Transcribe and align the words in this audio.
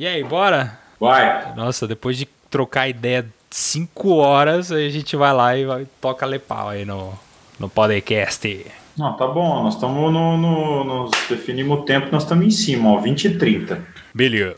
E 0.00 0.06
aí, 0.06 0.24
bora? 0.24 0.78
Vai. 0.98 1.54
Nossa, 1.54 1.86
depois 1.86 2.16
de 2.16 2.26
trocar 2.48 2.88
ideia 2.88 3.26
5 3.50 4.14
horas, 4.14 4.72
aí 4.72 4.86
a 4.86 4.90
gente 4.90 5.14
vai 5.14 5.30
lá 5.30 5.54
e 5.54 5.66
vai, 5.66 5.86
toca 6.00 6.24
lepau 6.24 6.70
aí 6.70 6.86
no, 6.86 7.12
no 7.58 7.68
podcast. 7.68 8.64
Não, 8.96 9.14
tá 9.14 9.26
bom, 9.26 9.62
nós 9.62 9.74
estamos 9.74 10.10
no, 10.10 10.38
no, 10.38 10.84
Nós 10.84 11.10
definimos 11.28 11.80
o 11.80 11.82
tempo, 11.82 12.08
nós 12.10 12.22
estamos 12.22 12.46
em 12.46 12.50
cima, 12.50 12.92
ó, 12.92 12.98
20 12.98 13.24
e 13.26 13.36
30. 13.36 13.86
Beleza. 14.14 14.56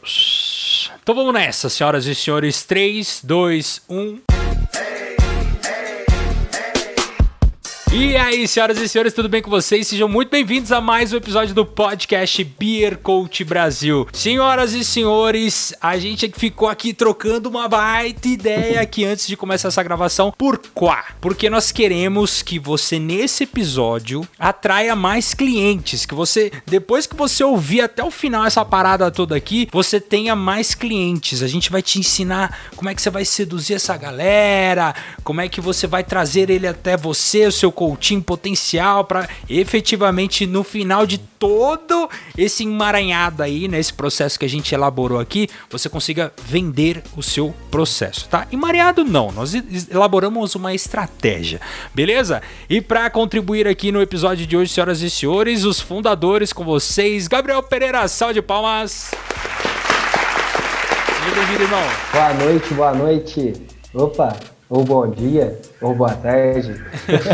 Então 1.03 1.13
vamos 1.13 1.35
nessa, 1.35 1.69
senhoras 1.69 2.07
e 2.07 2.15
senhores. 2.15 2.63
3, 2.63 3.23
2, 3.25 3.83
1. 3.89 4.32
E 7.95 8.17
aí, 8.17 8.49
senhoras 8.49 8.79
e 8.79 8.89
senhores, 8.89 9.13
tudo 9.13 9.29
bem 9.29 9.43
com 9.43 9.51
vocês? 9.51 9.87
Sejam 9.87 10.09
muito 10.09 10.31
bem-vindos 10.31 10.73
a 10.73 10.81
mais 10.81 11.13
um 11.13 11.17
episódio 11.19 11.55
do 11.55 11.67
podcast 11.67 12.43
Beer 12.43 12.97
Coach 12.97 13.45
Brasil. 13.45 14.09
Senhoras 14.15 14.73
e 14.73 14.83
senhores, 14.83 15.75
a 15.79 15.99
gente 15.99 16.33
ficou 16.35 16.71
aqui 16.71 16.95
trocando 16.95 17.51
uma 17.51 17.69
baita 17.69 18.29
ideia 18.29 18.81
aqui 18.81 19.05
antes 19.05 19.27
de 19.27 19.37
começar 19.37 19.69
essa 19.69 19.83
gravação. 19.83 20.33
Por 20.39 20.59
quá? 20.73 21.05
Porque 21.21 21.51
nós 21.51 21.71
queremos 21.71 22.41
que 22.41 22.59
você, 22.59 22.99
nesse 22.99 23.45
episódio, 23.45 24.27
atraia 24.39 24.97
mais 24.97 25.35
clientes. 25.35 26.07
Que 26.07 26.15
você, 26.15 26.51
depois 26.65 27.07
que 27.07 27.15
você 27.15 27.45
ouvir 27.45 27.83
até 27.83 28.03
o 28.03 28.11
final 28.11 28.47
essa 28.47 28.65
parada 28.65 29.11
toda 29.11 29.37
aqui, 29.37 29.69
você 29.71 30.01
tenha 30.01 30.35
mais 30.35 30.75
clientes. 30.75 31.43
A 31.43 31.47
gente 31.47 31.71
vai 31.71 31.83
te 31.83 31.99
ensinar 31.99 32.59
como 32.75 32.89
é 32.89 32.95
que 32.95 33.03
você 33.03 33.11
vai 33.11 33.27
seduzir 33.27 33.75
essa 33.75 33.95
galera, 33.99 34.95
como 35.23 35.43
é 35.43 35.49
que 35.49 35.61
você 35.61 35.87
vai 35.87 36.03
trazer 36.03 36.49
ele 36.49 36.67
até 36.67 36.97
você, 36.97 37.47
o 37.47 37.53
seu 37.53 37.71
coaching 37.83 38.21
potencial 38.21 39.05
para 39.05 39.29
efetivamente 39.51 40.47
no 40.47 40.63
final 40.63 41.05
de 41.05 41.19
todo 41.19 42.09
esse 42.39 42.63
emaranhado 42.63 43.43
aí, 43.43 43.67
nesse 43.67 43.91
né, 43.91 43.97
processo 43.97 44.39
que 44.39 44.45
a 44.45 44.49
gente 44.49 44.73
elaborou 44.73 45.19
aqui, 45.19 45.49
você 45.69 45.89
consiga 45.89 46.33
vender 46.45 47.03
o 47.17 47.23
seu 47.25 47.53
processo, 47.73 48.29
tá? 48.29 48.47
Emaranhado 48.53 49.03
não, 49.03 49.33
nós 49.33 49.53
elaboramos 49.91 50.55
uma 50.55 50.73
estratégia, 50.73 51.61
beleza? 51.93 52.41
E 52.71 52.81
para 52.81 53.11
contribuir 53.11 53.67
aqui 53.67 53.91
no 53.91 54.01
episódio 54.01 54.47
de 54.47 54.57
hoje, 54.57 54.73
senhoras 54.73 55.03
e 55.03 55.11
senhores, 55.11 55.65
os 55.65 55.81
fundadores 55.81 56.53
com 56.53 56.65
vocês, 56.65 57.27
Gabriel 57.27 57.65
Pereira, 57.65 58.07
salve 58.07 58.35
de 58.35 58.43
palmas. 58.43 59.11
Seja 61.19 61.35
bem-vindo, 61.35 61.63
irmão. 61.65 61.83
Boa 62.13 62.35
noite, 62.35 62.75
boa 62.75 62.95
noite. 62.95 63.53
Opa, 63.93 64.37
ou 64.73 64.85
bom 64.85 65.07
dia, 65.11 65.61
ou 65.83 65.95
boa 65.95 66.15
tarde. 66.15 66.83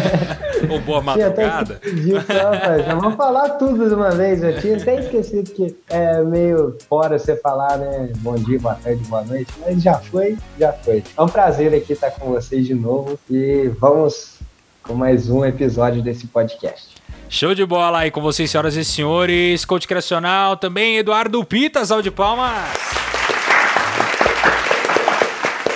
ou 0.68 0.80
boa 0.80 1.00
madrugada. 1.00 1.76
Pedido, 1.76 2.20
já 2.26 2.94
vamos 2.96 3.14
falar 3.14 3.50
tudo 3.50 3.88
de 3.88 3.94
uma 3.94 4.10
vez. 4.10 4.42
Eu 4.42 4.60
tinha 4.60 4.76
até 4.76 4.98
esquecido 4.98 5.48
que 5.52 5.76
é 5.88 6.20
meio 6.24 6.76
fora 6.88 7.16
você 7.16 7.36
falar, 7.36 7.78
né? 7.78 8.10
Bom 8.16 8.34
dia, 8.34 8.58
boa 8.58 8.74
tarde, 8.74 9.04
boa 9.04 9.22
noite. 9.22 9.52
Mas 9.64 9.80
já 9.80 9.94
foi, 9.94 10.36
já 10.58 10.72
foi. 10.72 11.04
É 11.16 11.22
um 11.22 11.28
prazer 11.28 11.72
aqui 11.72 11.92
estar 11.92 12.10
com 12.10 12.32
vocês 12.32 12.66
de 12.66 12.74
novo. 12.74 13.16
E 13.30 13.70
vamos 13.78 14.40
com 14.82 14.94
mais 14.94 15.30
um 15.30 15.44
episódio 15.44 16.02
desse 16.02 16.26
podcast. 16.26 16.96
Show 17.28 17.54
de 17.54 17.64
bola 17.64 18.00
aí 18.00 18.10
com 18.10 18.20
vocês, 18.20 18.50
senhoras 18.50 18.74
e 18.74 18.84
senhores. 18.84 19.64
Coach 19.64 19.86
Criacional, 19.86 20.56
também 20.56 20.96
Eduardo 20.98 21.44
Pitas, 21.44 21.90
de 22.02 22.10
palmas. 22.10 23.17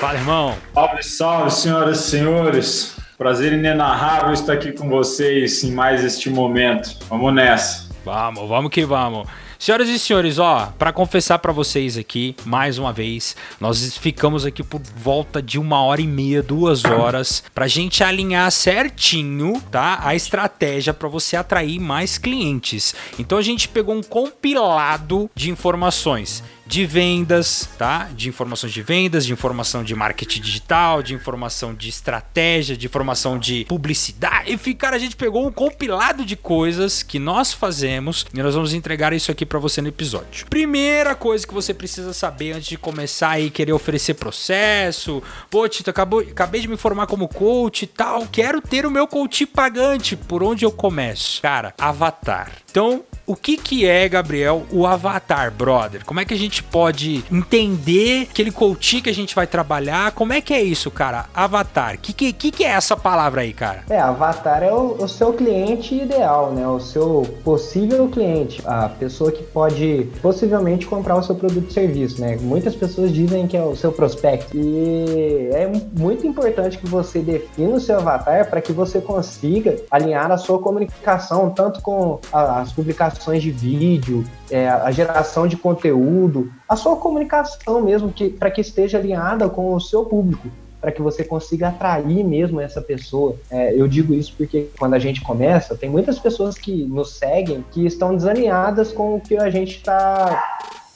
Fala, 0.03 0.19
irmão. 0.19 0.58
Salve, 0.75 1.03
salve, 1.05 1.50
senhoras 1.53 2.00
e 2.00 2.11
senhores. 2.11 2.97
Prazer 3.17 3.53
inenarrável 3.53 4.33
estar 4.33 4.55
aqui 4.55 4.72
com 4.72 4.89
vocês 4.89 5.62
em 5.62 5.70
mais 5.70 6.03
este 6.03 6.28
momento. 6.28 6.98
Vamos 7.09 7.33
nessa. 7.33 7.89
Vamos, 8.05 8.48
vamos 8.48 8.72
que 8.72 8.84
vamos. 8.84 9.28
Senhoras 9.61 9.89
e 9.89 9.97
senhores, 10.00 10.41
ó, 10.41 10.72
para 10.77 10.92
confessar 10.92 11.39
para 11.39 11.53
vocês 11.53 11.97
aqui, 11.97 12.34
mais 12.44 12.78
uma 12.78 12.92
vez, 12.92 13.36
nós 13.61 13.97
ficamos 13.97 14.44
aqui 14.44 14.64
por 14.64 14.81
volta 14.97 15.41
de 15.41 15.56
uma 15.56 15.81
hora 15.84 16.00
e 16.00 16.06
meia, 16.09 16.42
duas 16.42 16.84
horas, 16.84 17.44
pra 17.55 17.69
gente 17.69 18.03
alinhar 18.03 18.50
certinho, 18.50 19.62
tá? 19.70 20.00
A 20.03 20.16
estratégia 20.16 20.93
para 20.93 21.09
você 21.09 21.37
atrair 21.37 21.78
mais 21.78 22.19
clientes. 22.19 22.93
Então 23.21 23.38
a 23.38 23.43
gente 23.43 23.69
pegou 23.69 23.94
um 23.94 24.03
compilado 24.03 25.31
de 25.32 25.48
informações 25.48 26.43
de 26.72 26.87
vendas, 26.87 27.69
tá? 27.77 28.09
De 28.15 28.31
informações 28.31 28.72
de 28.72 28.81
vendas, 28.81 29.27
de 29.27 29.33
informação 29.34 29.84
de 29.84 29.94
marketing 29.94 30.41
digital, 30.41 31.03
de 31.03 31.12
informação 31.12 31.75
de 31.75 31.91
estratégia, 31.91 32.75
de 32.75 32.87
informação 32.87 33.38
de 33.38 33.66
publicidade. 33.66 34.50
Enfim, 34.50 34.72
cara, 34.72 34.97
a 34.97 34.99
gente 34.99 35.15
pegou 35.15 35.47
um 35.47 35.53
compilado 35.53 36.25
de 36.25 36.34
coisas 36.34 37.03
que 37.03 37.19
nós 37.19 37.53
fazemos 37.53 38.25
e 38.33 38.43
nós 38.43 38.55
vamos 38.55 38.72
entregar 38.72 39.12
isso 39.12 39.31
aqui 39.31 39.44
para 39.44 39.59
você 39.59 39.83
no 39.83 39.88
episódio. 39.88 40.47
Primeira 40.49 41.15
coisa 41.15 41.47
que 41.47 41.53
você 41.53 41.75
precisa 41.75 42.15
saber 42.15 42.53
antes 42.53 42.71
de 42.71 42.78
começar 42.78 43.33
aí 43.33 43.50
querer 43.50 43.75
oferecer 43.75 44.15
processo. 44.15 45.22
Pô, 45.50 45.69
Tito, 45.69 45.91
acabou, 45.91 46.21
acabei 46.21 46.62
de 46.62 46.69
me 46.69 46.78
formar 46.78 47.06
como 47.06 47.28
coach 47.28 47.83
e 47.83 47.87
tal. 47.87 48.27
Quero 48.28 48.62
ter 48.62 48.87
o 48.87 48.91
meu 48.91 49.06
coach 49.06 49.44
pagante. 49.44 50.16
Por 50.16 50.43
onde 50.43 50.65
eu 50.65 50.72
começo? 50.72 51.43
Cara, 51.43 51.75
avatar. 51.77 52.50
Então, 52.71 53.04
o 53.32 53.37
que 53.37 53.56
que 53.56 53.87
é, 53.87 54.06
Gabriel, 54.10 54.65
o 54.70 54.87
avatar, 54.87 55.50
brother? 55.50 56.04
Como 56.04 56.20
é 56.20 56.25
que 56.25 56.34
a 56.34 56.37
gente 56.37 56.62
pode 56.62 57.25
entender 57.32 58.28
aquele 58.31 58.53
coach 58.53 59.00
que 59.00 59.09
a 59.09 59.15
gente 59.15 59.34
vai 59.34 59.47
trabalhar? 59.47 60.12
Como 60.12 60.34
é 60.34 60.43
que 60.43 60.53
é 60.53 60.62
isso, 60.62 60.91
cara? 60.91 61.25
Avatar. 61.34 61.94
O 61.94 61.98
que, 61.98 62.12
que, 62.12 62.50
que, 62.50 62.62
é 62.62 62.69
essa 62.69 62.94
palavra 62.94 63.41
aí, 63.41 63.54
cara? 63.54 63.84
É, 63.88 63.98
avatar 63.98 64.62
é 64.62 64.71
o, 64.71 64.97
o 65.03 65.09
seu 65.09 65.32
cliente 65.32 65.94
ideal, 65.94 66.53
né? 66.53 66.69
O 66.69 66.78
seu 66.78 67.22
possível 67.42 68.06
cliente. 68.09 68.60
A 68.66 68.91
pessoa 68.91 69.32
que 69.32 69.42
pode 69.42 70.10
possivelmente 70.21 70.84
comprar 70.84 71.16
o 71.16 71.22
seu 71.22 71.34
produto 71.34 71.71
e 71.71 71.72
serviço, 71.72 72.21
né? 72.21 72.37
Muitas 72.38 72.76
pessoas 72.76 73.10
dizem 73.10 73.47
que 73.47 73.56
é 73.56 73.65
o 73.65 73.75
seu 73.75 73.92
prospecto. 73.92 74.54
E 74.54 75.48
é 75.54 75.72
muito 75.98 76.26
importante 76.26 76.76
que 76.76 76.87
você 76.87 77.21
defina 77.21 77.76
o 77.76 77.81
seu 77.81 77.97
avatar 77.97 78.50
para 78.50 78.60
que 78.60 78.75
você 78.75 79.00
consiga 79.00 79.76
alinhar 79.91 80.31
a 80.31 80.37
sua 80.37 80.59
comunicação 80.59 81.48
tanto 81.48 81.81
com 81.81 82.21
as 82.31 82.71
publicações 82.72 83.22
de 83.31 83.50
vídeo, 83.50 84.25
é, 84.50 84.69
a 84.69 84.91
geração 84.91 85.47
de 85.47 85.56
conteúdo, 85.56 86.53
a 86.69 86.77
sua 86.77 86.97
comunicação 86.97 87.81
mesmo, 87.83 88.12
que, 88.12 88.28
para 88.28 88.50
que 88.50 88.60
esteja 88.60 88.99
alinhada 88.99 89.49
com 89.49 89.75
o 89.75 89.81
seu 89.81 90.05
público, 90.05 90.49
para 90.81 90.91
que 90.91 91.00
você 91.00 91.22
consiga 91.22 91.69
atrair 91.69 92.25
mesmo 92.25 92.60
essa 92.60 92.83
pessoa. 92.83 93.37
É, 93.49 93.72
eu 93.75 93.87
digo 93.87 94.12
isso 94.12 94.34
porque 94.37 94.69
quando 94.78 94.94
a 94.94 94.99
gente 94.99 95.21
começa, 95.21 95.77
tem 95.77 95.88
muitas 95.88 96.19
pessoas 96.19 96.59
que 96.59 96.84
nos 96.84 97.12
seguem 97.12 97.65
que 97.71 97.87
estão 97.87 98.16
desalinhadas 98.16 98.91
com 98.91 99.15
o 99.15 99.21
que 99.21 99.37
a 99.37 99.49
gente 99.49 99.77
está 99.77 100.43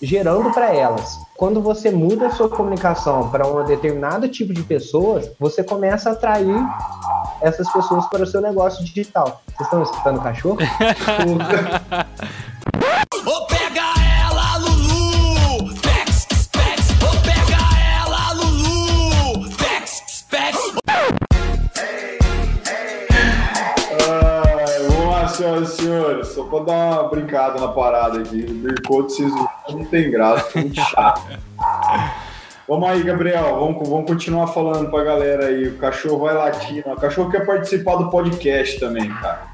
gerando 0.01 0.51
para 0.53 0.75
elas. 0.75 1.19
Quando 1.37 1.61
você 1.61 1.91
muda 1.91 2.29
a 2.29 2.31
sua 2.31 2.49
comunicação 2.49 3.29
para 3.31 3.47
um 3.47 3.65
determinado 3.65 4.29
tipo 4.29 4.53
de 4.53 4.63
pessoas, 4.63 5.31
você 5.39 5.63
começa 5.63 6.11
a 6.11 6.13
atrair 6.13 6.57
essas 7.41 7.71
pessoas 7.73 8.07
para 8.07 8.23
o 8.23 8.27
seu 8.27 8.41
negócio 8.41 8.85
digital. 8.85 9.43
Vocês 9.47 9.61
estão 9.67 9.83
escutando 9.83 10.19
o 10.19 10.23
cachorro? 10.23 10.59
Ô, 13.27 13.47
pega 13.47 14.06
senhoras 25.37 25.73
e 25.73 25.83
senhores, 25.83 26.29
só 26.29 26.45
para 26.45 26.65
dar 26.65 27.01
uma 27.01 27.09
brincada 27.09 27.61
na 27.61 27.69
parada 27.69 28.19
aqui. 28.19 28.47
O 28.49 28.55
Bircote 28.55 29.13
se 29.13 29.23
não 29.23 29.85
tem 29.85 30.11
graça, 30.11 30.49
muito 30.55 30.81
chato. 30.81 31.23
Vamos 32.69 32.89
aí, 32.89 33.01
Gabriel, 33.05 33.61
vamos, 33.61 33.89
vamos 33.89 34.11
continuar 34.11 34.49
falando 34.49 34.91
pra 34.91 35.05
galera 35.05 35.47
aí. 35.47 35.69
O 35.69 35.79
cachorro 35.79 36.19
vai 36.19 36.35
latir. 36.35 36.83
O 36.85 36.97
cachorro 36.97 37.31
quer 37.31 37.47
participar 37.47 37.95
do 37.95 38.11
podcast 38.11 38.81
também, 38.81 39.09
cara. 39.09 39.47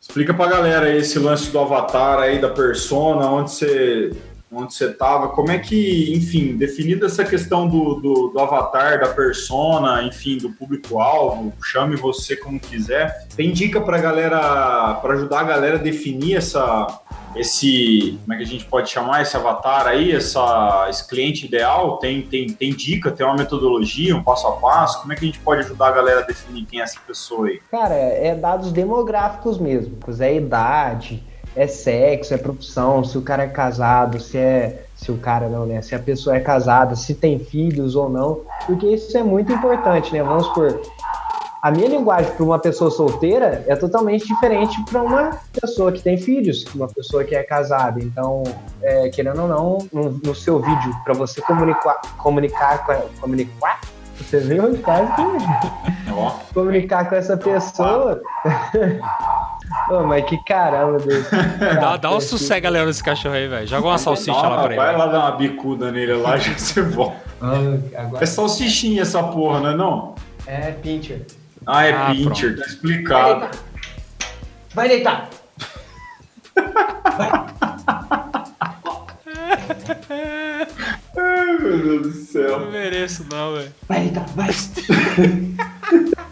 Explica 0.00 0.32
pra 0.32 0.46
galera 0.46 0.86
aí 0.86 0.96
esse 0.96 1.18
lance 1.18 1.50
do 1.50 1.58
avatar 1.58 2.20
aí, 2.20 2.38
da 2.38 2.48
persona, 2.48 3.26
onde 3.26 3.50
você 3.50 4.12
onde 4.52 4.74
você 4.74 4.86
estava, 4.86 5.28
como 5.28 5.50
é 5.50 5.58
que, 5.58 6.14
enfim, 6.14 6.56
definida 6.56 7.06
essa 7.06 7.24
questão 7.24 7.68
do, 7.68 7.94
do, 7.94 8.28
do 8.28 8.38
avatar, 8.38 9.00
da 9.00 9.08
persona, 9.08 10.02
enfim, 10.04 10.38
do 10.38 10.50
público-alvo, 10.50 11.52
chame 11.62 11.96
você 11.96 12.36
como 12.36 12.60
quiser. 12.60 13.26
Tem 13.36 13.52
dica 13.52 13.80
para 13.80 13.98
galera, 13.98 14.94
para 14.94 15.14
ajudar 15.14 15.40
a 15.40 15.44
galera 15.44 15.76
a 15.76 15.82
definir 15.82 16.36
essa, 16.36 16.86
esse, 17.34 18.18
como 18.22 18.34
é 18.34 18.36
que 18.36 18.42
a 18.42 18.46
gente 18.46 18.64
pode 18.66 18.90
chamar 18.90 19.22
esse 19.22 19.36
avatar 19.36 19.86
aí, 19.86 20.12
essa, 20.12 20.86
esse 20.88 21.06
cliente 21.06 21.46
ideal? 21.46 21.98
Tem, 21.98 22.22
tem, 22.22 22.46
tem 22.46 22.72
dica, 22.72 23.10
tem 23.10 23.26
uma 23.26 23.36
metodologia, 23.36 24.16
um 24.16 24.22
passo 24.22 24.46
a 24.46 24.52
passo? 24.52 25.00
Como 25.00 25.12
é 25.12 25.16
que 25.16 25.24
a 25.24 25.26
gente 25.26 25.40
pode 25.40 25.60
ajudar 25.62 25.88
a 25.88 25.92
galera 25.92 26.20
a 26.20 26.24
definir 26.24 26.64
quem 26.66 26.80
é 26.80 26.84
essa 26.84 27.00
pessoa 27.06 27.48
aí? 27.48 27.60
Cara, 27.70 27.94
é 27.94 28.34
dados 28.34 28.72
demográficos 28.72 29.58
mesmo, 29.58 29.98
é 30.20 30.36
idade, 30.36 31.22
é 31.56 31.66
sexo, 31.66 32.34
é 32.34 32.36
profissão, 32.36 33.04
se 33.04 33.16
o 33.16 33.22
cara 33.22 33.44
é 33.44 33.48
casado, 33.48 34.20
se 34.20 34.38
é 34.38 34.84
se 34.96 35.10
o 35.12 35.18
cara 35.18 35.48
não, 35.48 35.66
né? 35.66 35.82
Se 35.82 35.94
a 35.94 35.98
pessoa 35.98 36.36
é 36.36 36.40
casada, 36.40 36.96
se 36.96 37.14
tem 37.14 37.38
filhos 37.38 37.94
ou 37.94 38.08
não, 38.08 38.40
porque 38.64 38.86
isso 38.86 39.16
é 39.18 39.22
muito 39.22 39.52
importante, 39.52 40.12
né? 40.12 40.22
Vamos 40.22 40.48
por 40.48 40.80
a 41.64 41.70
minha 41.70 41.88
linguagem 41.88 42.30
para 42.32 42.44
uma 42.44 42.58
pessoa 42.58 42.90
solteira 42.90 43.64
é 43.66 43.74
totalmente 43.74 44.26
diferente 44.26 44.76
para 44.84 45.02
uma 45.02 45.30
pessoa 45.58 45.90
que 45.90 46.02
tem 46.02 46.18
filhos, 46.18 46.62
uma 46.74 46.86
pessoa 46.86 47.24
que 47.24 47.34
é 47.34 47.42
casada. 47.42 48.00
Então, 48.00 48.42
é, 48.82 49.08
querendo 49.08 49.40
ou 49.40 49.48
não, 49.48 49.78
no, 49.90 50.10
no 50.10 50.34
seu 50.34 50.60
vídeo, 50.60 50.94
para 51.02 51.14
você 51.14 51.40
comunicar, 51.40 52.02
comunicar 52.18 52.84
comunicar, 53.18 53.80
você 54.18 54.40
viu 54.40 54.76
quase 54.82 55.10
que 55.14 56.52
comunicar 56.52 57.08
com 57.08 57.14
essa 57.14 57.34
pessoa. 57.34 58.20
Ô, 59.90 60.02
mas 60.02 60.24
que 60.24 60.42
caramba, 60.44 60.98
Deus. 60.98 61.26
dá, 61.80 61.96
dá 61.96 62.14
um 62.14 62.20
sossego, 62.20 62.62
galera, 62.62 62.86
nesse 62.86 63.02
cachorro 63.02 63.34
aí, 63.34 63.46
velho. 63.46 63.66
Joga 63.66 63.86
uma 63.86 63.98
salsicha 63.98 64.32
lá 64.32 64.62
pra 64.62 64.66
ele. 64.66 64.76
Vai 64.76 64.96
lá 64.96 65.06
dar 65.06 65.18
uma 65.20 65.32
bicuda 65.32 65.92
nele 65.92 66.14
lá, 66.14 66.36
já 66.38 66.56
você 66.56 66.82
volta. 66.82 67.16
Ah, 67.40 68.00
agora... 68.00 68.22
É 68.22 68.26
salsichinha 68.26 69.02
essa 69.02 69.22
porra, 69.22 69.60
não 69.60 69.70
é 69.70 69.76
não? 69.76 70.14
É 70.46 70.70
pincher. 70.72 71.26
Ah, 71.66 71.84
é 71.84 71.92
ah, 71.92 72.10
pincher, 72.10 72.58
tá 72.58 72.66
explicado. 72.66 73.58
Vai 74.74 74.88
deitar. 74.88 75.28
Vai. 76.54 77.44
Ai, 81.16 81.58
meu 81.58 81.82
Deus 81.82 82.02
do 82.02 82.12
céu. 82.12 82.60
Não 82.60 82.70
mereço, 82.70 83.26
não, 83.30 83.54
velho. 83.54 83.72
Vai 83.88 84.00
deitar, 84.00 84.26
vai. 84.34 84.48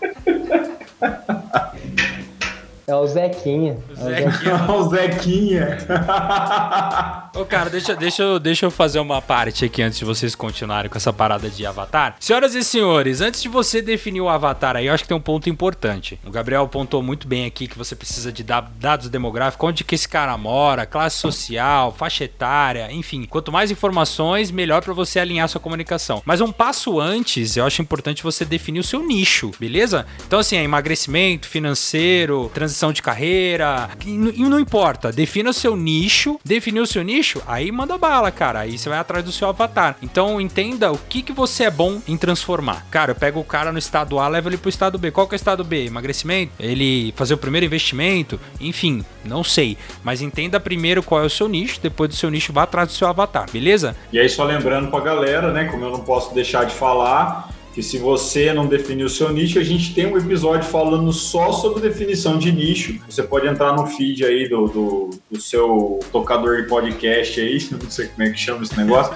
É 2.92 2.94
o 2.94 3.06
Zequinha. 3.06 3.78
O 3.90 3.94
Zequinha. 3.94 4.68
o 4.70 4.90
Zequinha. 4.90 5.78
Ô, 7.34 7.46
cara, 7.46 7.70
deixa, 7.70 7.96
deixa, 7.96 8.22
eu, 8.22 8.38
deixa 8.38 8.66
eu 8.66 8.70
fazer 8.70 9.00
uma 9.00 9.22
parte 9.22 9.64
aqui 9.64 9.80
antes 9.80 9.98
de 9.98 10.04
vocês 10.04 10.34
continuarem 10.34 10.90
com 10.90 10.98
essa 10.98 11.10
parada 11.10 11.48
de 11.48 11.64
avatar. 11.64 12.16
Senhoras 12.20 12.54
e 12.54 12.62
senhores, 12.62 13.22
antes 13.22 13.40
de 13.40 13.48
você 13.48 13.80
definir 13.80 14.20
o 14.20 14.28
avatar 14.28 14.76
aí, 14.76 14.86
eu 14.86 14.92
acho 14.92 15.04
que 15.04 15.08
tem 15.08 15.16
um 15.16 15.20
ponto 15.20 15.48
importante. 15.48 16.20
O 16.26 16.30
Gabriel 16.30 16.64
apontou 16.64 17.02
muito 17.02 17.26
bem 17.26 17.46
aqui 17.46 17.66
que 17.66 17.78
você 17.78 17.96
precisa 17.96 18.30
de 18.30 18.42
dados 18.42 19.08
demográficos, 19.08 19.66
onde 19.66 19.82
que 19.82 19.94
esse 19.94 20.06
cara 20.06 20.36
mora, 20.36 20.84
classe 20.84 21.16
social, 21.16 21.90
faixa 21.90 22.24
etária, 22.24 22.92
enfim. 22.92 23.24
Quanto 23.24 23.50
mais 23.50 23.70
informações, 23.70 24.50
melhor 24.50 24.82
para 24.82 24.92
você 24.92 25.18
alinhar 25.18 25.48
sua 25.48 25.60
comunicação. 25.60 26.20
Mas 26.26 26.42
um 26.42 26.52
passo 26.52 27.00
antes, 27.00 27.56
eu 27.56 27.64
acho 27.64 27.80
importante 27.80 28.22
você 28.22 28.44
definir 28.44 28.80
o 28.80 28.84
seu 28.84 29.02
nicho, 29.02 29.52
beleza? 29.58 30.04
Então, 30.26 30.38
assim, 30.38 30.56
é 30.56 30.62
emagrecimento, 30.62 31.48
financeiro, 31.48 32.50
transição 32.52 32.81
de 32.90 33.02
carreira, 33.02 33.90
e 34.04 34.16
não 34.16 34.58
importa. 34.58 35.12
Defina 35.12 35.50
o 35.50 35.52
seu 35.52 35.76
nicho, 35.76 36.40
definir 36.44 36.80
o 36.80 36.86
seu 36.86 37.04
nicho 37.04 37.12
nicho, 37.12 37.42
aí 37.46 37.70
manda 37.70 37.98
bala, 37.98 38.30
cara. 38.30 38.60
Aí 38.60 38.78
você 38.78 38.88
vai 38.88 38.98
atrás 38.98 39.24
do 39.24 39.30
seu 39.30 39.48
avatar. 39.48 39.96
Então 40.02 40.40
entenda 40.40 40.90
o 40.90 40.98
que, 40.98 41.22
que 41.22 41.32
você 41.32 41.64
é 41.64 41.70
bom 41.70 42.00
em 42.08 42.16
transformar. 42.16 42.86
Cara, 42.90 43.12
eu 43.12 43.14
pego 43.14 43.38
o 43.38 43.44
cara 43.44 43.70
no 43.70 43.78
estado 43.78 44.18
A, 44.18 44.26
levo 44.28 44.48
ele 44.48 44.56
pro 44.56 44.68
estado 44.68 44.98
B. 44.98 45.10
Qual 45.10 45.28
que 45.28 45.34
é 45.34 45.36
o 45.36 45.42
estado 45.42 45.62
B? 45.62 45.86
Emagrecimento? 45.86 46.52
Ele 46.58 47.12
fazer 47.16 47.34
o 47.34 47.38
primeiro 47.38 47.66
investimento? 47.66 48.40
Enfim, 48.60 49.04
não 49.24 49.44
sei. 49.44 49.76
Mas 50.02 50.22
entenda 50.22 50.58
primeiro 50.58 51.02
qual 51.02 51.22
é 51.22 51.26
o 51.26 51.30
seu 51.30 51.48
nicho, 51.48 51.78
depois 51.82 52.08
do 52.08 52.16
seu 52.16 52.30
nicho 52.30 52.52
vá 52.52 52.62
atrás 52.62 52.88
do 52.88 52.94
seu 52.94 53.06
avatar, 53.06 53.50
beleza? 53.50 53.94
E 54.12 54.18
aí 54.18 54.28
só 54.28 54.44
lembrando 54.44 54.90
pra 54.90 55.00
galera, 55.00 55.52
né, 55.52 55.66
como 55.66 55.84
eu 55.84 55.90
não 55.90 56.00
posso 56.00 56.34
deixar 56.34 56.64
de 56.64 56.74
falar, 56.74 57.50
que 57.72 57.82
se 57.82 57.98
você 57.98 58.52
não 58.52 58.66
definir 58.66 59.04
o 59.04 59.08
seu 59.08 59.32
nicho, 59.32 59.58
a 59.58 59.64
gente 59.64 59.94
tem 59.94 60.06
um 60.06 60.16
episódio 60.16 60.68
falando 60.68 61.12
só 61.12 61.52
sobre 61.52 61.80
definição 61.80 62.38
de 62.38 62.52
nicho. 62.52 63.00
Você 63.08 63.22
pode 63.22 63.46
entrar 63.46 63.74
no 63.74 63.86
feed 63.86 64.24
aí 64.24 64.48
do, 64.48 64.66
do, 64.66 65.10
do 65.30 65.40
seu 65.40 65.98
tocador 66.12 66.62
de 66.62 66.68
podcast 66.68 67.40
aí, 67.40 67.66
não 67.72 67.90
sei 67.90 68.08
como 68.08 68.22
é 68.22 68.30
que 68.30 68.38
chama 68.38 68.62
esse 68.62 68.76
negócio, 68.76 69.14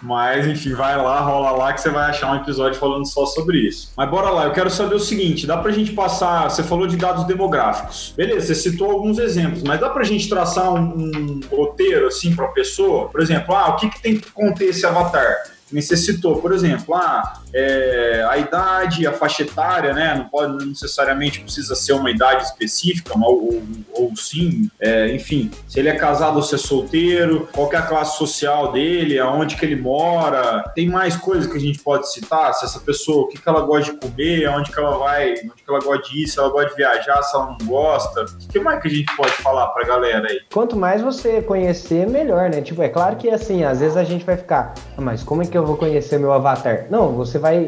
mas 0.00 0.46
enfim, 0.46 0.72
vai 0.72 0.96
lá, 0.96 1.20
rola 1.20 1.50
lá 1.50 1.72
que 1.72 1.80
você 1.80 1.90
vai 1.90 2.10
achar 2.10 2.32
um 2.32 2.36
episódio 2.36 2.78
falando 2.78 3.06
só 3.06 3.26
sobre 3.26 3.58
isso. 3.58 3.92
Mas 3.96 4.08
bora 4.08 4.30
lá, 4.30 4.44
eu 4.44 4.52
quero 4.52 4.70
saber 4.70 4.94
o 4.94 5.00
seguinte, 5.00 5.46
dá 5.46 5.56
pra 5.56 5.72
gente 5.72 5.92
passar, 5.92 6.48
você 6.48 6.62
falou 6.62 6.86
de 6.86 6.96
dados 6.96 7.24
demográficos. 7.24 8.14
Beleza, 8.16 8.46
você 8.46 8.54
citou 8.54 8.90
alguns 8.90 9.18
exemplos, 9.18 9.62
mas 9.62 9.80
dá 9.80 9.88
pra 9.90 10.04
gente 10.04 10.28
traçar 10.28 10.72
um, 10.72 10.78
um 10.78 11.40
roteiro 11.50 12.06
assim 12.06 12.34
para 12.34 12.46
a 12.46 12.50
pessoa? 12.50 13.08
Por 13.08 13.20
exemplo, 13.20 13.54
ah, 13.54 13.70
o 13.70 13.76
que, 13.76 13.90
que 13.90 14.00
tem 14.00 14.16
que 14.18 14.30
conter 14.30 14.68
esse 14.68 14.86
avatar? 14.86 15.36
Necessitou, 15.72 16.40
por 16.40 16.52
exemplo, 16.52 16.94
ah, 16.94 17.40
é, 17.52 18.26
a 18.28 18.38
idade, 18.38 19.06
a 19.06 19.12
faixa 19.12 19.42
etária, 19.42 19.92
né? 19.92 20.14
Não 20.16 20.28
pode 20.28 20.52
não 20.52 20.66
necessariamente 20.66 21.40
precisa 21.40 21.74
ser 21.74 21.92
uma 21.92 22.10
idade 22.10 22.44
específica, 22.44 23.12
ou, 23.16 23.54
ou, 23.54 23.62
ou 23.92 24.16
sim, 24.16 24.70
é, 24.80 25.12
enfim, 25.14 25.50
se 25.68 25.78
ele 25.78 25.88
é 25.88 25.94
casado 25.94 26.36
ou 26.36 26.42
se 26.42 26.54
é 26.54 26.58
solteiro, 26.58 27.48
qual 27.52 27.72
é 27.72 27.76
a 27.76 27.82
classe 27.82 28.18
social 28.18 28.72
dele, 28.72 29.18
aonde 29.18 29.56
que 29.56 29.64
ele 29.64 29.76
mora, 29.76 30.62
tem 30.74 30.88
mais 30.88 31.16
coisas 31.16 31.50
que 31.50 31.56
a 31.56 31.60
gente 31.60 31.78
pode 31.80 32.10
citar, 32.12 32.52
se 32.54 32.64
essa 32.64 32.80
pessoa, 32.80 33.24
o 33.24 33.28
que, 33.28 33.40
que 33.40 33.48
ela 33.48 33.60
gosta 33.60 33.92
de 33.92 33.98
comer, 33.98 34.46
aonde 34.46 34.70
que 34.70 34.78
ela 34.78 34.96
vai, 34.98 35.32
onde 35.32 35.62
que 35.62 35.70
ela 35.70 35.80
gosta 35.80 36.08
de 36.08 36.22
ir, 36.22 36.28
se 36.28 36.38
ela 36.38 36.48
gosta 36.48 36.70
de 36.70 36.76
viajar, 36.76 37.22
se 37.22 37.36
ela 37.36 37.56
não 37.58 37.66
gosta, 37.66 38.24
o 38.24 38.48
que 38.48 38.60
mais 38.60 38.80
que 38.80 38.88
a 38.88 38.90
gente 38.90 39.16
pode 39.16 39.32
falar 39.32 39.68
pra 39.68 39.84
galera 39.84 40.28
aí? 40.28 40.40
Quanto 40.52 40.76
mais 40.76 41.02
você 41.02 41.42
conhecer, 41.42 42.08
melhor, 42.08 42.50
né? 42.50 42.60
Tipo, 42.60 42.82
é 42.82 42.88
claro 42.88 43.16
que 43.16 43.28
assim, 43.30 43.64
às 43.64 43.80
vezes 43.80 43.96
a 43.96 44.04
gente 44.04 44.24
vai 44.24 44.36
ficar, 44.36 44.74
ah, 44.96 45.00
mas 45.00 45.22
como 45.22 45.42
é 45.42 45.46
que 45.46 45.56
eu 45.56 45.59
vou 45.64 45.76
conhecer 45.76 46.18
meu 46.18 46.32
avatar? 46.32 46.86
Não, 46.90 47.12
você 47.12 47.38
vai 47.38 47.66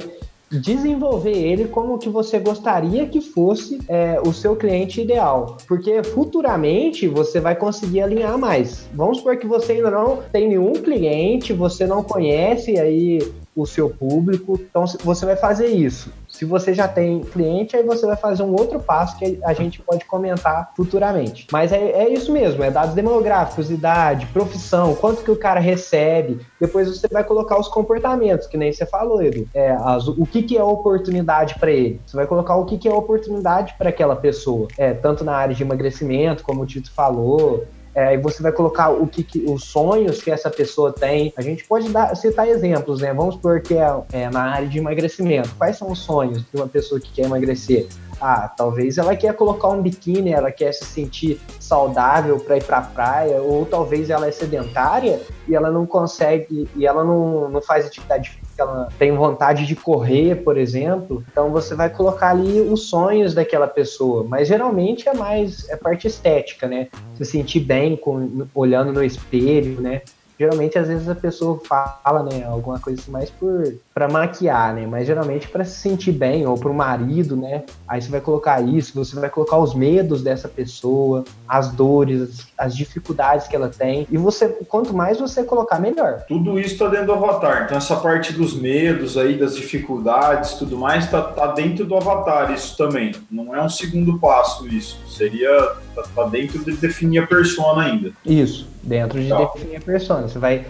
desenvolver 0.60 1.32
ele 1.32 1.66
como 1.66 1.98
que 1.98 2.08
você 2.08 2.38
gostaria 2.38 3.06
que 3.06 3.20
fosse 3.20 3.80
é, 3.88 4.20
o 4.20 4.32
seu 4.32 4.54
cliente 4.54 5.00
ideal, 5.00 5.56
porque 5.66 6.02
futuramente 6.02 7.08
você 7.08 7.40
vai 7.40 7.56
conseguir 7.56 8.02
alinhar 8.02 8.36
mais. 8.36 8.86
Vamos 8.92 9.18
supor 9.18 9.36
que 9.38 9.46
você 9.46 9.72
ainda 9.72 9.90
não 9.90 10.18
tem 10.30 10.48
nenhum 10.48 10.74
cliente, 10.74 11.52
você 11.52 11.86
não 11.86 12.02
conhece 12.02 12.78
aí 12.78 13.20
o 13.56 13.66
seu 13.66 13.88
público, 13.88 14.58
então 14.60 14.84
você 14.86 15.24
vai 15.24 15.36
fazer 15.36 15.68
isso. 15.68 16.10
Se 16.42 16.46
você 16.46 16.74
já 16.74 16.88
tem 16.88 17.20
cliente, 17.20 17.76
aí 17.76 17.84
você 17.84 18.04
vai 18.04 18.16
fazer 18.16 18.42
um 18.42 18.50
outro 18.50 18.80
passo 18.80 19.16
que 19.16 19.38
a 19.44 19.52
gente 19.52 19.80
pode 19.80 20.04
comentar 20.04 20.72
futuramente. 20.76 21.46
Mas 21.52 21.70
é, 21.70 21.78
é 21.78 22.08
isso 22.12 22.32
mesmo, 22.32 22.64
é 22.64 22.68
dados 22.68 22.96
demográficos, 22.96 23.70
idade, 23.70 24.26
profissão, 24.26 24.92
quanto 24.96 25.22
que 25.22 25.30
o 25.30 25.36
cara 25.36 25.60
recebe. 25.60 26.44
Depois 26.60 26.88
você 26.88 27.06
vai 27.06 27.22
colocar 27.22 27.60
os 27.60 27.68
comportamentos, 27.68 28.48
que 28.48 28.56
nem 28.56 28.72
você 28.72 28.84
falou, 28.84 29.22
Edu. 29.22 29.48
É, 29.54 29.70
as, 29.70 30.08
o 30.08 30.26
que, 30.26 30.42
que 30.42 30.58
é 30.58 30.64
oportunidade 30.64 31.60
para 31.60 31.70
ele. 31.70 32.00
Você 32.04 32.16
vai 32.16 32.26
colocar 32.26 32.56
o 32.56 32.64
que, 32.64 32.76
que 32.76 32.88
é 32.88 32.92
oportunidade 32.92 33.76
para 33.78 33.90
aquela 33.90 34.16
pessoa. 34.16 34.66
É, 34.76 34.92
tanto 34.92 35.22
na 35.22 35.36
área 35.36 35.54
de 35.54 35.62
emagrecimento, 35.62 36.42
como 36.42 36.62
o 36.62 36.66
Tito 36.66 36.90
falou, 36.90 37.68
é, 37.94 38.14
e 38.14 38.18
você 38.18 38.42
vai 38.42 38.52
colocar 38.52 38.90
o 38.90 39.06
que, 39.06 39.22
que, 39.22 39.44
os 39.46 39.64
sonhos 39.64 40.22
que 40.22 40.30
essa 40.30 40.50
pessoa 40.50 40.92
tem. 40.92 41.32
A 41.36 41.42
gente 41.42 41.64
pode 41.64 41.88
dar, 41.90 42.14
citar 42.16 42.48
exemplos, 42.48 43.00
né? 43.00 43.12
Vamos 43.12 43.34
supor 43.34 43.60
que 43.60 43.74
é, 43.74 44.02
é, 44.12 44.30
na 44.30 44.42
área 44.42 44.68
de 44.68 44.78
emagrecimento. 44.78 45.50
Quais 45.56 45.76
são 45.76 45.90
os 45.90 45.98
sonhos 45.98 46.38
de 46.38 46.56
uma 46.56 46.66
pessoa 46.66 47.00
que 47.00 47.12
quer 47.12 47.26
emagrecer? 47.26 47.86
Ah, 48.24 48.46
talvez 48.56 48.98
ela 48.98 49.16
quer 49.16 49.34
colocar 49.34 49.66
um 49.66 49.82
biquíni, 49.82 50.32
ela 50.32 50.52
quer 50.52 50.72
se 50.72 50.84
sentir 50.84 51.40
saudável 51.58 52.38
para 52.38 52.56
ir 52.56 52.62
para 52.62 52.78
a 52.78 52.82
praia, 52.82 53.42
ou 53.42 53.66
talvez 53.66 54.10
ela 54.10 54.28
é 54.28 54.30
sedentária 54.30 55.20
e 55.48 55.56
ela 55.56 55.72
não 55.72 55.84
consegue, 55.84 56.70
e 56.76 56.86
ela 56.86 57.02
não, 57.02 57.48
não 57.48 57.60
faz 57.60 57.84
atividade 57.84 58.40
ela 58.56 58.88
tem 58.96 59.10
vontade 59.16 59.66
de 59.66 59.74
correr, 59.74 60.36
por 60.44 60.56
exemplo, 60.56 61.24
então 61.32 61.50
você 61.50 61.74
vai 61.74 61.90
colocar 61.90 62.30
ali 62.30 62.60
os 62.60 62.88
sonhos 62.88 63.34
daquela 63.34 63.66
pessoa, 63.66 64.24
mas 64.28 64.46
geralmente 64.46 65.08
é 65.08 65.14
mais 65.14 65.68
é 65.68 65.76
parte 65.76 66.06
estética, 66.06 66.68
né? 66.68 66.88
Se 67.16 67.24
sentir 67.24 67.60
bem 67.60 67.96
com, 67.96 68.46
olhando 68.54 68.92
no 68.92 69.02
espelho, 69.02 69.80
né? 69.80 70.02
geralmente 70.38 70.76
às 70.76 70.88
vezes 70.88 71.08
a 71.08 71.14
pessoa 71.14 71.60
fala, 71.64 72.24
né, 72.24 72.44
alguma 72.44 72.80
coisa 72.80 73.00
assim 73.00 73.10
mais 73.12 73.30
por 73.30 73.74
para 73.94 74.08
maquiar, 74.08 74.74
né, 74.74 74.86
mas 74.86 75.06
geralmente 75.06 75.48
para 75.48 75.64
se 75.64 75.78
sentir 75.78 76.12
bem 76.12 76.46
ou 76.46 76.56
para 76.56 76.70
o 76.70 76.74
marido, 76.74 77.36
né? 77.36 77.62
Aí 77.86 78.00
você 78.00 78.10
vai 78.10 78.20
colocar 78.20 78.60
isso, 78.62 78.94
você 78.94 79.18
vai 79.18 79.28
colocar 79.28 79.58
os 79.58 79.74
medos 79.74 80.22
dessa 80.22 80.48
pessoa, 80.48 81.24
as 81.46 81.70
dores, 81.72 82.22
as, 82.22 82.46
as 82.66 82.76
dificuldades 82.76 83.46
que 83.46 83.54
ela 83.54 83.68
tem, 83.68 84.06
e 84.10 84.16
você 84.16 84.48
quanto 84.68 84.94
mais 84.94 85.18
você 85.18 85.44
colocar, 85.44 85.78
melhor. 85.78 86.24
Tudo 86.28 86.58
isso 86.58 86.74
está 86.74 86.88
dentro 86.88 87.06
do 87.06 87.12
avatar. 87.14 87.64
Então 87.64 87.76
essa 87.76 87.96
parte 87.96 88.32
dos 88.32 88.54
medos 88.54 89.18
aí, 89.18 89.38
das 89.38 89.56
dificuldades, 89.56 90.54
tudo 90.54 90.78
mais 90.78 91.10
tá, 91.10 91.20
tá 91.22 91.48
dentro 91.48 91.84
do 91.84 91.96
avatar 91.96 92.52
isso 92.52 92.76
também. 92.76 93.12
Não 93.30 93.54
é 93.54 93.62
um 93.62 93.68
segundo 93.68 94.18
passo 94.18 94.66
isso. 94.68 94.98
Seria 95.06 95.50
tá, 95.94 96.02
tá 96.14 96.24
dentro 96.24 96.64
de 96.64 96.72
definir 96.72 97.18
a 97.18 97.26
persona 97.26 97.82
ainda. 97.82 98.12
Isso 98.24 98.72
dentro 98.82 99.20
de 99.20 99.28
tá. 99.28 99.38
definir 99.38 99.76
a 99.76 99.80
persona. 99.80 100.28
Você 100.28 100.38
vai 100.38 100.66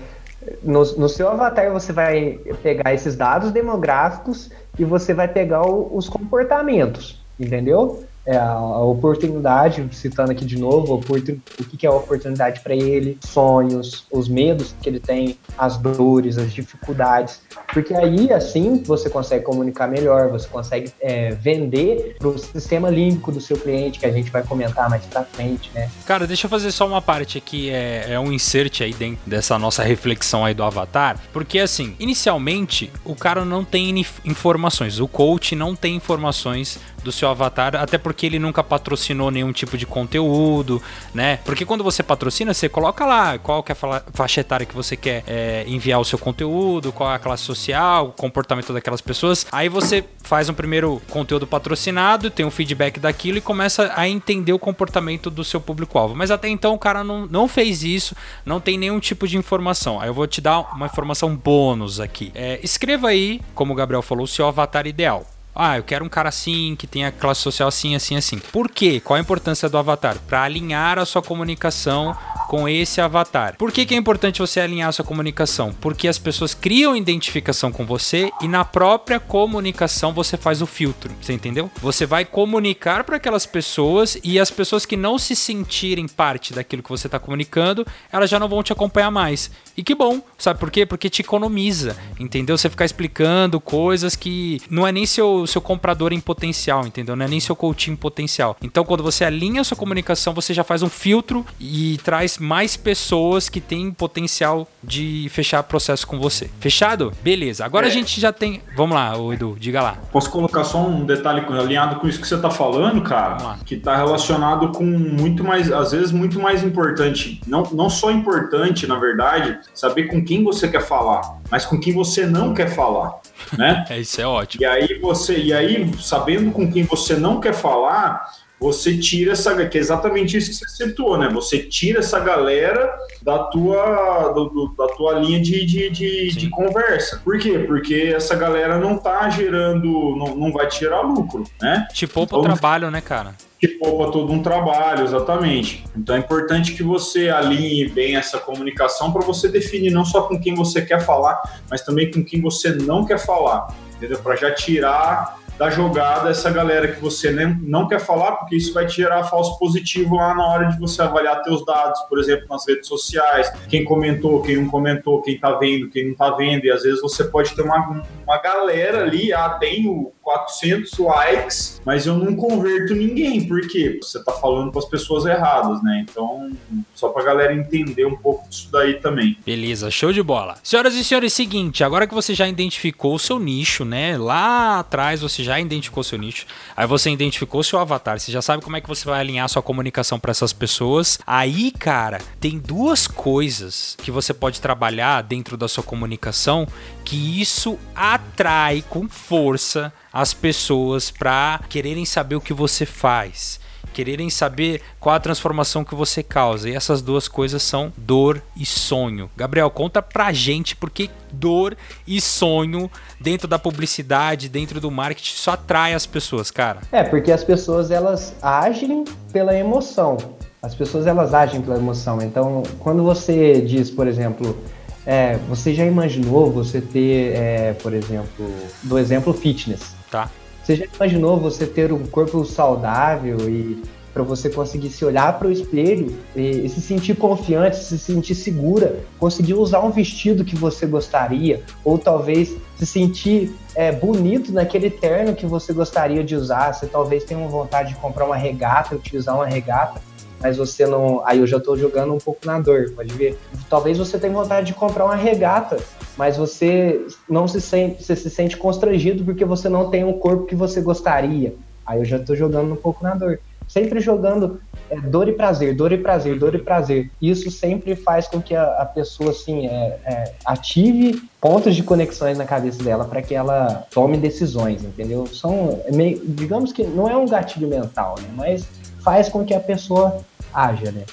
no, 0.62 0.80
no, 0.96 1.08
seu 1.08 1.28
avatar 1.28 1.70
você 1.72 1.92
vai 1.92 2.38
pegar 2.62 2.92
esses 2.92 3.16
dados 3.16 3.50
demográficos 3.50 4.50
e 4.78 4.84
você 4.84 5.14
vai 5.14 5.28
pegar 5.28 5.66
o, 5.66 5.96
os 5.96 6.08
comportamentos, 6.08 7.20
entendeu? 7.38 8.04
É 8.24 8.36
a, 8.36 8.78
oportunidade, 8.78 9.86
citando 9.92 10.30
aqui 10.30 10.44
de 10.44 10.58
novo, 10.58 10.94
o 10.94 11.00
que, 11.00 11.76
que 11.76 11.86
é 11.86 11.90
a 11.90 11.92
oportunidade 11.92 12.60
para 12.60 12.74
ele, 12.74 13.18
sonhos, 13.24 14.06
os 14.12 14.28
medos 14.28 14.74
que 14.80 14.88
ele 14.88 15.00
tem, 15.00 15.38
as 15.58 15.76
dores, 15.76 16.38
as 16.38 16.52
dificuldades. 16.52 17.40
Porque 17.72 17.94
aí, 17.94 18.32
assim, 18.32 18.82
você 18.84 19.10
consegue 19.10 19.44
comunicar 19.44 19.88
melhor, 19.88 20.28
você 20.28 20.46
consegue 20.46 20.92
é, 21.00 21.30
vender 21.30 22.16
para 22.18 22.28
o 22.28 22.38
sistema 22.38 22.90
límbico 22.90 23.32
do 23.32 23.40
seu 23.40 23.56
cliente, 23.56 23.98
que 23.98 24.06
a 24.06 24.12
gente 24.12 24.30
vai 24.30 24.42
comentar 24.42 24.88
mais 24.88 25.04
pra 25.06 25.24
frente, 25.24 25.70
né? 25.74 25.90
Cara, 26.06 26.26
deixa 26.26 26.46
eu 26.46 26.50
fazer 26.50 26.70
só 26.70 26.86
uma 26.86 27.02
parte 27.02 27.38
aqui, 27.38 27.70
é, 27.70 28.12
é 28.12 28.20
um 28.20 28.32
insert 28.32 28.82
aí 28.82 28.92
dentro 28.92 29.18
dessa 29.26 29.58
nossa 29.58 29.82
reflexão 29.82 30.44
aí 30.44 30.54
do 30.54 30.62
Avatar, 30.62 31.18
porque 31.32 31.58
assim, 31.58 31.96
inicialmente, 31.98 32.92
o 33.04 33.14
cara 33.14 33.44
não 33.44 33.64
tem 33.64 34.04
informações, 34.24 35.00
o 35.00 35.08
coach 35.08 35.56
não 35.56 35.74
tem 35.74 35.96
informações 35.96 36.78
do 37.02 37.12
seu 37.12 37.28
avatar, 37.28 37.76
até 37.76 37.98
porque 37.98 38.26
ele 38.26 38.38
nunca 38.38 38.62
patrocinou 38.62 39.30
nenhum 39.30 39.52
tipo 39.52 39.76
de 39.76 39.86
conteúdo, 39.86 40.82
né? 41.14 41.38
Porque 41.44 41.64
quando 41.64 41.84
você 41.84 42.02
patrocina, 42.02 42.54
você 42.54 42.68
coloca 42.68 43.04
lá 43.04 43.38
qual 43.38 43.62
que 43.62 43.72
é 43.72 43.76
a 43.80 44.02
faixa 44.12 44.40
etária 44.40 44.66
que 44.66 44.74
você 44.74 44.96
quer 44.96 45.24
é, 45.26 45.64
enviar 45.66 46.00
o 46.00 46.04
seu 46.04 46.18
conteúdo, 46.18 46.92
qual 46.92 47.10
é 47.10 47.14
a 47.14 47.18
classe 47.18 47.42
social, 47.42 48.08
o 48.08 48.12
comportamento 48.12 48.72
daquelas 48.72 49.00
pessoas. 49.00 49.46
Aí 49.50 49.68
você 49.68 50.04
faz 50.22 50.48
um 50.48 50.54
primeiro 50.54 51.02
conteúdo 51.10 51.46
patrocinado, 51.46 52.30
tem 52.30 52.46
um 52.46 52.50
feedback 52.50 52.98
daquilo 53.00 53.38
e 53.38 53.40
começa 53.40 53.92
a 53.96 54.08
entender 54.08 54.52
o 54.52 54.58
comportamento 54.58 55.30
do 55.30 55.44
seu 55.44 55.60
público-alvo. 55.60 56.14
Mas 56.14 56.30
até 56.30 56.48
então 56.48 56.74
o 56.74 56.78
cara 56.78 57.02
não, 57.02 57.26
não 57.26 57.48
fez 57.48 57.82
isso, 57.82 58.14
não 58.44 58.60
tem 58.60 58.78
nenhum 58.78 59.00
tipo 59.00 59.26
de 59.26 59.36
informação. 59.36 60.00
Aí 60.00 60.08
eu 60.08 60.14
vou 60.14 60.26
te 60.26 60.40
dar 60.40 60.60
uma 60.74 60.86
informação 60.86 61.34
bônus 61.34 62.00
aqui. 62.00 62.30
É, 62.34 62.60
escreva 62.62 63.08
aí, 63.08 63.40
como 63.54 63.72
o 63.72 63.76
Gabriel 63.76 64.02
falou, 64.02 64.24
o 64.24 64.28
seu 64.28 64.46
avatar 64.46 64.86
ideal. 64.86 65.26
Ah, 65.54 65.76
eu 65.76 65.82
quero 65.82 66.04
um 66.04 66.08
cara 66.08 66.30
assim, 66.30 66.74
que 66.78 66.86
tenha 66.86 67.12
classe 67.12 67.42
social 67.42 67.68
assim, 67.68 67.94
assim, 67.94 68.16
assim. 68.16 68.38
Por 68.38 68.70
quê? 68.70 69.00
Qual 69.00 69.16
a 69.16 69.20
importância 69.20 69.68
do 69.68 69.76
avatar? 69.76 70.16
Para 70.26 70.42
alinhar 70.42 70.98
a 70.98 71.04
sua 71.04 71.22
comunicação 71.22 72.16
com 72.52 72.68
esse 72.68 73.00
avatar. 73.00 73.56
Por 73.56 73.72
que, 73.72 73.86
que 73.86 73.94
é 73.94 73.96
importante 73.96 74.38
você 74.38 74.60
alinhar 74.60 74.90
a 74.90 74.92
sua 74.92 75.04
comunicação? 75.04 75.74
Porque 75.80 76.06
as 76.06 76.18
pessoas 76.18 76.52
criam 76.52 76.94
identificação 76.94 77.72
com 77.72 77.86
você 77.86 78.30
e 78.42 78.46
na 78.46 78.62
própria 78.62 79.18
comunicação 79.18 80.12
você 80.12 80.36
faz 80.36 80.60
o 80.60 80.66
filtro. 80.66 81.10
Você 81.20 81.32
entendeu? 81.32 81.70
Você 81.80 82.04
vai 82.04 82.26
comunicar 82.26 83.04
para 83.04 83.16
aquelas 83.16 83.46
pessoas 83.46 84.18
e 84.22 84.38
as 84.38 84.50
pessoas 84.50 84.84
que 84.84 84.98
não 84.98 85.18
se 85.18 85.34
sentirem 85.34 86.06
parte 86.06 86.52
daquilo 86.52 86.82
que 86.82 86.90
você 86.90 87.06
está 87.08 87.18
comunicando, 87.18 87.86
elas 88.12 88.28
já 88.28 88.38
não 88.38 88.48
vão 88.48 88.62
te 88.62 88.70
acompanhar 88.70 89.10
mais. 89.10 89.50
E 89.74 89.82
que 89.82 89.94
bom, 89.94 90.20
sabe 90.36 90.60
por 90.60 90.70
quê? 90.70 90.84
Porque 90.84 91.08
te 91.08 91.22
economiza, 91.22 91.96
entendeu? 92.20 92.58
Você 92.58 92.68
ficar 92.68 92.84
explicando 92.84 93.60
coisas 93.60 94.14
que 94.14 94.60
não 94.68 94.86
é 94.86 94.92
nem 94.92 95.06
seu, 95.06 95.41
seu 95.46 95.60
comprador 95.60 96.12
em 96.12 96.20
potencial, 96.20 96.86
entendeu? 96.86 97.16
Não 97.16 97.24
é 97.24 97.28
nem 97.28 97.40
seu 97.40 97.56
coach 97.56 97.90
em 97.90 97.96
potencial. 97.96 98.56
Então, 98.62 98.84
quando 98.84 99.02
você 99.02 99.24
alinha 99.24 99.60
a 99.60 99.64
sua 99.64 99.76
comunicação, 99.76 100.32
você 100.32 100.52
já 100.54 100.64
faz 100.64 100.82
um 100.82 100.88
filtro 100.88 101.44
e 101.60 101.98
traz 102.04 102.38
mais 102.38 102.76
pessoas 102.76 103.48
que 103.48 103.60
têm 103.60 103.90
potencial 103.90 104.66
de 104.82 105.28
fechar 105.30 105.62
processo 105.62 106.06
com 106.06 106.18
você. 106.18 106.50
Fechado? 106.60 107.12
Beleza. 107.22 107.64
Agora 107.64 107.86
é. 107.86 107.90
a 107.90 107.92
gente 107.92 108.20
já 108.20 108.32
tem. 108.32 108.60
Vamos 108.76 108.94
lá, 108.94 109.12
Edu, 109.32 109.56
diga 109.58 109.82
lá. 109.82 109.98
Posso 110.10 110.30
colocar 110.30 110.64
só 110.64 110.86
um 110.86 111.04
detalhe 111.04 111.44
alinhado 111.48 111.96
com 111.96 112.08
isso 112.08 112.20
que 112.20 112.26
você 112.26 112.34
está 112.34 112.50
falando, 112.50 113.02
cara? 113.02 113.56
Que 113.64 113.74
está 113.74 113.96
relacionado 113.96 114.72
com 114.72 114.84
muito 114.84 115.44
mais, 115.44 115.70
às 115.70 115.92
vezes, 115.92 116.12
muito 116.12 116.40
mais 116.40 116.62
importante. 116.62 117.40
Não, 117.46 117.62
não 117.72 117.88
só 117.88 118.10
importante, 118.10 118.86
na 118.86 118.98
verdade, 118.98 119.58
saber 119.74 120.04
com 120.04 120.24
quem 120.24 120.42
você 120.42 120.68
quer 120.68 120.82
falar, 120.82 121.38
mas 121.50 121.64
com 121.64 121.78
quem 121.78 121.92
você 121.92 122.26
não 122.26 122.54
quer 122.54 122.68
falar. 122.68 123.20
Né? 123.56 123.84
É, 123.90 124.00
isso 124.00 124.20
é 124.20 124.26
ótimo. 124.26 124.62
E 124.62 124.66
aí 124.66 124.98
você, 124.98 125.38
e 125.38 125.52
aí, 125.52 125.90
sabendo 125.98 126.50
com 126.52 126.70
quem 126.70 126.84
você 126.84 127.16
não 127.16 127.40
quer 127.40 127.54
falar, 127.54 128.32
você 128.62 128.96
tira 128.96 129.32
essa, 129.32 129.66
que 129.66 129.76
é 129.76 129.80
exatamente 129.80 130.36
isso 130.36 130.50
que 130.50 130.56
você 130.56 130.84
citou, 130.84 131.18
né? 131.18 131.28
Você 131.30 131.58
tira 131.58 131.98
essa 131.98 132.20
galera 132.20 132.96
da 133.20 133.40
tua, 133.44 134.28
do, 134.28 134.44
do, 134.48 134.74
da 134.78 134.86
tua 134.94 135.14
linha 135.14 135.40
de, 135.40 135.66
de, 135.66 135.90
de, 135.90 136.28
de, 136.28 136.48
conversa. 136.48 137.20
Por 137.24 137.38
quê? 137.38 137.58
Porque 137.58 138.12
essa 138.14 138.36
galera 138.36 138.78
não 138.78 138.96
tá 138.96 139.28
gerando, 139.28 140.16
não, 140.16 140.36
não 140.36 140.52
vai 140.52 140.68
tirar 140.68 141.00
lucro, 141.00 141.42
né? 141.60 141.88
Te 141.92 142.06
poupa 142.06 142.36
então, 142.36 142.40
o 142.40 142.42
trabalho, 142.54 142.90
né, 142.90 143.00
cara? 143.00 143.34
Te 143.58 143.66
poupa 143.66 144.12
todo 144.12 144.32
um 144.32 144.42
trabalho, 144.42 145.04
exatamente. 145.04 145.84
Então 145.96 146.14
é 146.14 146.20
importante 146.20 146.72
que 146.72 146.84
você 146.84 147.30
alinhe 147.30 147.88
bem 147.88 148.14
essa 148.14 148.38
comunicação 148.38 149.12
para 149.12 149.22
você 149.22 149.48
definir 149.48 149.90
não 149.90 150.04
só 150.04 150.22
com 150.22 150.40
quem 150.40 150.54
você 150.54 150.82
quer 150.82 151.04
falar, 151.04 151.60
mas 151.68 151.82
também 151.82 152.10
com 152.12 152.24
quem 152.24 152.40
você 152.40 152.70
não 152.70 153.04
quer 153.04 153.18
falar, 153.18 153.74
entendeu? 153.96 154.18
Para 154.20 154.36
já 154.36 154.54
tirar 154.54 155.41
da 155.58 155.70
jogada 155.70 156.30
essa 156.30 156.50
galera 156.50 156.88
que 156.88 157.00
você 157.00 157.30
nem, 157.30 157.56
não 157.62 157.86
quer 157.86 158.00
falar, 158.00 158.32
porque 158.32 158.56
isso 158.56 158.72
vai 158.72 158.86
te 158.86 158.96
gerar 158.96 159.24
falso 159.24 159.58
positivo 159.58 160.16
lá 160.16 160.34
na 160.34 160.46
hora 160.46 160.68
de 160.68 160.78
você 160.78 161.02
avaliar 161.02 161.42
teus 161.42 161.64
dados, 161.64 162.00
por 162.08 162.18
exemplo, 162.18 162.46
nas 162.50 162.66
redes 162.66 162.88
sociais, 162.88 163.50
quem 163.68 163.84
comentou, 163.84 164.42
quem 164.42 164.56
não 164.56 164.68
comentou, 164.68 165.22
quem 165.22 165.38
tá 165.38 165.52
vendo, 165.52 165.88
quem 165.90 166.08
não 166.08 166.14
tá 166.14 166.30
vendo, 166.30 166.64
e 166.64 166.70
às 166.70 166.82
vezes 166.82 167.00
você 167.00 167.24
pode 167.24 167.54
ter 167.54 167.62
uma, 167.62 168.04
uma 168.26 168.38
galera 168.38 169.02
ali, 169.02 169.32
ah, 169.32 169.50
tenho 169.50 170.12
400 170.22 170.98
likes, 170.98 171.80
mas 171.84 172.06
eu 172.06 172.16
não 172.16 172.34
converto 172.34 172.94
ninguém, 172.94 173.46
por 173.46 173.60
quê? 173.68 173.98
Você 174.00 174.22
tá 174.22 174.32
falando 174.32 174.72
com 174.72 174.78
as 174.78 174.84
pessoas 174.84 175.26
erradas, 175.26 175.82
né? 175.82 176.04
Então, 176.08 176.50
só 176.94 177.08
pra 177.08 177.24
galera 177.24 177.54
entender 177.54 178.06
um 178.06 178.16
pouco 178.16 178.48
disso 178.48 178.68
daí 178.70 178.94
também. 178.94 179.36
Beleza, 179.44 179.90
show 179.90 180.12
de 180.12 180.22
bola. 180.22 180.56
Senhoras 180.62 180.94
e 180.94 181.04
senhores, 181.04 181.32
seguinte, 181.32 181.82
agora 181.82 182.06
que 182.06 182.14
você 182.14 182.34
já 182.34 182.48
identificou 182.48 183.14
o 183.14 183.18
seu 183.18 183.38
nicho, 183.38 183.84
né? 183.84 184.16
Lá 184.16 184.78
atrás 184.78 185.20
você 185.20 185.41
já 185.42 185.58
identificou 185.60 186.02
seu 186.02 186.18
nicho, 186.18 186.46
aí 186.76 186.86
você 186.86 187.10
identificou 187.10 187.62
seu 187.62 187.78
avatar, 187.78 188.18
você 188.18 188.32
já 188.32 188.42
sabe 188.42 188.62
como 188.62 188.76
é 188.76 188.80
que 188.80 188.88
você 188.88 189.04
vai 189.04 189.20
alinhar 189.20 189.48
sua 189.48 189.62
comunicação 189.62 190.18
para 190.18 190.30
essas 190.30 190.52
pessoas. 190.52 191.18
Aí, 191.26 191.70
cara, 191.70 192.18
tem 192.40 192.58
duas 192.58 193.06
coisas 193.06 193.96
que 194.02 194.10
você 194.10 194.32
pode 194.32 194.60
trabalhar 194.60 195.22
dentro 195.22 195.56
da 195.56 195.68
sua 195.68 195.82
comunicação 195.82 196.66
que 197.04 197.40
isso 197.40 197.78
atrai 197.94 198.84
com 198.88 199.08
força 199.08 199.92
as 200.12 200.34
pessoas 200.34 201.10
para 201.10 201.60
quererem 201.68 202.04
saber 202.04 202.36
o 202.36 202.40
que 202.40 202.52
você 202.52 202.84
faz 202.84 203.61
quererem 203.92 204.30
saber 204.30 204.80
qual 204.98 205.14
a 205.14 205.20
transformação 205.20 205.84
que 205.84 205.94
você 205.94 206.22
causa. 206.22 206.68
E 206.68 206.74
essas 206.74 207.02
duas 207.02 207.28
coisas 207.28 207.62
são 207.62 207.92
dor 207.96 208.42
e 208.56 208.66
sonho. 208.66 209.30
Gabriel, 209.36 209.70
conta 209.70 210.02
pra 210.02 210.32
gente 210.32 210.74
porque 210.74 211.10
dor 211.32 211.76
e 212.06 212.20
sonho 212.20 212.90
dentro 213.20 213.46
da 213.46 213.58
publicidade, 213.58 214.48
dentro 214.48 214.80
do 214.80 214.90
marketing, 214.90 215.36
só 215.36 215.52
atrai 215.52 215.94
as 215.94 216.06
pessoas, 216.06 216.50
cara. 216.50 216.80
É, 216.90 217.02
porque 217.02 217.30
as 217.30 217.44
pessoas 217.44 217.90
elas 217.90 218.34
agem 218.42 219.04
pela 219.32 219.56
emoção. 219.56 220.16
As 220.62 220.74
pessoas 220.74 221.06
elas 221.06 221.34
agem 221.34 221.60
pela 221.60 221.76
emoção. 221.76 222.20
Então, 222.22 222.62
quando 222.78 223.02
você 223.02 223.60
diz, 223.60 223.90
por 223.90 224.06
exemplo, 224.06 224.56
é, 225.04 225.36
você 225.48 225.74
já 225.74 225.84
imaginou 225.84 226.50
você 226.50 226.80
ter, 226.80 227.34
é, 227.34 227.72
por 227.74 227.92
exemplo, 227.92 228.48
do 228.82 228.98
exemplo 228.98 229.32
fitness. 229.32 229.94
Tá. 230.10 230.30
Você 230.62 230.76
já 230.76 230.86
imaginou 230.94 231.38
você 231.38 231.66
ter 231.66 231.92
um 231.92 232.06
corpo 232.06 232.44
saudável 232.44 233.48
e 233.48 233.82
para 234.12 234.22
você 234.22 234.50
conseguir 234.50 234.90
se 234.90 235.04
olhar 235.04 235.38
para 235.38 235.48
o 235.48 235.50
espelho 235.50 236.14
e, 236.36 236.66
e, 236.66 236.68
se 236.68 236.80
sentir 236.80 237.16
confiante, 237.16 237.76
se 237.76 237.98
sentir 237.98 238.34
segura, 238.34 239.00
conseguir 239.18 239.54
usar 239.54 239.80
um 239.80 239.90
vestido 239.90 240.44
que 240.44 240.54
você 240.54 240.86
gostaria, 240.86 241.62
ou 241.82 241.98
talvez 241.98 242.54
se 242.76 242.84
sentir 242.84 243.54
é, 243.74 243.90
bonito 243.90 244.52
naquele 244.52 244.90
terno 244.90 245.34
que 245.34 245.46
você 245.46 245.72
gostaria 245.72 246.22
de 246.22 246.34
usar. 246.36 246.74
Você 246.74 246.86
talvez 246.86 247.24
tenha 247.24 247.46
vontade 247.48 247.90
de 247.90 247.94
comprar 247.96 248.26
uma 248.26 248.36
regata, 248.36 248.94
utilizar 248.94 249.34
uma 249.34 249.46
regata 249.46 250.00
mas 250.42 250.56
você 250.56 250.86
não. 250.86 251.22
Aí 251.24 251.38
eu 251.38 251.46
já 251.46 251.58
estou 251.58 251.76
jogando 251.76 252.12
um 252.12 252.18
pouco 252.18 252.44
na 252.44 252.58
dor, 252.58 252.90
pode 252.94 253.14
ver. 253.14 253.38
Talvez 253.70 253.96
você 253.96 254.18
tenha 254.18 254.32
vontade 254.32 254.66
de 254.66 254.74
comprar 254.74 255.04
uma 255.04 255.14
regata, 255.14 255.78
mas 256.16 256.36
você 256.36 257.06
não 257.28 257.46
se 257.46 257.60
sente, 257.60 258.02
você 258.02 258.16
se 258.16 258.28
sente 258.28 258.56
constrangido 258.56 259.24
porque 259.24 259.44
você 259.44 259.68
não 259.68 259.88
tem 259.88 260.04
o 260.04 260.14
corpo 260.14 260.46
que 260.46 260.56
você 260.56 260.80
gostaria. 260.80 261.54
Aí 261.86 262.00
eu 262.00 262.04
já 262.04 262.16
estou 262.16 262.34
jogando 262.34 262.72
um 262.72 262.76
pouco 262.76 263.02
na 263.02 263.14
dor. 263.14 263.38
Sempre 263.68 264.00
jogando 264.00 264.60
é, 264.90 265.00
dor 265.00 265.28
e 265.28 265.32
prazer, 265.32 265.74
dor 265.74 265.92
e 265.92 265.98
prazer, 265.98 266.38
dor 266.38 266.54
e 266.54 266.58
prazer. 266.58 267.10
Isso 267.20 267.50
sempre 267.50 267.96
faz 267.96 268.28
com 268.28 268.42
que 268.42 268.54
a, 268.54 268.64
a 268.64 268.84
pessoa 268.84 269.30
assim 269.30 269.66
é, 269.66 269.98
é, 270.04 270.32
ative 270.44 271.22
pontos 271.40 271.74
de 271.74 271.82
conexões 271.82 272.36
na 272.36 272.44
cabeça 272.44 272.82
dela 272.82 273.04
para 273.04 273.22
que 273.22 273.34
ela 273.34 273.86
tome 273.90 274.18
decisões, 274.18 274.84
entendeu? 274.84 275.26
São 275.26 275.80
meio, 275.90 276.20
digamos 276.24 276.72
que 276.72 276.84
não 276.84 277.08
é 277.08 277.16
um 277.16 277.26
gatilho 277.26 277.68
mental, 277.68 278.16
né? 278.20 278.28
Mas 278.36 278.66
faz 279.02 279.28
com 279.28 279.44
que 279.44 279.54
a 279.54 279.60
pessoa 279.60 280.20
haja, 280.52 280.92
né? 280.92 281.04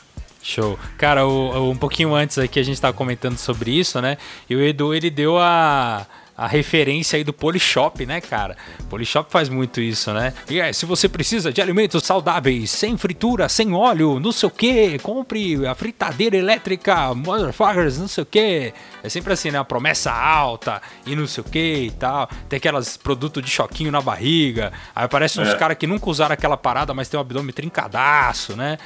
Show. 0.42 0.80
Cara, 0.98 1.28
o, 1.28 1.68
o, 1.68 1.72
um 1.72 1.78
pouquinho 1.78 2.16
antes 2.16 2.38
aqui 2.38 2.60
a 2.60 2.64
gente 2.64 2.76
estava 2.76 2.94
comentando 2.94 3.38
sobre 3.38 3.72
isso, 3.72 4.02
né? 4.02 4.18
E 4.50 4.56
o 4.56 4.62
Edu, 4.62 4.94
ele 4.94 5.10
deu 5.10 5.38
a, 5.38 6.08
a 6.40 6.48
referência 6.48 7.18
aí 7.18 7.24
do 7.26 7.34
Polishop, 7.34 8.06
né, 8.06 8.22
cara? 8.22 8.56
Polishop 8.90 9.30
faz 9.30 9.50
muito 9.50 9.82
isso, 9.82 10.14
né? 10.14 10.34
E 10.50 10.62
é, 10.62 10.72
se 10.72 10.86
você 10.86 11.10
precisa 11.10 11.52
de 11.52 11.62
alimentos 11.62 12.02
saudáveis, 12.06 12.72
sem 12.72 12.98
fritura, 12.98 13.50
sem 13.50 13.74
óleo, 13.74 14.22
não 14.22 14.32
sei 14.32 14.48
o 14.48 14.52
que, 14.52 14.98
compre 15.00 15.68
a 15.68 15.76
fritadeira 15.76 16.38
elétrica, 16.38 17.14
motherfuckers, 17.14 17.98
não 17.98 18.08
sei 18.08 18.24
o 18.24 18.26
que. 18.26 18.74
É 19.04 19.10
sempre 19.10 19.34
assim, 19.34 19.52
né? 19.52 19.60
A 19.60 19.66
promessa 19.66 20.14
alta 20.14 20.82
e 21.06 21.14
não 21.14 21.28
sei 21.28 21.44
o 21.44 21.50
que 21.50 21.88
e 21.88 21.92
tal. 21.92 22.30
Tem 22.48 22.56
aquelas 22.56 22.96
produtos 22.96 23.44
de 23.44 23.50
choquinho 23.52 23.92
na 23.92 24.00
barriga. 24.00 24.72
Aí 24.96 25.04
aparecem 25.04 25.44
uns 25.44 25.50
é. 25.50 25.58
caras 25.58 25.78
que 25.78 25.86
nunca 25.86 26.10
usaram 26.10 26.34
aquela 26.34 26.56
parada, 26.56 26.94
mas 26.94 27.10
tem 27.10 27.18
um 27.18 27.22
abdômen 27.22 27.52
trincadaço, 27.52 28.56
né? 28.56 28.78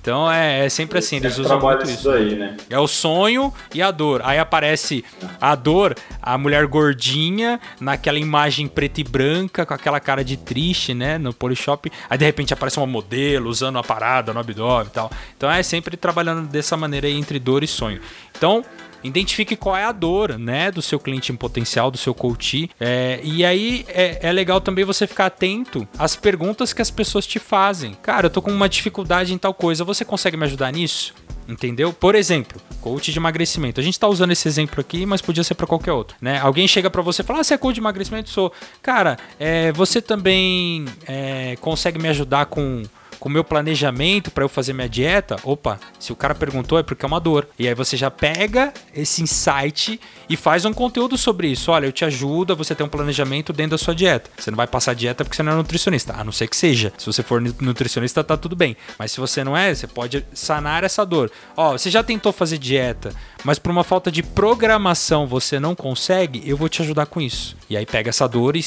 Então 0.00 0.30
é, 0.30 0.64
é 0.66 0.68
sempre 0.68 0.98
assim, 0.98 1.16
eles 1.16 1.38
usam 1.38 1.60
muito 1.60 1.84
isso. 1.84 2.10
Aí, 2.10 2.34
né? 2.34 2.56
É 2.68 2.78
o 2.78 2.88
sonho 2.88 3.52
e 3.74 3.82
a 3.82 3.90
dor. 3.90 4.22
Aí 4.24 4.38
aparece 4.38 5.04
a 5.40 5.54
dor, 5.54 5.94
a 6.22 6.38
mulher 6.38 6.66
gordinha, 6.66 7.60
naquela 7.80 8.18
imagem 8.18 8.66
preta 8.66 9.00
e 9.00 9.04
branca, 9.04 9.66
com 9.66 9.74
aquela 9.74 10.00
cara 10.00 10.24
de 10.24 10.36
triste, 10.36 10.94
né? 10.94 11.18
No 11.18 11.34
Polishop. 11.34 11.90
Aí 12.08 12.16
de 12.16 12.24
repente 12.24 12.54
aparece 12.54 12.78
uma 12.78 12.86
modelo 12.86 13.50
usando 13.50 13.78
a 13.78 13.82
parada 13.82 14.32
no 14.32 14.40
abdômen 14.40 14.86
e 14.86 14.90
tal. 14.90 15.10
Então 15.36 15.50
é 15.50 15.62
sempre 15.62 15.96
trabalhando 15.96 16.48
dessa 16.48 16.76
maneira 16.76 17.06
aí 17.06 17.14
entre 17.14 17.38
dor 17.38 17.62
e 17.62 17.66
sonho. 17.66 18.00
Então, 18.36 18.64
Identifique 19.02 19.56
qual 19.56 19.76
é 19.76 19.84
a 19.84 19.92
dor, 19.92 20.38
né, 20.38 20.70
do 20.70 20.82
seu 20.82 20.98
cliente 20.98 21.32
em 21.32 21.36
potencial, 21.36 21.90
do 21.90 21.98
seu 21.98 22.14
coach. 22.14 22.70
É, 22.78 23.20
e 23.22 23.44
aí 23.44 23.84
é, 23.88 24.28
é, 24.28 24.32
legal 24.32 24.60
também 24.60 24.84
você 24.84 25.06
ficar 25.06 25.26
atento 25.26 25.86
às 25.98 26.16
perguntas 26.16 26.72
que 26.72 26.82
as 26.82 26.90
pessoas 26.90 27.26
te 27.26 27.38
fazem. 27.38 27.94
Cara, 28.02 28.26
eu 28.26 28.30
tô 28.30 28.42
com 28.42 28.50
uma 28.50 28.68
dificuldade 28.68 29.32
em 29.32 29.38
tal 29.38 29.54
coisa, 29.54 29.84
você 29.84 30.04
consegue 30.04 30.36
me 30.36 30.44
ajudar 30.44 30.72
nisso? 30.72 31.14
Entendeu? 31.48 31.92
Por 31.92 32.14
exemplo, 32.14 32.60
coach 32.80 33.10
de 33.10 33.18
emagrecimento. 33.18 33.80
A 33.80 33.82
gente 33.82 33.98
tá 33.98 34.06
usando 34.06 34.30
esse 34.30 34.46
exemplo 34.46 34.80
aqui, 34.80 35.04
mas 35.04 35.20
podia 35.20 35.42
ser 35.42 35.54
para 35.54 35.66
qualquer 35.66 35.92
outro, 35.92 36.16
né? 36.20 36.38
Alguém 36.38 36.68
chega 36.68 36.88
para 36.88 37.02
você 37.02 37.22
e 37.22 37.24
fala: 37.24 37.40
ah, 37.40 37.44
você 37.44 37.54
é 37.54 37.58
coach 37.58 37.74
de 37.74 37.80
emagrecimento? 37.80 38.30
Sou. 38.30 38.52
Cara, 38.80 39.16
é, 39.38 39.72
você 39.72 40.00
também 40.00 40.84
é, 41.06 41.56
consegue 41.60 41.98
me 41.98 42.08
ajudar 42.08 42.46
com 42.46 42.84
com 43.20 43.28
o 43.28 43.32
meu 43.32 43.44
planejamento 43.44 44.30
para 44.30 44.42
eu 44.42 44.48
fazer 44.48 44.72
minha 44.72 44.88
dieta, 44.88 45.36
opa, 45.44 45.78
se 45.98 46.10
o 46.10 46.16
cara 46.16 46.34
perguntou 46.34 46.78
é 46.78 46.82
porque 46.82 47.04
é 47.04 47.06
uma 47.06 47.20
dor. 47.20 47.46
E 47.58 47.68
aí 47.68 47.74
você 47.74 47.96
já 47.96 48.10
pega 48.10 48.72
esse 48.94 49.22
insight 49.22 50.00
e 50.28 50.36
faz 50.36 50.64
um 50.64 50.72
conteúdo 50.72 51.18
sobre 51.18 51.48
isso. 51.48 51.70
Olha, 51.70 51.86
eu 51.86 51.92
te 51.92 52.04
ajudo 52.04 52.54
a 52.54 52.56
você 52.56 52.74
ter 52.74 52.82
um 52.82 52.88
planejamento 52.88 53.52
dentro 53.52 53.72
da 53.72 53.78
sua 53.78 53.94
dieta. 53.94 54.30
Você 54.38 54.50
não 54.50 54.56
vai 54.56 54.66
passar 54.66 54.94
dieta 54.94 55.22
porque 55.22 55.36
você 55.36 55.42
não 55.42 55.52
é 55.52 55.56
nutricionista, 55.56 56.14
a 56.16 56.24
não 56.24 56.32
ser 56.32 56.48
que 56.48 56.56
seja. 56.56 56.92
Se 56.96 57.04
você 57.04 57.22
for 57.22 57.40
nutricionista, 57.40 58.24
tá 58.24 58.36
tudo 58.36 58.56
bem. 58.56 58.76
Mas 58.98 59.12
se 59.12 59.20
você 59.20 59.44
não 59.44 59.56
é, 59.56 59.74
você 59.74 59.86
pode 59.86 60.24
sanar 60.32 60.82
essa 60.82 61.04
dor. 61.04 61.30
Ó, 61.54 61.72
você 61.72 61.90
já 61.90 62.02
tentou 62.02 62.32
fazer 62.32 62.56
dieta, 62.56 63.14
mas 63.44 63.58
por 63.58 63.70
uma 63.70 63.84
falta 63.84 64.10
de 64.10 64.22
programação 64.22 65.26
você 65.26 65.60
não 65.60 65.74
consegue, 65.74 66.42
eu 66.46 66.56
vou 66.56 66.68
te 66.68 66.80
ajudar 66.80 67.06
com 67.06 67.20
isso. 67.20 67.56
E 67.68 67.76
aí 67.76 67.84
pega 67.84 68.08
essa 68.08 68.26
dor 68.26 68.56
e 68.56 68.62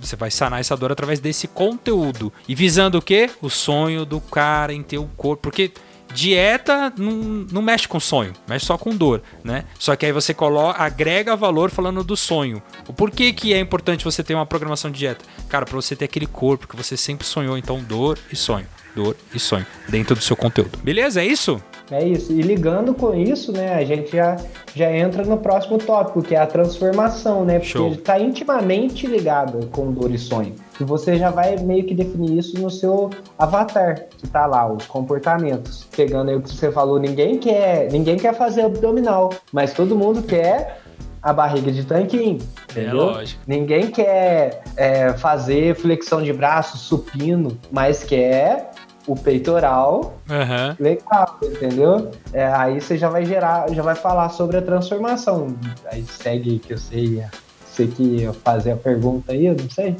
você 0.00 0.16
vai 0.16 0.30
sanar 0.30 0.60
essa 0.60 0.76
dor 0.76 0.92
através 0.92 1.20
desse 1.20 1.48
conteúdo. 1.48 2.32
E 2.46 2.54
visando 2.54 2.98
o 2.98 3.02
quê? 3.02 3.30
O 3.40 3.48
sonho 3.48 4.04
do 4.04 4.20
cara 4.20 4.72
em 4.72 4.82
ter 4.82 4.98
o 4.98 5.06
corpo. 5.16 5.42
Porque 5.42 5.72
dieta 6.12 6.92
não, 6.96 7.12
não 7.50 7.62
mexe 7.62 7.86
com 7.86 8.00
sonho, 8.00 8.32
mexe 8.48 8.66
só 8.66 8.78
com 8.78 8.96
dor, 8.96 9.22
né? 9.44 9.64
Só 9.78 9.94
que 9.94 10.06
aí 10.06 10.12
você 10.12 10.32
coloca, 10.32 10.82
agrega 10.82 11.36
valor 11.36 11.70
falando 11.70 12.02
do 12.02 12.16
sonho. 12.16 12.62
O 12.86 12.92
porquê 12.92 13.32
que 13.32 13.52
é 13.52 13.58
importante 13.58 14.04
você 14.04 14.22
ter 14.22 14.34
uma 14.34 14.46
programação 14.46 14.90
de 14.90 14.98
dieta? 14.98 15.24
Cara, 15.48 15.64
para 15.64 15.76
você 15.76 15.94
ter 15.94 16.06
aquele 16.06 16.26
corpo 16.26 16.66
que 16.66 16.76
você 16.76 16.96
sempre 16.96 17.26
sonhou, 17.26 17.58
então 17.58 17.82
dor 17.82 18.18
e 18.32 18.36
sonho, 18.36 18.66
dor 18.94 19.16
e 19.34 19.38
sonho 19.38 19.66
dentro 19.88 20.14
do 20.14 20.22
seu 20.22 20.36
conteúdo. 20.36 20.78
Beleza? 20.78 21.20
É 21.20 21.26
isso? 21.26 21.62
É 21.90 22.06
isso. 22.06 22.32
E 22.32 22.42
ligando 22.42 22.94
com 22.94 23.14
isso, 23.14 23.52
né, 23.52 23.74
a 23.74 23.84
gente 23.84 24.14
já, 24.14 24.36
já 24.74 24.94
entra 24.94 25.24
no 25.24 25.38
próximo 25.38 25.78
tópico, 25.78 26.22
que 26.22 26.34
é 26.34 26.38
a 26.38 26.46
transformação, 26.46 27.44
né? 27.44 27.58
Porque 27.58 27.78
ele 27.78 27.94
está 27.94 28.18
intimamente 28.18 29.06
ligado 29.06 29.66
com 29.70 29.90
dor 29.92 30.10
e 30.10 30.18
sonho. 30.18 30.54
E 30.80 30.84
você 30.84 31.16
já 31.16 31.30
vai 31.30 31.56
meio 31.56 31.84
que 31.84 31.94
definir 31.94 32.38
isso 32.38 32.60
no 32.60 32.70
seu 32.70 33.10
avatar, 33.38 34.06
que 34.16 34.26
está 34.26 34.46
lá, 34.46 34.70
os 34.70 34.86
comportamentos. 34.86 35.86
Pegando 35.96 36.30
aí 36.30 36.36
o 36.36 36.42
que 36.42 36.50
você 36.50 36.70
falou, 36.70 36.98
ninguém 36.98 37.38
quer, 37.38 37.90
ninguém 37.90 38.16
quer 38.16 38.34
fazer 38.34 38.62
abdominal, 38.62 39.30
mas 39.52 39.72
todo 39.72 39.96
mundo 39.96 40.22
quer 40.22 40.78
a 41.22 41.32
barriga 41.32 41.72
de 41.72 41.84
tanquinho. 41.84 42.38
É 42.74 42.80
entendeu? 42.82 42.90
É 42.90 42.92
lógico. 42.92 43.42
Ninguém 43.46 43.90
quer 43.90 44.62
é, 44.76 45.12
fazer 45.14 45.74
flexão 45.74 46.22
de 46.22 46.32
braço 46.32 46.78
supino, 46.78 47.58
mas 47.70 48.04
quer 48.04 48.70
o 49.08 49.16
peitoral 49.16 50.20
uhum. 50.28 50.76
legal, 50.78 51.38
entendeu? 51.42 52.10
É, 52.32 52.46
aí 52.46 52.80
você 52.80 52.98
já 52.98 53.08
vai 53.08 53.24
gerar, 53.24 53.68
já 53.72 53.82
vai 53.82 53.94
falar 53.94 54.28
sobre 54.28 54.58
a 54.58 54.62
transformação. 54.62 55.56
Aí 55.90 56.04
segue 56.04 56.58
que 56.58 56.74
eu 56.74 56.78
sei, 56.78 57.24
você 57.66 57.86
que 57.86 58.02
ia 58.02 58.32
fazer 58.32 58.72
a 58.72 58.76
pergunta 58.76 59.32
aí, 59.32 59.46
eu 59.46 59.56
não 59.56 59.70
sei. 59.70 59.96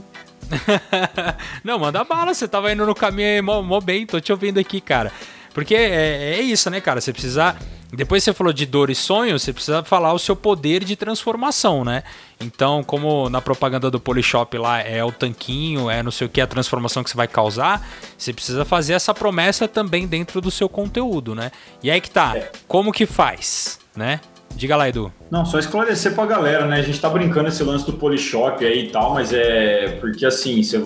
não, 1.65 1.79
manda 1.79 2.05
bala, 2.05 2.35
você 2.35 2.47
tava 2.47 2.71
indo 2.71 2.85
no 2.85 2.95
caminho 2.95 3.29
aí 3.29 3.43
mó, 3.43 3.63
mó 3.63 3.81
bem, 3.81 4.07
tô 4.07 4.21
te 4.21 4.31
ouvindo 4.31 4.61
aqui, 4.61 4.81
cara. 4.81 5.11
Porque 5.55 5.75
é, 5.75 6.37
é 6.37 6.41
isso, 6.41 6.69
né, 6.69 6.81
cara? 6.81 7.01
Você 7.01 7.13
precisa 7.13 7.57
depois 7.93 8.23
você 8.23 8.35
falou 8.35 8.53
de 8.53 8.67
dor 8.67 8.91
e 8.91 8.95
sonho, 8.95 9.39
você 9.39 9.53
precisa 9.53 9.83
falar 9.83 10.13
o 10.13 10.19
seu 10.19 10.37
poder 10.37 10.85
de 10.85 10.95
transformação, 10.95 11.85
né? 11.85 12.03
Então, 12.39 12.85
como 12.85 13.31
na 13.31 13.41
propaganda 13.41 13.91
do 13.91 13.99
Polishop 13.99 14.59
lá 14.59 14.81
é 14.81 15.03
o 15.03 15.11
tanquinho, 15.11 15.91
é 15.91 16.03
não 16.03 16.11
sei 16.11 16.27
o 16.27 16.31
que, 16.31 16.41
a 16.41 16.47
transformação 16.47 17.03
que 17.03 17.11
você 17.11 17.17
vai 17.17 17.27
causar, 17.27 17.87
você 18.17 18.33
precisa 18.33 18.65
fazer 18.65 18.93
essa 18.93 19.15
promessa 19.15 19.67
também 19.67 20.07
dentro 20.07 20.41
do 20.41 20.51
seu 20.51 20.69
conteúdo, 20.69 21.35
né? 21.35 21.51
E 21.83 21.91
aí 21.91 22.01
que 22.01 22.11
tá, 22.11 22.37
é. 22.37 22.53
como 22.67 22.93
que 22.93 23.07
faz, 23.07 23.79
né? 23.97 24.21
Diga 24.55 24.77
lá, 24.77 24.89
Edu. 24.89 25.13
Não, 25.31 25.47
só 25.47 25.59
esclarecer 25.59 26.15
pra 26.15 26.27
galera, 26.27 26.67
né? 26.67 26.79
A 26.79 26.83
gente 26.83 27.01
tá 27.01 27.09
brincando 27.09 27.49
esse 27.49 27.63
lance 27.63 27.87
do 27.87 27.93
Polishop 27.93 28.65
aí 28.65 28.87
e 28.87 28.91
tal, 28.91 29.15
mas 29.15 29.33
é 29.33 29.99
porque 30.01 30.27
assim, 30.27 30.63
você 30.63 30.85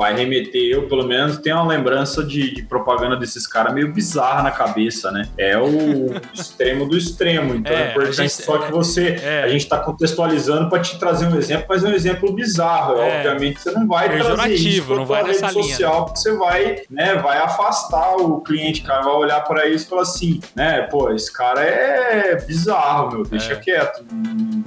vai 0.00 0.16
remeter, 0.16 0.62
eu 0.62 0.88
pelo 0.88 1.06
menos 1.06 1.36
tenho 1.36 1.56
uma 1.56 1.66
lembrança 1.66 2.24
de, 2.24 2.54
de 2.54 2.62
propaganda 2.62 3.16
desses 3.16 3.46
caras 3.46 3.74
meio 3.74 3.92
bizarra 3.92 4.42
na 4.42 4.50
cabeça, 4.50 5.10
né? 5.10 5.28
É 5.36 5.58
o 5.58 6.14
extremo 6.32 6.88
do 6.88 6.96
extremo. 6.96 7.54
Então 7.54 7.70
é, 7.70 7.88
é 7.88 7.90
importante 7.90 8.16
gente, 8.16 8.30
só 8.30 8.56
que 8.56 8.72
você. 8.72 9.20
É, 9.22 9.42
a 9.42 9.48
gente 9.48 9.60
está 9.60 9.76
contextualizando 9.76 10.70
para 10.70 10.80
te 10.80 10.98
trazer 10.98 11.26
um 11.26 11.36
exemplo, 11.36 11.66
mas 11.68 11.84
é 11.84 11.88
um 11.88 11.92
exemplo 11.92 12.32
bizarro. 12.32 12.98
É, 12.98 13.18
Obviamente 13.18 13.60
você 13.60 13.72
não 13.72 13.86
vai 13.86 14.08
trazer 14.08 14.54
isso 14.54 14.94
não 14.94 15.04
vai 15.04 15.22
rede 15.22 15.52
social, 15.52 15.92
linha. 15.92 16.04
porque 16.04 16.18
você 16.18 16.34
vai, 16.34 16.82
né, 16.88 17.16
vai 17.16 17.36
afastar 17.36 18.16
o 18.16 18.40
cliente, 18.40 18.80
cara, 18.80 19.02
vai 19.02 19.12
olhar 19.12 19.40
para 19.42 19.68
isso 19.68 19.84
e 19.84 19.88
falar 19.90 20.02
assim, 20.02 20.40
né, 20.56 20.80
pô, 20.90 21.12
esse 21.12 21.30
cara 21.30 21.60
é 21.60 22.42
bizarro, 22.46 23.12
meu, 23.12 23.22
deixa 23.24 23.52
é. 23.52 23.56
quieto. 23.56 24.02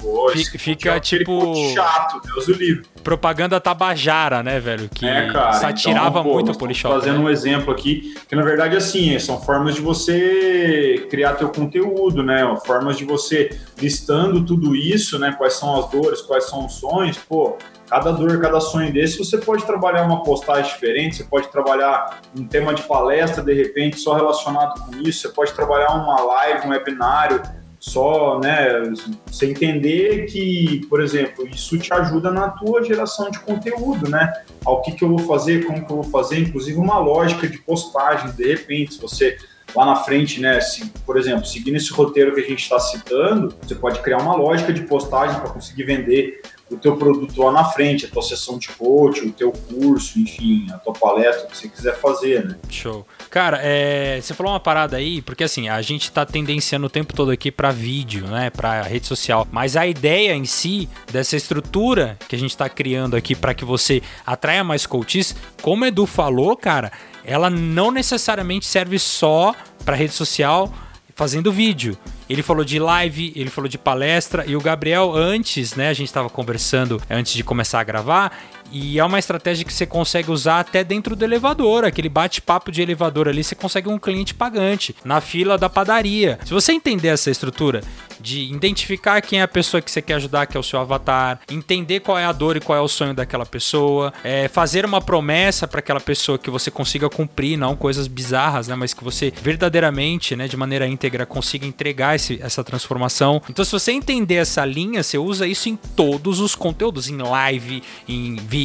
Pô, 0.00 0.28
fica, 0.28 0.58
fica 0.60 1.00
tipo 1.00 1.56
chato, 1.74 2.20
Deus 2.24 2.46
o 2.46 2.52
livre. 2.52 2.86
Propaganda 3.02 3.60
tabajara, 3.60 4.40
né, 4.42 4.60
velho? 4.60 4.88
Que 4.88 5.06
é, 5.06 5.23
cara. 5.32 5.52
Satirava 5.54 6.20
então, 6.20 6.22
pô, 6.24 6.34
muito 6.34 6.52
o 6.52 6.58
Polishop. 6.58 6.94
Fazendo 6.94 7.18
né? 7.18 7.24
um 7.24 7.28
exemplo 7.28 7.72
aqui, 7.72 8.14
que 8.28 8.34
na 8.34 8.42
verdade 8.42 8.76
assim, 8.76 9.18
são 9.18 9.40
formas 9.40 9.74
de 9.74 9.80
você 9.80 11.06
criar 11.10 11.34
teu 11.34 11.48
conteúdo, 11.48 12.22
né? 12.22 12.42
Formas 12.66 12.96
de 12.96 13.04
você 13.04 13.58
listando 13.80 14.44
tudo 14.44 14.74
isso, 14.74 15.18
né? 15.18 15.34
Quais 15.36 15.54
são 15.54 15.78
as 15.78 15.90
dores, 15.90 16.20
quais 16.22 16.44
são 16.44 16.66
os 16.66 16.74
sonhos, 16.74 17.18
pô. 17.18 17.56
Cada 17.88 18.10
dor, 18.10 18.40
cada 18.40 18.60
sonho 18.60 18.92
desse, 18.92 19.18
você 19.18 19.36
pode 19.36 19.64
trabalhar 19.64 20.04
uma 20.04 20.22
postagem 20.22 20.72
diferente, 20.72 21.16
você 21.16 21.24
pode 21.24 21.48
trabalhar 21.48 22.22
um 22.36 22.46
tema 22.46 22.74
de 22.74 22.82
palestra, 22.82 23.42
de 23.42 23.52
repente, 23.52 24.00
só 24.00 24.14
relacionado 24.14 24.80
com 24.80 24.96
isso, 25.02 25.20
você 25.20 25.28
pode 25.28 25.52
trabalhar 25.52 25.90
uma 25.90 26.20
live, 26.22 26.66
um 26.66 26.70
webinário, 26.70 27.42
só, 27.86 28.40
né, 28.40 28.82
você 29.26 29.50
entender 29.50 30.24
que, 30.24 30.86
por 30.88 31.02
exemplo, 31.02 31.46
isso 31.46 31.78
te 31.78 31.92
ajuda 31.92 32.30
na 32.30 32.48
tua 32.48 32.82
geração 32.82 33.30
de 33.30 33.38
conteúdo, 33.40 34.08
né? 34.08 34.32
Ao 34.64 34.80
que, 34.80 34.92
que 34.92 35.04
eu 35.04 35.10
vou 35.10 35.18
fazer, 35.18 35.66
como 35.66 35.84
que 35.84 35.92
eu 35.92 35.96
vou 35.96 36.04
fazer, 36.04 36.38
inclusive 36.38 36.78
uma 36.78 36.98
lógica 36.98 37.46
de 37.46 37.58
postagem, 37.58 38.30
de 38.30 38.46
repente, 38.46 38.94
se 38.94 39.00
você 39.00 39.36
lá 39.76 39.84
na 39.84 39.96
frente, 39.96 40.40
né, 40.40 40.60
se, 40.62 40.86
por 41.04 41.18
exemplo, 41.18 41.44
seguindo 41.44 41.76
esse 41.76 41.92
roteiro 41.92 42.34
que 42.34 42.40
a 42.40 42.48
gente 42.48 42.62
está 42.62 42.80
citando, 42.80 43.54
você 43.60 43.74
pode 43.74 44.00
criar 44.00 44.18
uma 44.18 44.34
lógica 44.34 44.72
de 44.72 44.80
postagem 44.82 45.38
para 45.38 45.50
conseguir 45.50 45.82
vender 45.82 46.40
o 46.74 46.78
teu 46.78 46.96
produto 46.96 47.42
lá 47.42 47.52
na 47.52 47.64
frente, 47.64 48.06
a 48.06 48.08
tua 48.08 48.22
sessão 48.22 48.58
de 48.58 48.68
coach, 48.68 49.20
o 49.20 49.32
teu 49.32 49.52
curso, 49.52 50.18
enfim, 50.18 50.66
a 50.72 50.78
tua 50.78 50.92
palestra, 50.92 51.46
o 51.46 51.48
que 51.48 51.56
você 51.56 51.68
quiser 51.68 51.98
fazer, 51.98 52.44
né? 52.44 52.56
Show. 52.68 53.06
Cara, 53.30 53.60
é, 53.62 54.20
você 54.20 54.34
falou 54.34 54.52
uma 54.52 54.60
parada 54.60 54.96
aí, 54.96 55.22
porque 55.22 55.44
assim, 55.44 55.68
a 55.68 55.80
gente 55.82 56.10
tá 56.10 56.24
tendenciando 56.24 56.86
o 56.86 56.90
tempo 56.90 57.14
todo 57.14 57.30
aqui 57.30 57.50
para 57.50 57.70
vídeo, 57.70 58.26
né, 58.26 58.50
para 58.50 58.82
rede 58.82 59.06
social, 59.06 59.46
mas 59.50 59.76
a 59.76 59.86
ideia 59.86 60.34
em 60.34 60.44
si 60.44 60.88
dessa 61.10 61.36
estrutura 61.36 62.18
que 62.28 62.36
a 62.36 62.38
gente 62.38 62.56
tá 62.56 62.68
criando 62.68 63.16
aqui 63.16 63.34
para 63.34 63.54
que 63.54 63.64
você 63.64 64.02
atraia 64.26 64.62
mais 64.62 64.86
coaches, 64.86 65.34
como 65.62 65.84
o 65.84 65.86
Edu 65.86 66.06
falou, 66.06 66.56
cara, 66.56 66.92
ela 67.24 67.48
não 67.48 67.90
necessariamente 67.90 68.66
serve 68.66 68.98
só 68.98 69.54
para 69.84 69.96
rede 69.96 70.12
social 70.12 70.72
fazendo 71.14 71.52
vídeo. 71.52 71.96
Ele 72.28 72.42
falou 72.42 72.64
de 72.64 72.78
live, 72.78 73.32
ele 73.36 73.50
falou 73.50 73.68
de 73.68 73.78
palestra 73.78 74.44
e 74.46 74.56
o 74.56 74.60
Gabriel 74.60 75.14
antes, 75.14 75.74
né, 75.74 75.88
a 75.88 75.92
gente 75.92 76.08
estava 76.08 76.28
conversando 76.28 77.00
antes 77.08 77.34
de 77.34 77.44
começar 77.44 77.80
a 77.80 77.84
gravar, 77.84 78.36
e 78.74 78.98
é 78.98 79.04
uma 79.04 79.20
estratégia 79.20 79.64
que 79.64 79.72
você 79.72 79.86
consegue 79.86 80.32
usar 80.32 80.58
até 80.58 80.82
dentro 80.82 81.14
do 81.14 81.24
elevador, 81.24 81.84
aquele 81.84 82.08
bate-papo 82.08 82.72
de 82.72 82.82
elevador 82.82 83.28
ali, 83.28 83.44
você 83.44 83.54
consegue 83.54 83.88
um 83.88 84.00
cliente 84.00 84.34
pagante 84.34 84.96
na 85.04 85.20
fila 85.20 85.56
da 85.56 85.70
padaria. 85.70 86.40
Se 86.44 86.52
você 86.52 86.72
entender 86.72 87.08
essa 87.08 87.30
estrutura 87.30 87.82
de 88.20 88.52
identificar 88.52 89.20
quem 89.20 89.40
é 89.40 89.42
a 89.42 89.48
pessoa 89.48 89.80
que 89.80 89.90
você 89.90 90.02
quer 90.02 90.14
ajudar, 90.14 90.46
que 90.46 90.56
é 90.56 90.60
o 90.60 90.62
seu 90.62 90.80
avatar, 90.80 91.40
entender 91.48 92.00
qual 92.00 92.18
é 92.18 92.24
a 92.24 92.32
dor 92.32 92.56
e 92.56 92.60
qual 92.60 92.76
é 92.76 92.80
o 92.80 92.88
sonho 92.88 93.14
daquela 93.14 93.46
pessoa, 93.46 94.12
é, 94.24 94.48
fazer 94.48 94.84
uma 94.84 95.00
promessa 95.00 95.68
para 95.68 95.78
aquela 95.78 96.00
pessoa 96.00 96.36
que 96.36 96.50
você 96.50 96.70
consiga 96.70 97.08
cumprir, 97.08 97.56
não 97.56 97.76
coisas 97.76 98.08
bizarras, 98.08 98.66
né, 98.66 98.74
mas 98.74 98.92
que 98.92 99.04
você 99.04 99.32
verdadeiramente, 99.42 100.34
né, 100.34 100.48
de 100.48 100.56
maneira 100.56 100.88
íntegra 100.88 101.24
consiga 101.24 101.64
entregar 101.64 102.16
esse, 102.16 102.40
essa 102.42 102.64
transformação. 102.64 103.40
Então, 103.48 103.64
se 103.64 103.70
você 103.70 103.92
entender 103.92 104.36
essa 104.36 104.64
linha, 104.64 105.02
você 105.02 105.16
usa 105.16 105.46
isso 105.46 105.68
em 105.68 105.76
todos 105.76 106.40
os 106.40 106.56
conteúdos, 106.56 107.08
em 107.08 107.18
live, 107.18 107.82
em 108.08 108.36
vídeo, 108.36 108.63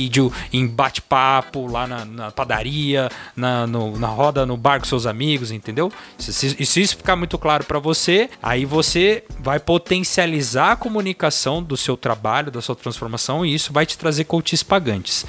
em 0.53 0.67
bate-papo, 0.67 1.67
lá 1.67 1.87
na, 1.87 2.05
na 2.05 2.31
padaria, 2.31 3.09
na, 3.35 3.65
no, 3.65 3.97
na 3.97 4.07
roda, 4.07 4.45
no 4.45 4.55
bar 4.55 4.79
com 4.79 4.85
seus 4.85 5.05
amigos, 5.05 5.51
entendeu? 5.51 5.91
Se, 6.17 6.31
se, 6.31 6.65
se 6.65 6.81
isso 6.81 6.97
ficar 6.97 7.15
muito 7.15 7.37
claro 7.37 7.63
para 7.63 7.79
você, 7.79 8.29
aí 8.41 8.65
você 8.65 9.23
vai 9.39 9.59
potencializar 9.59 10.73
a 10.73 10.75
comunicação 10.75 11.61
do 11.61 11.75
seu 11.75 11.97
trabalho, 11.97 12.51
da 12.51 12.61
sua 12.61 12.75
transformação, 12.75 13.45
e 13.45 13.53
isso 13.53 13.73
vai 13.73 13.85
te 13.85 13.97
trazer 13.97 14.25
coaches 14.25 14.63
pagantes. 14.63 15.25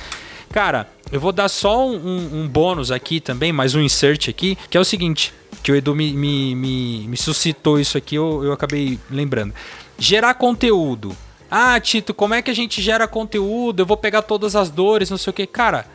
Cara, 0.52 0.88
eu 1.12 1.20
vou 1.20 1.32
dar 1.32 1.48
só 1.48 1.88
um, 1.88 2.42
um, 2.42 2.48
bônus 2.48 2.90
aqui 2.90 3.20
também, 3.20 3.52
mais 3.52 3.74
um 3.74 3.80
insert 3.80 4.28
aqui, 4.28 4.58
que 4.68 4.76
é 4.76 4.80
o 4.80 4.84
seguinte, 4.84 5.32
que 5.62 5.70
o 5.70 5.76
Edu 5.76 5.94
me, 5.94 6.12
me, 6.12 6.54
me, 6.54 7.08
me 7.08 7.16
suscitou 7.16 7.78
isso 7.78 7.96
aqui, 7.96 8.16
eu, 8.16 8.44
eu 8.44 8.52
acabei 8.52 8.98
lembrando. 9.08 9.54
Gerar 9.98 10.34
conteúdo. 10.34 11.16
Ah, 11.50 11.80
Tito, 11.80 12.14
como 12.14 12.34
é 12.34 12.42
que 12.42 12.50
a 12.50 12.54
gente 12.54 12.80
gera 12.80 13.08
conteúdo? 13.08 13.80
Eu 13.80 13.86
vou 13.86 13.96
pegar 13.96 14.22
todas 14.22 14.54
as 14.54 14.70
dores, 14.70 15.10
não 15.10 15.18
sei 15.18 15.30
o 15.30 15.34
que. 15.34 15.46
Cara, 15.46 15.86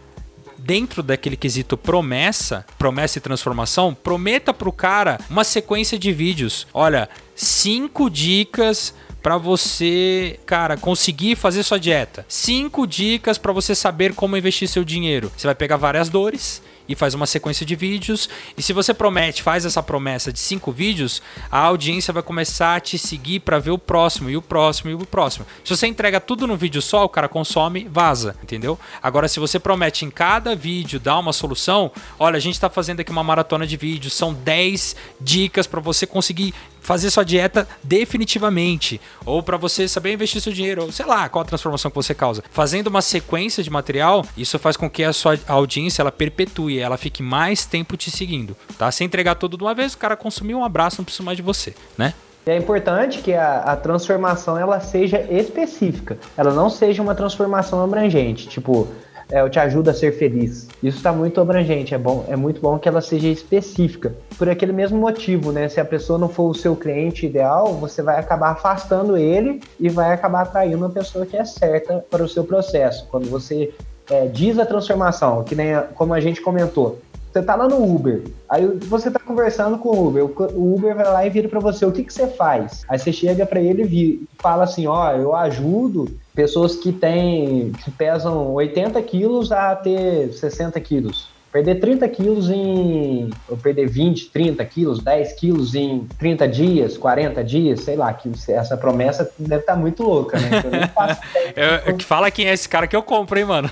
dentro 0.57 1.01
daquele 1.01 1.37
quesito 1.37 1.77
promessa, 1.77 2.65
promessa 2.77 3.17
e 3.19 3.21
transformação, 3.21 3.93
prometa 3.93 4.53
pro 4.53 4.71
cara 4.71 5.19
uma 5.29 5.43
sequência 5.43 5.97
de 5.97 6.11
vídeos. 6.11 6.67
Olha, 6.73 7.07
cinco 7.35 8.09
dicas 8.09 8.93
para 9.21 9.37
você, 9.37 10.39
cara, 10.45 10.77
conseguir 10.77 11.35
fazer 11.35 11.63
sua 11.63 11.79
dieta. 11.79 12.25
Cinco 12.27 12.85
dicas 12.85 13.37
para 13.37 13.53
você 13.53 13.73
saber 13.73 14.13
como 14.13 14.37
investir 14.37 14.67
seu 14.67 14.83
dinheiro. 14.83 15.31
Você 15.35 15.47
vai 15.47 15.55
pegar 15.55 15.77
várias 15.77 16.09
dores 16.09 16.61
e 16.87 16.95
faz 16.95 17.13
uma 17.13 17.25
sequência 17.25 17.65
de 17.65 17.75
vídeos. 17.75 18.29
E 18.57 18.61
se 18.61 18.73
você 18.73 18.93
promete, 18.93 19.43
faz 19.43 19.65
essa 19.65 19.81
promessa 19.81 20.31
de 20.31 20.39
cinco 20.39 20.71
vídeos, 20.71 21.21
a 21.51 21.59
audiência 21.59 22.13
vai 22.13 22.23
começar 22.23 22.75
a 22.75 22.79
te 22.79 22.97
seguir 22.97 23.39
para 23.41 23.59
ver 23.59 23.71
o 23.71 23.77
próximo 23.77 24.29
e 24.29 24.37
o 24.37 24.41
próximo 24.41 24.91
e 24.91 24.93
o 24.93 25.05
próximo. 25.05 25.45
Se 25.63 25.75
você 25.75 25.87
entrega 25.87 26.19
tudo 26.19 26.47
no 26.47 26.57
vídeo 26.57 26.81
só, 26.81 27.03
o 27.03 27.09
cara 27.09 27.27
consome, 27.27 27.87
vaza, 27.89 28.35
entendeu? 28.41 28.79
Agora, 29.01 29.27
se 29.27 29.39
você 29.39 29.59
promete 29.59 30.05
em 30.05 30.09
cada 30.09 30.55
vídeo 30.55 30.99
dar 30.99 31.19
uma 31.19 31.33
solução, 31.33 31.91
olha, 32.19 32.37
a 32.37 32.41
gente 32.41 32.55
está 32.55 32.69
fazendo 32.69 32.99
aqui 32.99 33.11
uma 33.11 33.23
maratona 33.23 33.65
de 33.65 33.77
vídeos, 33.77 34.13
são 34.13 34.33
10 34.33 34.95
dicas 35.19 35.67
para 35.67 35.79
você 35.79 36.05
conseguir 36.05 36.53
fazer 36.85 37.09
sua 37.09 37.25
dieta 37.25 37.67
definitivamente, 37.83 39.01
ou 39.25 39.41
para 39.41 39.57
você 39.57 39.87
saber 39.87 40.13
investir 40.13 40.39
seu 40.39 40.53
dinheiro, 40.53 40.83
ou 40.83 40.91
sei 40.91 41.05
lá, 41.05 41.27
qual 41.27 41.41
a 41.41 41.45
transformação 41.45 41.89
que 41.89 41.95
você 41.95 42.13
causa. 42.13 42.43
Fazendo 42.51 42.87
uma 42.87 43.01
sequência 43.01 43.63
de 43.63 43.71
material, 43.71 44.23
isso 44.37 44.59
faz 44.59 44.77
com 44.77 44.87
que 44.87 45.03
a 45.03 45.11
sua 45.11 45.37
audiência 45.47 46.03
ela 46.03 46.11
perpetue, 46.11 46.79
ela 46.79 46.95
fique 46.95 47.23
mais 47.23 47.65
tempo 47.65 47.97
te 47.97 48.11
seguindo, 48.11 48.55
tá? 48.77 48.91
Se 48.91 49.03
entregar 49.03 49.33
tudo 49.33 49.57
de 49.57 49.63
uma 49.63 49.73
vez, 49.73 49.95
o 49.95 49.97
cara 49.97 50.15
consumiu 50.15 50.59
um 50.59 50.63
abraço, 50.63 50.97
não 50.99 51.05
precisa 51.05 51.23
mais 51.23 51.35
de 51.35 51.41
você, 51.41 51.73
né? 51.97 52.13
É 52.45 52.55
importante 52.55 53.21
que 53.21 53.33
a, 53.33 53.61
a, 53.61 53.75
transformação 53.75 54.55
ela 54.55 54.79
seja 54.79 55.19
específica, 55.31 56.19
ela 56.37 56.53
não 56.53 56.69
seja 56.69 57.01
uma 57.01 57.15
transformação 57.15 57.83
abrangente. 57.83 58.47
Tipo, 58.47 58.87
é, 59.31 59.41
eu 59.41 59.49
te 59.49 59.59
ajudo 59.59 59.89
a 59.89 59.93
ser 59.93 60.11
feliz. 60.13 60.67
Isso 60.83 60.97
está 60.97 61.11
muito 61.11 61.41
abrangente, 61.41 61.93
é 61.93 61.97
bom, 61.97 62.25
é 62.27 62.35
muito 62.35 62.61
bom 62.61 62.77
que 62.77 62.87
ela 62.87 63.01
seja 63.01 63.27
específica. 63.27 64.13
Por 64.37 64.49
aquele 64.49 64.71
mesmo 64.71 64.99
motivo, 64.99 65.51
né? 65.51 65.67
Se 65.67 65.79
a 65.79 65.85
pessoa 65.85 66.19
não 66.19 66.29
for 66.29 66.49
o 66.49 66.53
seu 66.53 66.75
cliente 66.75 67.25
ideal, 67.25 67.73
você 67.73 68.01
vai 68.01 68.19
acabar 68.19 68.51
afastando 68.51 69.17
ele 69.17 69.61
e 69.79 69.89
vai 69.89 70.13
acabar 70.13 70.41
atraindo 70.41 70.77
uma 70.77 70.89
pessoa 70.89 71.25
que 71.25 71.35
é 71.35 71.45
certa 71.45 72.05
para 72.09 72.23
o 72.23 72.29
seu 72.29 72.43
processo. 72.43 73.07
Quando 73.09 73.29
você 73.29 73.73
é, 74.09 74.27
diz 74.27 74.59
a 74.59 74.65
transformação, 74.65 75.43
que 75.43 75.55
nem 75.55 75.73
a, 75.73 75.81
como 75.81 76.13
a 76.13 76.19
gente 76.19 76.41
comentou, 76.41 76.99
você 77.31 77.41
tá 77.41 77.53
lá 77.53 77.67
no 77.67 77.83
Uber, 77.83 78.23
aí 78.47 78.65
você 78.87 79.11
tá 79.11 79.19
conversando 79.19 79.77
com 79.77 79.89
o 79.89 80.07
Uber, 80.07 80.23
o 80.23 80.75
Uber 80.75 80.95
vai 80.95 81.03
lá 81.03 81.25
e 81.25 81.29
vira 81.29 81.49
para 81.49 81.59
você, 81.59 81.85
o 81.85 81.91
que 81.91 82.03
que 82.03 82.13
você 82.13 82.27
faz? 82.27 82.83
Aí 82.87 82.97
você 82.97 83.11
chega 83.11 83.45
para 83.45 83.59
ele 83.59 83.83
e 83.83 84.25
fala 84.39 84.63
assim, 84.63 84.87
ó, 84.87 85.11
eu 85.11 85.35
ajudo 85.35 86.07
pessoas 86.35 86.75
que 86.75 86.91
têm, 86.91 87.71
que 87.73 87.89
pesam 87.89 88.53
80 88.53 89.01
quilos 89.03 89.51
a 89.51 89.75
ter 89.75 90.33
60 90.33 90.79
quilos. 90.81 91.34
Perder 91.55 91.75
30 91.75 92.09
quilos 92.09 92.49
em. 92.49 93.29
Ou 93.47 93.55
perder 93.55 93.87
20, 93.87 94.29
30 94.29 94.65
quilos, 94.65 95.01
10 95.01 95.31
quilos 95.39 95.73
em 95.73 96.05
30 96.19 96.49
dias, 96.49 96.97
40 96.97 97.41
dias, 97.45 97.79
sei 97.79 97.95
lá, 97.95 98.11
que 98.11 98.29
essa 98.49 98.75
promessa 98.75 99.31
deve 99.39 99.61
estar 99.61 99.75
tá 99.75 99.79
muito 99.79 100.03
louca, 100.03 100.37
né? 100.37 100.49
Eu 100.61 100.69
nem 100.69 100.87
faço 100.89 101.21
ideia. 101.31 101.83
eu, 101.85 101.99
fala 102.01 102.29
quem 102.29 102.49
é 102.49 102.53
esse 102.53 102.67
cara 102.67 102.87
que 102.87 102.95
eu 102.95 103.01
compro, 103.01 103.39
hein, 103.39 103.45
mano? 103.45 103.71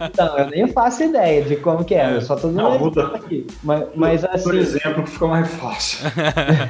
Então, 0.00 0.36
eu 0.36 0.50
nem 0.50 0.66
faço 0.66 1.04
ideia 1.04 1.42
de 1.42 1.54
como 1.54 1.84
que 1.84 1.94
é, 1.94 2.12
eu 2.12 2.22
só 2.22 2.34
tô 2.34 2.48
dando 2.48 2.76
muda, 2.80 3.06
aqui. 3.14 3.46
Mas, 3.62 3.84
mas 3.94 4.24
assim. 4.24 4.42
Por 4.42 4.56
exemplo, 4.56 5.04
que 5.04 5.10
fica 5.10 5.26
mais 5.28 5.48
fácil. 5.54 6.10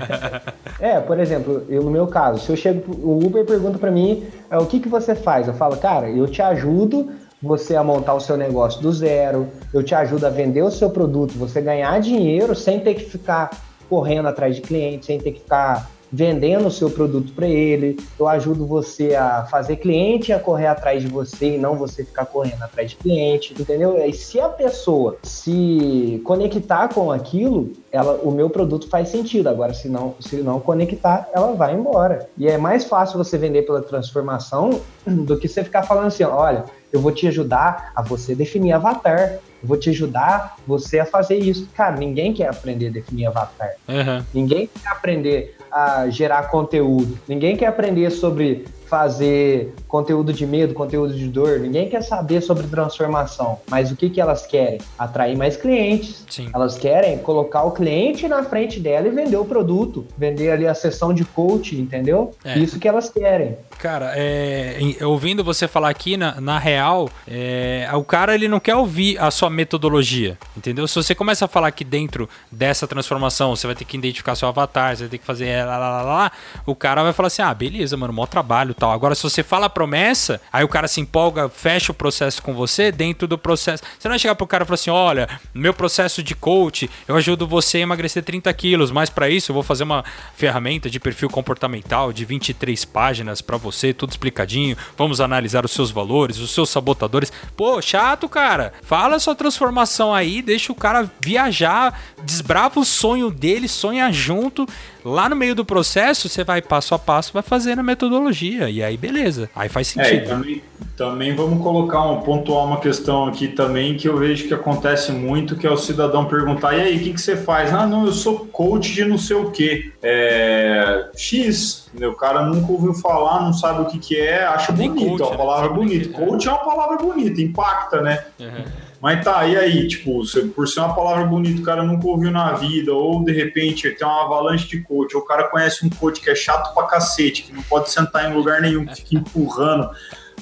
é, 0.79 1.01
por 1.01 1.19
exemplo, 1.19 1.65
eu, 1.71 1.83
no 1.83 1.91
meu 1.91 2.07
caso, 2.09 2.45
se 2.45 2.51
eu 2.51 2.57
chego, 2.57 2.93
o 2.93 3.25
Uber 3.25 3.47
pergunta 3.47 3.79
para 3.79 3.91
mim 3.91 4.27
é, 4.51 4.59
o 4.59 4.67
que, 4.67 4.81
que 4.81 4.89
você 4.91 5.15
faz? 5.15 5.49
Eu 5.49 5.55
falo, 5.55 5.79
cara, 5.79 6.11
eu 6.11 6.27
te 6.27 6.43
ajudo 6.43 7.11
você 7.43 7.75
a 7.75 7.83
montar 7.83 8.15
o 8.15 8.21
seu 8.21 8.37
negócio 8.37 8.81
do 8.81 8.93
zero, 8.93 9.49
eu 9.75 9.83
te 9.83 9.95
ajudo 9.95 10.27
a 10.27 10.31
vender 10.31 10.63
o 10.63 10.71
seu 10.71 10.91
produto, 10.91 11.33
você 11.33 11.61
ganhar 11.61 12.01
dinheiro 12.01 12.55
sem 12.55 12.79
ter 12.81 12.95
que 12.95 13.05
ficar 13.05 13.51
correndo 13.89 14.29
atrás 14.29 14.55
de 14.55 14.63
clientes, 14.63 15.07
sem 15.07 15.19
ter 15.19 15.33
que 15.33 15.41
ficar 15.41 15.91
vendendo 16.13 16.67
o 16.67 16.71
seu 16.71 16.91
produto 16.91 17.33
para 17.33 17.47
ele. 17.47 17.99
Eu 18.19 18.29
ajudo 18.29 18.67
você 18.67 19.15
a 19.15 19.45
fazer 19.45 19.77
cliente 19.77 20.33
a 20.33 20.39
correr 20.39 20.67
atrás 20.67 21.03
de 21.03 21.09
você 21.09 21.55
e 21.55 21.59
não 21.59 21.77
você 21.77 22.05
ficar 22.05 22.27
correndo 22.27 22.63
atrás 22.63 22.91
de 22.91 22.97
cliente, 22.97 23.55
entendeu? 23.59 23.97
E 24.05 24.13
se 24.13 24.39
a 24.39 24.49
pessoa 24.49 25.17
se 25.23 26.21
conectar 26.25 26.89
com 26.89 27.11
aquilo, 27.11 27.73
ela, 27.91 28.21
o 28.23 28.31
meu 28.31 28.51
produto 28.51 28.89
faz 28.89 29.09
sentido. 29.09 29.49
Agora, 29.49 29.73
se 29.73 29.89
não, 29.89 30.15
se 30.21 30.37
não 30.37 30.61
conectar, 30.61 31.31
ela 31.33 31.55
vai 31.55 31.75
embora. 31.75 32.29
E 32.37 32.47
é 32.47 32.59
mais 32.59 32.85
fácil 32.85 33.17
você 33.17 33.39
vender 33.39 33.63
pela 33.63 33.81
transformação 33.81 34.81
do 35.07 35.39
que 35.39 35.49
você 35.49 35.65
ficar 35.65 35.85
falando 35.85 36.09
assim, 36.09 36.25
olha, 36.25 36.65
eu 36.93 37.01
vou 37.01 37.11
te 37.11 37.27
ajudar 37.27 37.91
a 37.97 38.03
você 38.03 38.35
definir 38.35 38.73
avatar. 38.73 39.39
Eu 39.63 39.69
vou 39.69 39.79
te 39.79 39.89
ajudar 39.91 40.57
você 40.67 40.99
a 40.99 41.07
fazer 41.07 41.39
isso. 41.39 41.69
Cara, 41.75 41.97
ninguém 41.97 42.35
quer 42.35 42.49
aprender 42.49 42.89
a 42.89 42.91
definir 42.91 43.27
avatar. 43.27 43.71
Uhum. 43.89 44.23
Ninguém 44.35 44.69
quer 44.69 44.89
aprender 44.91 45.57
a 45.73 46.09
gerar 46.11 46.51
conteúdo. 46.51 47.19
Ninguém 47.27 47.57
quer 47.57 47.67
aprender 47.67 48.11
sobre 48.11 48.67
fazer 48.93 49.75
conteúdo 49.89 50.35
de 50.35 50.47
medo, 50.47 50.75
conteúdo 50.75 51.15
de 51.15 51.27
dor. 51.27 51.59
Ninguém 51.61 51.89
quer 51.89 52.03
saber 52.03 52.43
sobre 52.43 52.67
transformação. 52.67 53.59
Mas 53.71 53.91
o 53.91 53.97
que, 53.97 54.11
que 54.11 54.21
elas 54.21 54.45
querem? 54.45 54.83
Atrair 54.99 55.35
mais 55.35 55.57
clientes. 55.57 56.27
Sim. 56.29 56.51
Elas 56.55 56.77
querem 56.77 57.17
colocar 57.17 57.63
o 57.63 57.71
cliente 57.71 58.29
na 58.29 58.45
frente 58.45 58.79
dela 58.79 59.09
e 59.09 59.11
vender 59.11 59.39
o 59.39 59.47
produto. 59.47 60.07
Vender 60.19 60.51
ali 60.51 60.67
a 60.67 60.75
sessão 60.75 61.15
de 61.15 61.25
coaching, 61.25 61.81
entendeu? 61.81 62.33
É. 62.45 62.59
Isso 62.59 62.79
que 62.79 62.87
elas 62.87 63.09
querem. 63.09 63.57
Cara, 63.79 64.13
é, 64.15 64.79
ouvindo 65.03 65.43
você 65.43 65.67
falar 65.67 65.89
aqui, 65.89 66.19
na, 66.19 66.39
na 66.39 66.59
real, 66.59 67.09
é, 67.27 67.89
o 67.95 68.05
cara 68.05 68.35
ele 68.35 68.47
não 68.47 68.61
quer 68.61 68.77
ouvir 68.77 69.19
a 69.19 69.31
sua 69.31 69.49
metodologia, 69.49 70.37
entendeu? 70.55 70.87
Se 70.87 70.97
você 70.97 71.15
começa 71.15 71.47
a 71.47 71.49
falar 71.49 71.71
que 71.71 71.83
dentro 71.83 72.29
dessa 72.51 72.87
transformação 72.87 73.57
você 73.57 73.67
vai 73.67 73.75
ter 73.75 73.87
que 73.87 73.97
identificar 73.97 74.35
seu 74.35 74.49
avatar, 74.49 74.95
você 74.95 75.05
vai 75.05 75.11
ter 75.11 75.19
que 75.19 75.25
fazer 75.25 75.65
lá, 75.65 75.79
lá, 75.79 75.89
lá, 75.89 76.03
lá 76.03 76.33
o 76.67 76.75
cara 76.75 77.03
vai 77.03 77.15
falar 77.15 77.29
assim: 77.29 77.41
ah, 77.41 77.55
beleza, 77.55 77.97
mano, 77.97 78.13
maior 78.13 78.27
trabalho 78.27 78.75
tal. 78.83 78.91
Agora, 78.91 79.15
se 79.15 79.23
você 79.23 79.45
fala 79.45 79.67
a 79.67 79.71
promessa, 79.71 80.41
aí 80.53 80.65
o 80.65 80.69
cara 80.69 80.89
se 80.89 81.01
empolga, 81.01 81.49
fecha 81.49 81.93
o 81.93 81.95
processo 81.95 82.43
com 82.43 82.53
você, 82.53 82.91
dentro 82.91 83.29
do 83.29 83.39
processo. 83.39 83.85
Você 83.97 84.09
não 84.09 84.13
vai 84.13 84.19
chegar 84.19 84.35
pro 84.35 84.45
cara 84.45 84.65
e 84.65 84.67
falar 84.67 84.75
assim: 84.75 84.91
olha, 84.91 85.29
meu 85.55 85.73
processo 85.73 86.21
de 86.21 86.35
coach, 86.35 86.91
eu 87.07 87.15
ajudo 87.15 87.47
você 87.47 87.79
a 87.79 87.83
emagrecer 87.83 88.25
30 88.25 88.53
quilos, 88.55 88.91
mas 88.91 89.09
para 89.09 89.31
isso 89.31 89.53
eu 89.53 89.55
vou 89.55 89.63
fazer 89.63 89.85
uma 89.85 90.05
ferramenta 90.35 90.91
de 90.91 90.99
perfil 90.99 91.31
comportamental 91.31 92.13
de 92.13 92.25
23 92.25 92.85
páginas 92.87 93.41
para 93.41 93.57
você 93.57 93.93
tudo 93.93 94.11
explicadinho. 94.11 94.77
Vamos 94.99 95.21
analisar 95.21 95.65
os 95.65 95.71
seus 95.71 95.93
valores, 95.93 96.39
os 96.39 96.51
seus 96.51 96.69
sabotadores. 96.69 97.33
Pô, 97.57 97.81
chato, 97.81 98.29
cara. 98.29 98.73
Fala 98.83 99.21
sua 99.21 99.37
transformação 99.37 100.13
aí, 100.13 100.43
deixa 100.43 100.73
o 100.73 100.75
cara 100.77 101.09
viajar, 101.21 102.01
desbrava 102.25 102.81
o 102.81 102.85
sonho 102.85 103.31
dele, 103.31 103.69
sonha 103.69 104.11
junto 104.11 104.67
Lá 105.05 105.29
no 105.29 105.35
meio 105.35 105.55
do 105.55 105.65
processo, 105.65 106.29
você 106.29 106.45
vai 106.45 106.63
passo 106.63 106.95
a 106.95 106.99
passo, 106.99 107.33
vai 107.33 107.43
fazendo 107.43 107.81
a 107.81 107.83
metodologia. 107.83 108.71
E 108.73 108.83
aí, 108.83 108.97
beleza. 108.97 109.51
Aí 109.55 109.69
faz 109.69 109.97
é, 109.97 110.05
sentido. 110.05 110.25
É, 110.25 110.35
também, 110.35 110.63
também 110.97 111.35
vamos 111.35 111.63
colocar 111.63 112.03
um, 112.11 112.21
pontuar 112.23 112.65
uma 112.65 112.81
questão 112.81 113.27
aqui 113.27 113.49
também 113.49 113.97
que 113.97 114.09
eu 114.09 114.17
vejo 114.17 114.49
que 114.49 114.55
acontece 114.55 115.13
muito, 115.13 115.57
que 115.57 115.67
é 115.67 115.71
o 115.71 115.77
cidadão 115.77 116.25
perguntar, 116.25 116.75
e 116.75 116.81
aí, 116.81 116.97
o 116.97 117.01
que, 117.01 117.13
que 117.13 117.21
você 117.21 117.37
faz? 117.37 117.73
Ah, 117.73 117.87
não, 117.87 118.07
eu 118.07 118.13
sou 118.13 118.47
coach 118.47 118.93
de 118.93 119.05
não 119.05 119.19
sei 119.19 119.37
o 119.37 119.51
quê. 119.51 119.93
É, 120.03 121.11
X, 121.15 121.91
o 122.01 122.13
cara 122.15 122.47
nunca 122.47 122.73
ouviu 122.73 122.95
falar, 122.95 123.43
não 123.43 123.53
sabe 123.53 123.83
o 123.83 123.87
que, 123.87 123.99
que 123.99 124.19
é, 124.19 124.45
acha 124.45 124.73
bonito, 124.73 125.19
coach, 125.19 125.23
é 125.23 125.27
uma 125.27 125.37
palavra 125.37 125.69
né? 125.69 125.75
bonita. 125.75 126.09
Coach 126.09 126.49
é 126.49 126.51
uma 126.51 126.65
palavra 126.65 126.97
bonita, 126.97 127.41
impacta, 127.41 128.01
né? 128.01 128.25
Uhum. 128.41 128.65
Mas 129.03 129.25
tá, 129.25 129.45
e 129.49 129.57
aí, 129.57 129.89
tipo, 129.89 130.23
por 130.55 130.69
ser 130.69 130.79
uma 130.79 130.95
palavra 130.95 131.25
bonita, 131.25 131.61
o 131.61 131.65
cara 131.65 131.83
nunca 131.83 132.07
ouviu 132.07 132.31
na 132.31 132.53
vida, 132.53 132.93
ou 132.95 133.25
de 133.25 133.33
repente 133.33 133.91
tem 133.91 134.07
uma 134.07 134.23
avalanche 134.23 134.69
de 134.69 134.81
coach, 134.81 135.17
ou 135.17 135.23
o 135.23 135.25
cara 135.25 135.49
conhece 135.49 135.85
um 135.85 135.91
coach 135.91 136.21
que 136.21 136.31
é 136.31 136.37
chato 136.37 136.73
pra 136.73 136.87
cacete, 136.87 137.43
que 137.43 137.53
não 137.53 137.65
pode 137.65 137.91
sentar 137.91 138.31
em 138.31 138.35
lugar 138.35 138.61
nenhum, 138.61 138.87
que 138.87 138.95
fica 138.95 139.17
empurrando 139.17 139.91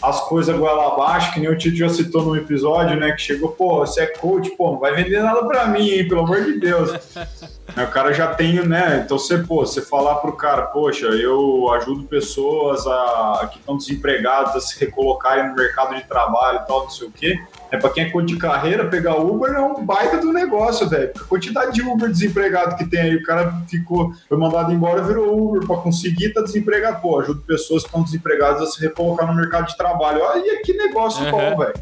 as 0.03 0.21
coisas 0.29 0.55
goela 0.55 0.93
abaixo, 0.93 1.33
que 1.33 1.41
nem 1.41 1.49
o 1.49 1.57
Tito 1.57 1.77
já 1.77 1.89
citou 1.89 2.23
no 2.23 2.37
episódio, 2.37 3.01
né? 3.01 3.13
Que 3.13 3.23
chegou, 3.23 3.51
pô, 3.53 3.79
você 3.79 4.03
é 4.03 4.07
coach, 4.07 4.51
pô, 4.51 4.73
não 4.73 4.79
vai 4.79 4.95
vender 4.95 5.23
nada 5.23 5.43
pra 5.47 5.67
mim, 5.67 5.89
hein, 5.89 6.07
pelo 6.07 6.21
amor 6.21 6.45
de 6.45 6.61
Deus. 6.61 6.91
O 7.77 7.91
cara 7.91 8.13
já 8.13 8.29
tem, 8.29 8.67
né? 8.67 9.03
Então 9.05 9.19
você, 9.19 9.39
pô, 9.39 9.67
você 9.67 9.81
falar 9.81 10.17
pro 10.17 10.33
cara, 10.33 10.63
poxa, 10.63 11.07
eu 11.07 11.71
ajudo 11.73 12.05
pessoas 12.05 12.87
a, 12.87 13.49
que 13.51 13.59
estão 13.59 13.77
desempregadas 13.77 14.57
a 14.57 14.61
se 14.61 14.79
recolocarem 14.79 15.49
no 15.49 15.55
mercado 15.55 15.95
de 15.95 16.05
trabalho 16.05 16.61
e 16.63 16.67
tal, 16.67 16.83
não 16.83 16.91
sei 16.91 17.09
o 17.09 17.13
quê. 17.13 17.41
É 17.71 17.77
para 17.77 17.91
quem 17.91 18.05
é 18.05 18.23
de 18.23 18.37
carreira, 18.37 18.89
pegar 18.89 19.17
Uber 19.17 19.53
é 19.53 19.61
um 19.61 19.85
baita 19.85 20.19
do 20.19 20.33
negócio, 20.33 20.89
velho. 20.89 21.13
A 21.17 21.25
quantidade 21.25 21.73
de 21.73 21.83
Uber 21.83 22.11
desempregado 22.11 22.77
que 22.77 22.85
tem 22.85 23.01
aí, 23.01 23.17
o 23.17 23.23
cara 23.23 23.55
ficou, 23.69 24.13
foi 24.29 24.37
mandado 24.37 24.73
embora, 24.73 25.03
virou 25.03 25.39
Uber 25.39 25.67
para 25.67 25.77
conseguir, 25.77 26.33
tá 26.33 26.43
desempregado. 26.43 27.01
Pô, 27.01 27.21
ajuda 27.21 27.41
pessoas 27.47 27.83
que 27.83 27.89
estão 27.89 28.03
desempregadas 28.03 28.63
a 28.63 28.67
se 28.67 28.81
recolocar 28.81 29.27
no 29.27 29.35
mercado 29.35 29.69
de 29.69 29.77
trabalho. 29.77 30.21
Olha 30.23 30.63
que 30.63 30.73
negócio 30.73 31.25
uhum. 31.25 31.31
bom, 31.31 31.59
velho. 31.59 31.75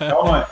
Não, 0.00 0.36
é? 0.36 0.46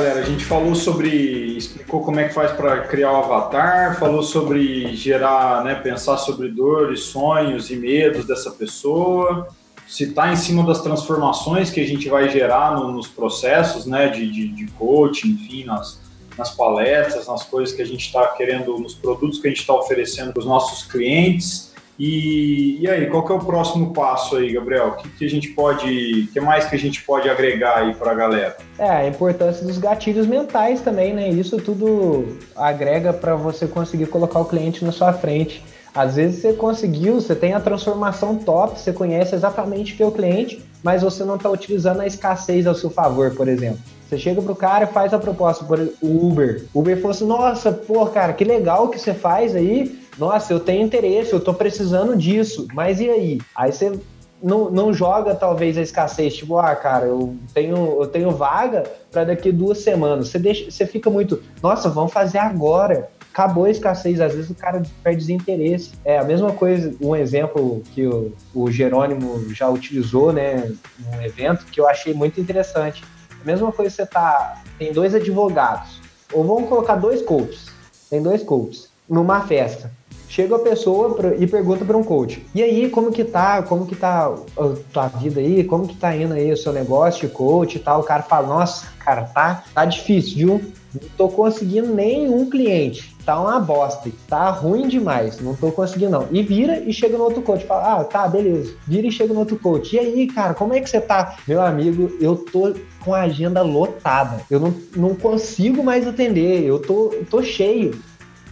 Galera. 0.00 0.20
A 0.20 0.24
gente 0.24 0.44
falou 0.44 0.74
sobre, 0.74 1.56
explicou 1.56 2.02
como 2.02 2.18
é 2.18 2.28
que 2.28 2.34
faz 2.34 2.52
para 2.52 2.80
criar 2.82 3.12
o 3.12 3.16
avatar, 3.16 3.98
falou 3.98 4.22
sobre 4.22 4.96
gerar, 4.96 5.62
né, 5.62 5.74
pensar 5.74 6.16
sobre 6.16 6.48
dores, 6.48 7.00
sonhos 7.00 7.70
e 7.70 7.76
medos 7.76 8.26
dessa 8.26 8.50
pessoa, 8.50 9.48
citar 9.86 10.32
em 10.32 10.36
cima 10.36 10.64
das 10.64 10.80
transformações 10.80 11.70
que 11.70 11.80
a 11.80 11.86
gente 11.86 12.08
vai 12.08 12.30
gerar 12.30 12.76
no, 12.76 12.90
nos 12.92 13.08
processos, 13.08 13.84
né, 13.84 14.08
de, 14.08 14.30
de, 14.30 14.48
de 14.48 14.66
coaching, 14.72 15.32
enfim, 15.32 15.64
nas, 15.64 16.00
nas 16.38 16.50
palestras, 16.50 17.26
nas 17.26 17.42
coisas 17.42 17.74
que 17.74 17.82
a 17.82 17.86
gente 17.86 18.06
está 18.06 18.26
querendo, 18.28 18.78
nos 18.78 18.94
produtos 18.94 19.38
que 19.38 19.48
a 19.48 19.50
gente 19.50 19.60
está 19.60 19.74
oferecendo 19.74 20.32
para 20.32 20.40
os 20.40 20.46
nossos 20.46 20.90
clientes. 20.90 21.69
E, 22.02 22.78
e, 22.80 22.88
aí, 22.88 23.10
qual 23.10 23.22
que 23.26 23.30
é 23.30 23.34
o 23.34 23.38
próximo 23.38 23.92
passo 23.92 24.36
aí, 24.36 24.54
Gabriel? 24.54 24.88
O 24.88 24.92
que, 24.96 25.08
que 25.10 25.24
a 25.26 25.28
gente 25.28 25.48
pode, 25.50 26.28
o 26.30 26.32
que 26.32 26.40
mais 26.40 26.64
que 26.64 26.74
a 26.74 26.78
gente 26.78 27.02
pode 27.02 27.28
agregar 27.28 27.76
aí 27.76 27.94
para 27.94 28.12
a 28.12 28.14
galera? 28.14 28.56
É, 28.78 28.88
a 28.88 29.06
importância 29.06 29.66
dos 29.66 29.76
gatilhos 29.76 30.26
mentais 30.26 30.80
também, 30.80 31.12
né? 31.12 31.28
Isso 31.28 31.58
tudo 31.58 32.38
agrega 32.56 33.12
para 33.12 33.36
você 33.36 33.66
conseguir 33.66 34.06
colocar 34.06 34.40
o 34.40 34.46
cliente 34.46 34.82
na 34.82 34.92
sua 34.92 35.12
frente. 35.12 35.62
Às 35.94 36.16
vezes 36.16 36.40
você 36.40 36.54
conseguiu, 36.54 37.16
você 37.16 37.34
tem 37.34 37.52
a 37.52 37.60
transformação 37.60 38.34
top, 38.34 38.80
você 38.80 38.94
conhece 38.94 39.34
exatamente 39.34 39.92
o 39.92 39.96
que 39.98 40.02
é 40.02 40.06
o 40.06 40.10
cliente, 40.10 40.64
mas 40.82 41.02
você 41.02 41.22
não 41.22 41.36
está 41.36 41.50
utilizando 41.50 42.00
a 42.00 42.06
escassez 42.06 42.66
ao 42.66 42.74
seu 42.74 42.88
favor, 42.88 43.34
por 43.34 43.46
exemplo. 43.46 43.80
Você 44.10 44.18
chega 44.18 44.42
pro 44.42 44.56
cara 44.56 44.84
e 44.84 44.88
faz 44.88 45.14
a 45.14 45.18
proposta 45.18 45.64
por 45.64 45.78
Uber. 46.02 46.66
Uber 46.74 46.96
falou 46.96 47.10
assim: 47.12 47.26
nossa, 47.26 47.70
pô, 47.70 48.04
cara, 48.06 48.32
que 48.32 48.44
legal 48.44 48.88
que 48.88 48.98
você 48.98 49.14
faz 49.14 49.54
aí 49.54 50.00
nossa, 50.20 50.52
eu 50.52 50.60
tenho 50.60 50.84
interesse, 50.84 51.32
eu 51.32 51.40
tô 51.40 51.54
precisando 51.54 52.14
disso, 52.14 52.68
mas 52.74 53.00
e 53.00 53.08
aí? 53.08 53.40
Aí 53.56 53.72
você 53.72 53.98
não, 54.42 54.70
não 54.70 54.92
joga 54.92 55.34
talvez 55.34 55.78
a 55.78 55.82
escassez, 55.82 56.36
tipo, 56.36 56.58
ah, 56.58 56.76
cara, 56.76 57.06
eu 57.06 57.34
tenho, 57.54 58.02
eu 58.02 58.06
tenho 58.06 58.30
vaga 58.30 58.84
para 59.10 59.24
daqui 59.24 59.50
duas 59.50 59.78
semanas. 59.78 60.28
Você, 60.28 60.38
deixa, 60.38 60.70
você 60.70 60.86
fica 60.86 61.08
muito, 61.08 61.42
nossa, 61.62 61.88
vamos 61.88 62.12
fazer 62.12 62.38
agora. 62.38 63.08
Acabou 63.32 63.64
a 63.64 63.70
escassez, 63.70 64.20
às 64.20 64.34
vezes 64.34 64.50
o 64.50 64.54
cara 64.54 64.82
perde 65.02 65.20
desinteresse. 65.20 65.92
É 66.04 66.18
a 66.18 66.24
mesma 66.24 66.52
coisa, 66.52 66.94
um 67.00 67.16
exemplo 67.16 67.82
que 67.94 68.06
o, 68.06 68.32
o 68.54 68.70
Jerônimo 68.70 69.54
já 69.54 69.70
utilizou, 69.70 70.32
né, 70.32 70.70
num 70.98 71.22
evento, 71.22 71.64
que 71.66 71.80
eu 71.80 71.88
achei 71.88 72.12
muito 72.12 72.40
interessante. 72.40 73.02
Mesma 73.44 73.72
coisa 73.72 73.94
você 73.94 74.06
tá, 74.06 74.62
tem 74.78 74.92
dois 74.92 75.14
advogados, 75.14 76.00
ou 76.32 76.44
vamos 76.44 76.68
colocar 76.68 76.96
dois 76.96 77.22
coaches, 77.22 77.66
tem 78.08 78.22
dois 78.22 78.42
coaches, 78.42 78.88
numa 79.08 79.40
festa. 79.42 79.90
Chega 80.28 80.54
a 80.54 80.60
pessoa 80.60 81.18
e 81.40 81.46
pergunta 81.46 81.84
para 81.84 81.96
um 81.96 82.04
coach: 82.04 82.46
"E 82.54 82.62
aí, 82.62 82.88
como 82.88 83.10
que 83.10 83.24
tá? 83.24 83.62
Como 83.62 83.84
que 83.84 83.96
tá 83.96 84.32
a 84.56 84.74
tua 84.92 85.08
vida 85.08 85.40
aí? 85.40 85.64
Como 85.64 85.88
que 85.88 85.96
tá 85.96 86.14
indo 86.14 86.34
aí 86.34 86.52
o 86.52 86.56
seu 86.56 86.72
negócio 86.72 87.26
de 87.26 87.34
coach 87.34 87.74
e 87.74 87.80
tal?" 87.80 88.00
O 88.00 88.04
cara 88.04 88.22
fala: 88.22 88.46
"Nossa, 88.46 88.86
cara, 89.00 89.24
tá 89.24 89.64
tá 89.74 89.84
difícil, 89.84 90.36
viu? 90.36 90.72
Não 90.94 91.08
tô 91.16 91.28
conseguindo 91.28 91.94
nenhum 91.94 92.48
cliente. 92.48 93.14
Tá 93.24 93.40
uma 93.40 93.60
bosta. 93.60 94.10
Tá 94.26 94.50
ruim 94.50 94.88
demais. 94.88 95.40
Não 95.40 95.54
tô 95.54 95.70
conseguindo, 95.70 96.12
não. 96.12 96.28
E 96.32 96.42
vira 96.42 96.80
e 96.80 96.92
chega 96.92 97.16
no 97.16 97.24
outro 97.24 97.42
coach. 97.42 97.64
Fala, 97.64 98.00
ah, 98.00 98.04
tá, 98.04 98.26
beleza. 98.26 98.74
Vira 98.86 99.06
e 99.06 99.12
chega 99.12 99.32
no 99.32 99.40
outro 99.40 99.58
coach. 99.58 99.94
E 99.94 99.98
aí, 99.98 100.26
cara, 100.26 100.54
como 100.54 100.74
é 100.74 100.80
que 100.80 100.90
você 100.90 101.00
tá? 101.00 101.36
Meu 101.46 101.60
amigo, 101.62 102.16
eu 102.20 102.36
tô 102.36 102.74
com 103.04 103.14
a 103.14 103.22
agenda 103.22 103.62
lotada. 103.62 104.40
Eu 104.50 104.58
não, 104.58 104.74
não 104.96 105.14
consigo 105.14 105.82
mais 105.82 106.06
atender. 106.06 106.64
Eu 106.64 106.80
tô, 106.80 107.14
tô 107.30 107.42
cheio. 107.42 108.00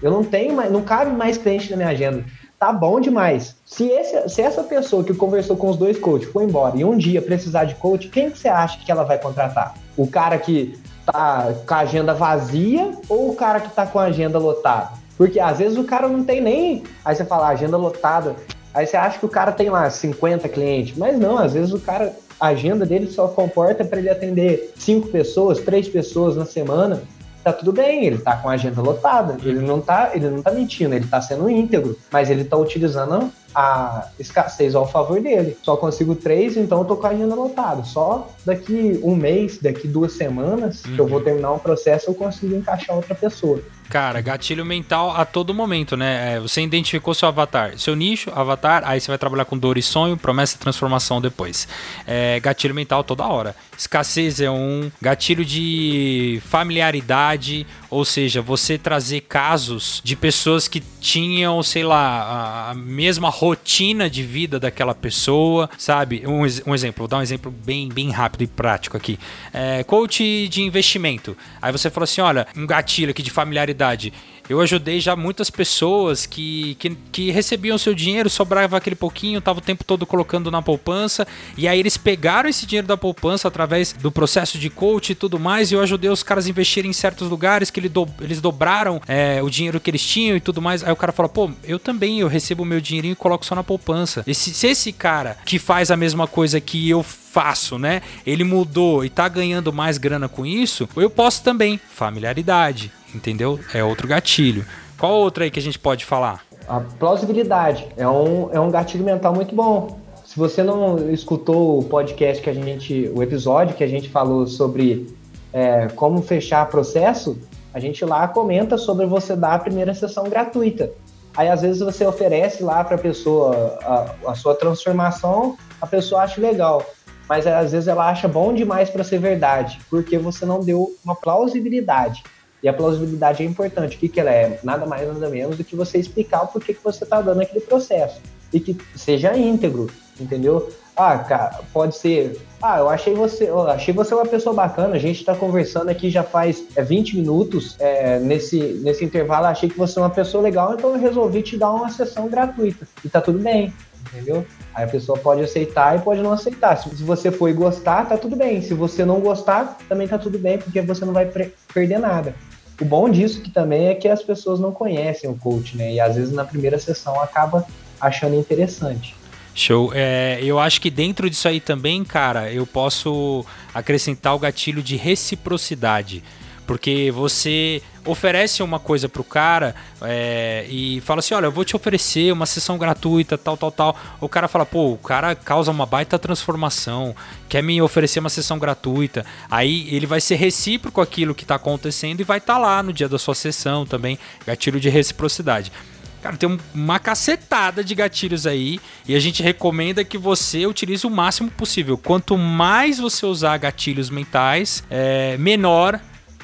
Eu 0.01 0.13
não 0.13 0.23
tenho 0.23 0.55
mais, 0.55 0.71
não 0.71 0.83
cabe 0.83 1.11
mais 1.11 1.37
cliente 1.37 1.71
na 1.71 1.77
minha 1.77 1.89
agenda. 1.89 2.25
Tá 2.59 2.73
bom 2.73 3.01
demais. 3.01 3.57
Se, 3.65 3.87
esse, 3.87 4.29
se 4.29 4.43
essa 4.43 4.65
pessoa 4.65 5.05
que 5.05 5.15
conversou 5.15 5.57
com 5.57 5.69
os 5.69 5.77
dois 5.77 5.97
coaches 5.97 6.29
foi 6.31 6.45
embora 6.45 6.77
e 6.77 6.85
um 6.85 6.97
dia 6.97 7.23
precisar 7.23 7.65
de 7.65 7.77
coach, 7.77 8.09
quem 8.09 8.31
que 8.31 8.39
você 8.39 8.49
acha 8.49 8.79
que 8.85 8.91
ela 8.91 9.05
vai 9.05 9.17
contratar? 9.17 9.75
O 9.97 10.09
cara 10.09 10.37
que 10.39 10.77
tá 11.13 11.53
com 11.67 11.75
a 11.75 11.79
agenda 11.79 12.15
vazia 12.15 12.93
ou 13.09 13.31
o 13.31 13.37
cara 13.37 13.61
que 13.61 13.71
tá 13.71 13.87
com 13.87 13.99
a 13.99 14.05
agenda 14.05 14.39
lotada? 14.39 14.91
Porque 15.17 15.41
às 15.41 15.59
vezes 15.59 15.77
o 15.77 15.85
cara 15.85 16.09
não 16.09 16.23
tem 16.23 16.41
nem. 16.41 16.85
Aí 17.05 17.15
você 17.15 17.25
fala, 17.25 17.49
agenda 17.49 17.77
lotada. 17.77 18.37
Aí 18.73 18.87
você 18.87 18.97
acha 18.97 19.19
que 19.19 19.27
o 19.27 19.29
cara 19.29 19.51
tem 19.51 19.69
lá 19.69 19.91
50 19.91 20.49
clientes. 20.49 20.97
Mas 20.97 21.19
não, 21.19 21.39
às 21.39 21.55
vezes 21.55 21.73
o 21.73 21.81
cara. 21.81 22.15
A 22.41 22.49
agenda 22.49 22.87
dele 22.87 23.11
só 23.11 23.27
comporta 23.27 23.85
para 23.85 23.99
ele 23.99 24.09
atender 24.09 24.73
cinco 24.77 25.09
pessoas, 25.09 25.59
três 25.59 25.89
pessoas 25.89 26.37
na 26.37 26.47
semana 26.47 27.03
tá 27.43 27.53
tudo 27.53 27.73
bem, 27.73 28.05
ele 28.05 28.19
tá 28.19 28.37
com 28.37 28.49
a 28.49 28.53
agenda 28.53 28.81
lotada, 28.81 29.37
ele 29.43 29.61
não 29.61 29.81
tá, 29.81 30.11
ele 30.15 30.29
não 30.29 30.43
tá 30.43 30.51
mentindo, 30.51 30.95
ele 30.95 31.07
tá 31.07 31.21
sendo 31.21 31.49
íntegro, 31.49 31.97
mas 32.13 32.31
ele 32.31 32.45
tá 32.45 32.57
utilizando 32.57 33.33
a 33.55 34.09
escassez 34.19 34.75
ao 34.75 34.87
favor 34.87 35.21
dele. 35.21 35.57
Só 35.63 35.77
consigo 35.77 36.15
três, 36.15 36.57
então 36.57 36.81
eu 36.81 36.85
tô 36.85 36.97
com 36.97 37.07
a 37.07 37.11
agenda 37.11 37.35
lotada. 37.35 37.85
Só 37.85 38.29
daqui 38.45 39.01
um 39.03 39.15
mês, 39.15 39.59
daqui 39.59 39.89
duas 39.89 40.13
semanas, 40.13 40.85
uhum. 40.85 40.95
que 40.95 40.99
eu 41.01 41.07
vou 41.07 41.19
uhum. 41.19 41.25
terminar 41.25 41.53
um 41.53 41.59
processo, 41.59 42.11
eu 42.11 42.15
consigo 42.15 42.55
encaixar 42.55 42.97
outra 42.97 43.15
pessoa. 43.15 43.61
Cara, 43.89 44.21
gatilho 44.21 44.67
mental 44.67 45.13
a 45.17 45.25
todo 45.25 45.55
momento, 45.55 45.97
né? 45.97 46.35
É, 46.35 46.41
você 46.41 46.61
identificou 46.61 47.15
seu 47.15 47.27
avatar, 47.27 47.79
seu 47.79 47.97
nicho, 47.97 48.31
avatar, 48.35 48.83
aí 48.85 49.01
você 49.01 49.11
vai 49.11 49.17
trabalhar 49.17 49.47
com 49.47 49.57
dor 49.57 49.79
e 49.79 49.83
sonho, 49.83 50.15
promessa 50.15 50.57
e 50.57 50.59
transformação 50.59 51.23
depois. 51.23 51.67
É, 52.07 52.39
gatilho 52.39 52.75
mental 52.75 53.03
toda 53.03 53.27
hora. 53.27 53.57
Escassez 53.79 54.41
é 54.41 54.51
um. 54.51 54.91
Gatilho 55.01 55.43
de 55.43 56.43
familiaridade, 56.45 57.67
ou 57.91 58.05
seja, 58.05 58.43
você 58.43 58.77
trazer 58.77 59.23
casos 59.23 60.01
de 60.05 60.15
pessoas 60.15 60.69
que 60.69 60.83
tinham, 61.01 61.63
sei 61.63 61.85
lá, 61.85 62.71
a 62.71 62.75
mesma 62.75 63.31
rotina 63.31 64.11
de 64.11 64.23
vida 64.23 64.61
daquela 64.61 64.95
pessoa, 64.95 65.71
sabe? 65.79 66.23
Um, 66.27 66.41
um 66.67 66.75
exemplo, 66.75 66.99
vou 66.99 67.09
dar 67.09 67.19
um 67.19 67.23
exemplo 67.23 67.51
bem, 67.51 67.89
bem 67.89 68.11
rápido 68.11 68.43
e 68.43 68.47
prático 68.47 68.97
aqui. 68.97 69.19
É, 69.53 69.83
coach 69.85 70.49
de 70.49 70.63
investimento. 70.63 71.37
Aí 71.63 71.73
você 71.73 71.91
falou 71.91 72.05
assim: 72.05 72.21
olha, 72.21 72.47
um 72.57 72.67
gatilho 72.67 73.11
aqui 73.11 73.23
de 73.23 73.31
familiaridade. 73.31 74.13
Eu 74.49 74.61
ajudei 74.61 75.01
já 75.01 75.15
muitas 75.15 75.51
pessoas 75.51 76.27
que, 76.27 76.75
que, 76.77 76.97
que 77.13 77.31
recebiam 77.31 77.77
seu 77.77 77.95
dinheiro, 77.95 78.31
sobrava 78.31 78.77
aquele 78.77 78.97
pouquinho, 78.97 79.41
tava 79.41 79.59
o 79.59 79.63
tempo 79.63 79.85
todo 79.85 80.07
colocando 80.07 80.51
na 80.51 80.63
poupança, 80.63 81.27
e 81.57 81.69
aí 81.69 81.79
eles 81.79 81.97
pegaram 81.97 82.49
esse 82.49 82.67
dinheiro 82.67 82.87
da 82.87 82.97
poupança 82.97 83.49
através 83.49 83.93
do 83.93 84.11
processo 84.11 84.59
de 84.59 84.71
coach 84.71 85.11
e 85.11 85.15
tudo 85.15 85.39
mais, 85.39 85.71
e 85.71 85.75
eu 85.75 85.81
ajudei 85.81 86.11
os 86.11 86.23
caras 86.23 86.47
a 86.47 86.51
investirem 86.51 86.91
em 86.91 86.95
certos 86.95 87.29
lugares 87.29 87.71
que 87.71 87.81
eles 87.81 88.41
dobraram 88.41 89.01
é, 89.07 89.43
o 89.43 89.51
dinheiro 89.51 89.81
que 89.81 89.91
eles 89.91 90.05
tinham 90.05 90.37
e 90.37 90.41
tudo 90.41 90.63
mais. 90.63 90.83
Aí 90.83 90.93
o 90.93 90.97
cara 90.97 91.13
fala, 91.13 91.29
pô, 91.29 91.51
eu 91.65 91.79
também, 91.79 92.21
eu 92.21 92.29
recebo 92.29 92.63
o 92.63 92.67
meu 92.67 92.81
dinheirinho 92.81 93.13
e 93.13 93.17
coloco 93.17 93.45
só 93.45 93.55
na 93.55 93.65
poupança. 93.65 94.25
Esse, 94.27 94.55
se 94.55 94.67
esse 94.67 94.93
cara 94.93 95.37
que 95.45 95.59
faz 95.59 95.91
a 95.91 95.97
mesma 95.97 96.27
coisa 96.27 96.61
que 96.61 96.89
eu 96.89 97.05
faço, 97.39 97.79
né? 97.79 98.03
Ele 98.27 98.45
mudou 98.45 99.05
e 99.05 99.11
tá 99.11 99.29
ganhando 99.29 99.73
mais 99.73 99.99
grana 99.99 100.29
com 100.29 100.45
isso, 100.45 100.89
eu 100.97 101.11
posso 101.11 101.43
também. 101.43 101.79
Familiaridade 101.89 102.93
entendeu? 103.15 103.59
É 103.75 103.83
outro 103.83 104.07
gatilho. 104.07 104.65
Qual 104.99 105.13
outra 105.13 105.45
aí 105.45 105.51
que 105.51 105.59
a 105.59 105.63
gente 105.63 105.79
pode 105.79 106.05
falar? 106.05 106.43
A 106.69 106.81
plausibilidade 106.81 107.87
é 107.97 108.07
um, 108.09 108.51
é 108.53 108.61
um 108.61 108.71
gatilho 108.71 109.05
mental 109.05 109.35
muito 109.35 109.55
bom. 109.55 109.99
Se 110.25 110.39
você 110.39 110.63
não 110.63 111.11
escutou 111.11 111.79
o 111.79 111.85
podcast 111.85 112.43
que 112.43 112.51
a 112.51 112.53
gente, 112.53 113.11
o 113.15 113.23
episódio 113.23 113.75
que 113.75 113.85
a 113.85 113.89
gente 113.89 114.09
falou 114.09 114.47
sobre 114.47 115.07
é, 115.53 115.89
como 115.89 116.21
fechar 116.21 116.67
processo, 116.69 117.39
a 117.73 117.81
gente 117.81 118.05
lá 118.05 118.29
comenta 118.29 118.77
sobre 118.77 119.07
você 119.07 119.35
dar 119.35 119.55
a 119.55 119.59
primeira 119.59 119.95
sessão 119.95 120.25
gratuita. 120.25 120.91
Aí 121.35 121.49
às 121.49 121.63
vezes 121.63 121.81
você 121.81 122.05
oferece 122.05 122.63
lá 122.63 122.85
para 122.85 122.97
a 122.97 122.99
pessoa 122.99 123.79
a, 123.83 124.31
a 124.33 124.35
sua 124.35 124.55
transformação, 124.55 125.57
a 125.81 125.87
pessoa 125.87 126.23
acha 126.23 126.41
legal, 126.41 126.85
mas 127.29 127.47
às 127.47 127.73
vezes 127.73 127.89
ela 127.89 128.09
acha 128.09 128.27
bom 128.27 128.55
demais 128.55 128.89
para 128.91 129.05
ser 129.05 129.19
verdade, 129.19 129.79
porque 129.91 130.17
você 130.19 130.47
não 130.47 130.61
deu 130.61 130.95
uma 131.05 131.15
plausibilidade. 131.15 132.23
E 132.63 132.69
a 132.69 132.73
plausibilidade 132.73 133.43
é 133.43 133.47
importante. 133.47 133.97
O 133.97 134.01
que, 134.01 134.09
que 134.09 134.19
ela 134.19 134.33
é? 134.33 134.59
Nada 134.65 134.85
mais, 134.85 135.07
nada 135.07 135.29
menos 135.29 135.57
do 135.57 135.63
que 135.63 135.77
você 135.77 135.99
explicar 135.99 136.43
o 136.43 136.49
porquê 136.49 136.75
que 136.75 136.83
você 136.83 137.05
está 137.05 137.21
dando 137.21 137.41
aquele 137.41 137.61
processo. 137.61 138.21
E 138.53 138.59
que 138.59 138.77
seja 138.97 139.37
íntegro, 139.37 139.89
entendeu? 140.19 140.69
Ah, 140.97 141.17
cara, 141.19 141.61
pode 141.73 141.97
ser. 141.97 142.41
Ah, 142.61 142.79
eu 142.79 142.89
achei 142.89 143.15
você, 143.15 143.49
eu 143.49 143.61
achei 143.69 143.95
você 143.95 144.13
uma 144.13 144.27
pessoa 144.27 144.53
bacana. 144.53 144.97
A 144.97 144.99
gente 144.99 145.25
tá 145.25 145.33
conversando 145.33 145.91
aqui 145.91 146.11
já 146.11 146.25
faz 146.25 146.65
é, 146.75 146.83
20 146.83 147.17
minutos. 147.17 147.77
É, 147.79 148.19
nesse, 148.19 148.59
nesse 148.83 149.05
intervalo, 149.05 149.47
achei 149.47 149.69
que 149.69 149.79
você 149.79 149.97
é 149.97 150.03
uma 150.03 150.11
pessoa 150.11 150.43
legal, 150.43 150.75
então 150.75 150.91
eu 150.91 150.99
resolvi 150.99 151.43
te 151.43 151.57
dar 151.57 151.71
uma 151.71 151.89
sessão 151.89 152.29
gratuita. 152.29 152.89
E 153.05 153.09
tá 153.09 153.21
tudo 153.21 153.39
bem, 153.39 153.73
entendeu? 154.09 154.45
Aí 154.79 154.85
a 154.85 154.87
pessoa 154.89 155.19
pode 155.19 155.43
aceitar 155.43 155.99
e 155.99 156.03
pode 156.03 156.23
não 156.23 156.33
aceitar. 156.33 156.77
Se 156.77 157.03
você 157.03 157.33
for 157.33 157.49
e 157.49 157.53
gostar, 157.53 158.09
tá 158.09 158.17
tudo 158.17 158.37
bem. 158.37 158.63
Se 158.63 158.75
você 158.75 159.05
não 159.05 159.19
gostar, 159.19 159.77
também 159.89 160.07
tá 160.07 160.17
tudo 160.17 160.39
bem, 160.39 160.57
porque 160.57 160.81
você 160.81 161.05
não 161.05 161.13
vai 161.13 161.29
perder 161.75 161.99
nada. 161.99 162.33
O 162.81 162.85
bom 162.85 163.11
disso 163.11 163.41
que 163.41 163.51
também 163.51 163.89
é 163.89 163.97
que 163.97 164.07
as 164.07 164.23
pessoas 164.23 164.61
não 164.61 164.71
conhecem 164.71 165.29
o 165.29 165.35
coach, 165.35 165.77
né? 165.77 165.95
E 165.95 165.99
às 165.99 166.15
vezes 166.15 166.33
na 166.33 166.45
primeira 166.45 166.79
sessão 166.79 167.21
acaba 167.21 167.67
achando 168.01 168.37
interessante. 168.37 169.17
Show. 169.53 169.91
É, 169.93 170.39
eu 170.41 170.61
acho 170.61 170.81
que 170.81 170.91
dentro 170.91 171.29
disso 171.29 171.49
aí 171.49 171.59
também, 171.59 172.05
cara, 172.05 172.53
eu 172.53 172.65
posso 172.65 173.45
acrescentar 173.75 174.37
o 174.37 174.39
gatilho 174.39 174.81
de 174.81 174.95
reciprocidade. 174.95 176.23
Porque 176.69 177.11
você 177.11 177.83
oferece 178.05 178.63
uma 178.63 178.79
coisa 178.79 179.09
pro 179.09 179.25
cara 179.25 179.75
é, 180.03 180.67
e 180.69 181.01
fala 181.01 181.21
assim: 181.21 181.33
olha, 181.33 181.47
eu 181.47 181.51
vou 181.51 181.65
te 181.65 181.75
oferecer 181.75 182.31
uma 182.31 182.45
sessão 182.45 182.77
gratuita, 182.77 183.39
tal, 183.39 183.57
tal, 183.57 183.73
tal. 183.73 183.97
O 184.21 184.29
cara 184.29 184.47
fala: 184.49 184.67
pô, 184.67 184.93
o 184.93 184.99
cara 184.99 185.35
causa 185.35 185.71
uma 185.71 185.87
baita 185.87 186.19
transformação, 186.19 187.17
quer 187.49 187.63
me 187.63 187.81
oferecer 187.81 188.21
uma 188.21 188.29
sessão 188.29 188.59
gratuita. 188.59 189.25
Aí 189.51 189.89
ele 189.91 190.05
vai 190.05 190.21
ser 190.21 190.35
recíproco 190.35 191.01
aquilo 191.01 191.35
que 191.35 191.45
está 191.45 191.55
acontecendo 191.55 192.21
e 192.21 192.25
vai 192.25 192.37
estar 192.37 192.57
tá 192.57 192.59
lá 192.59 192.83
no 192.83 192.93
dia 192.93 193.09
da 193.09 193.19
sua 193.19 193.35
sessão 193.35 193.87
também. 193.87 194.19
Gatilho 194.47 194.79
de 194.79 194.91
reciprocidade. 194.91 195.73
Cara, 196.21 196.37
tem 196.37 196.59
uma 196.75 196.99
cacetada 196.99 197.83
de 197.83 197.95
gatilhos 197.95 198.47
aí 198.47 198.79
e 199.07 199.15
a 199.15 199.21
gente 199.21 199.43
recomenda 199.43 200.05
que 200.05 200.19
você 200.19 200.67
utilize 200.67 201.07
o 201.07 201.11
máximo 201.11 201.51
possível. 201.51 201.97
Quanto 201.97 202.37
mais 202.37 202.99
você 202.99 203.25
usar 203.25 203.57
gatilhos 203.57 204.11
mentais, 204.11 204.85
é, 204.91 205.39
menor 205.39 205.99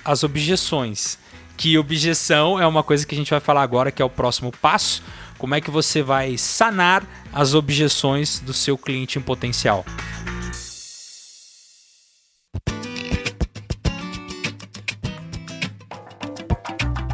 as 0.05 0.23
objeções. 0.23 1.19
Que 1.57 1.79
objeção 1.79 2.61
é 2.61 2.67
uma 2.67 2.83
coisa 2.83 3.07
que 3.07 3.15
a 3.15 3.19
gente 3.19 3.31
vai 3.31 3.41
falar 3.41 3.63
agora, 3.63 3.91
que 3.91 4.03
é 4.03 4.05
o 4.05 4.11
próximo 4.11 4.53
passo. 4.61 5.03
Como 5.39 5.55
é 5.55 5.61
que 5.61 5.71
você 5.71 6.03
vai 6.03 6.37
sanar 6.37 7.05
as 7.33 7.55
objeções 7.55 8.41
do 8.41 8.53
seu 8.53 8.77
cliente 8.77 9.19
em 9.19 9.23
potencial? 9.23 9.85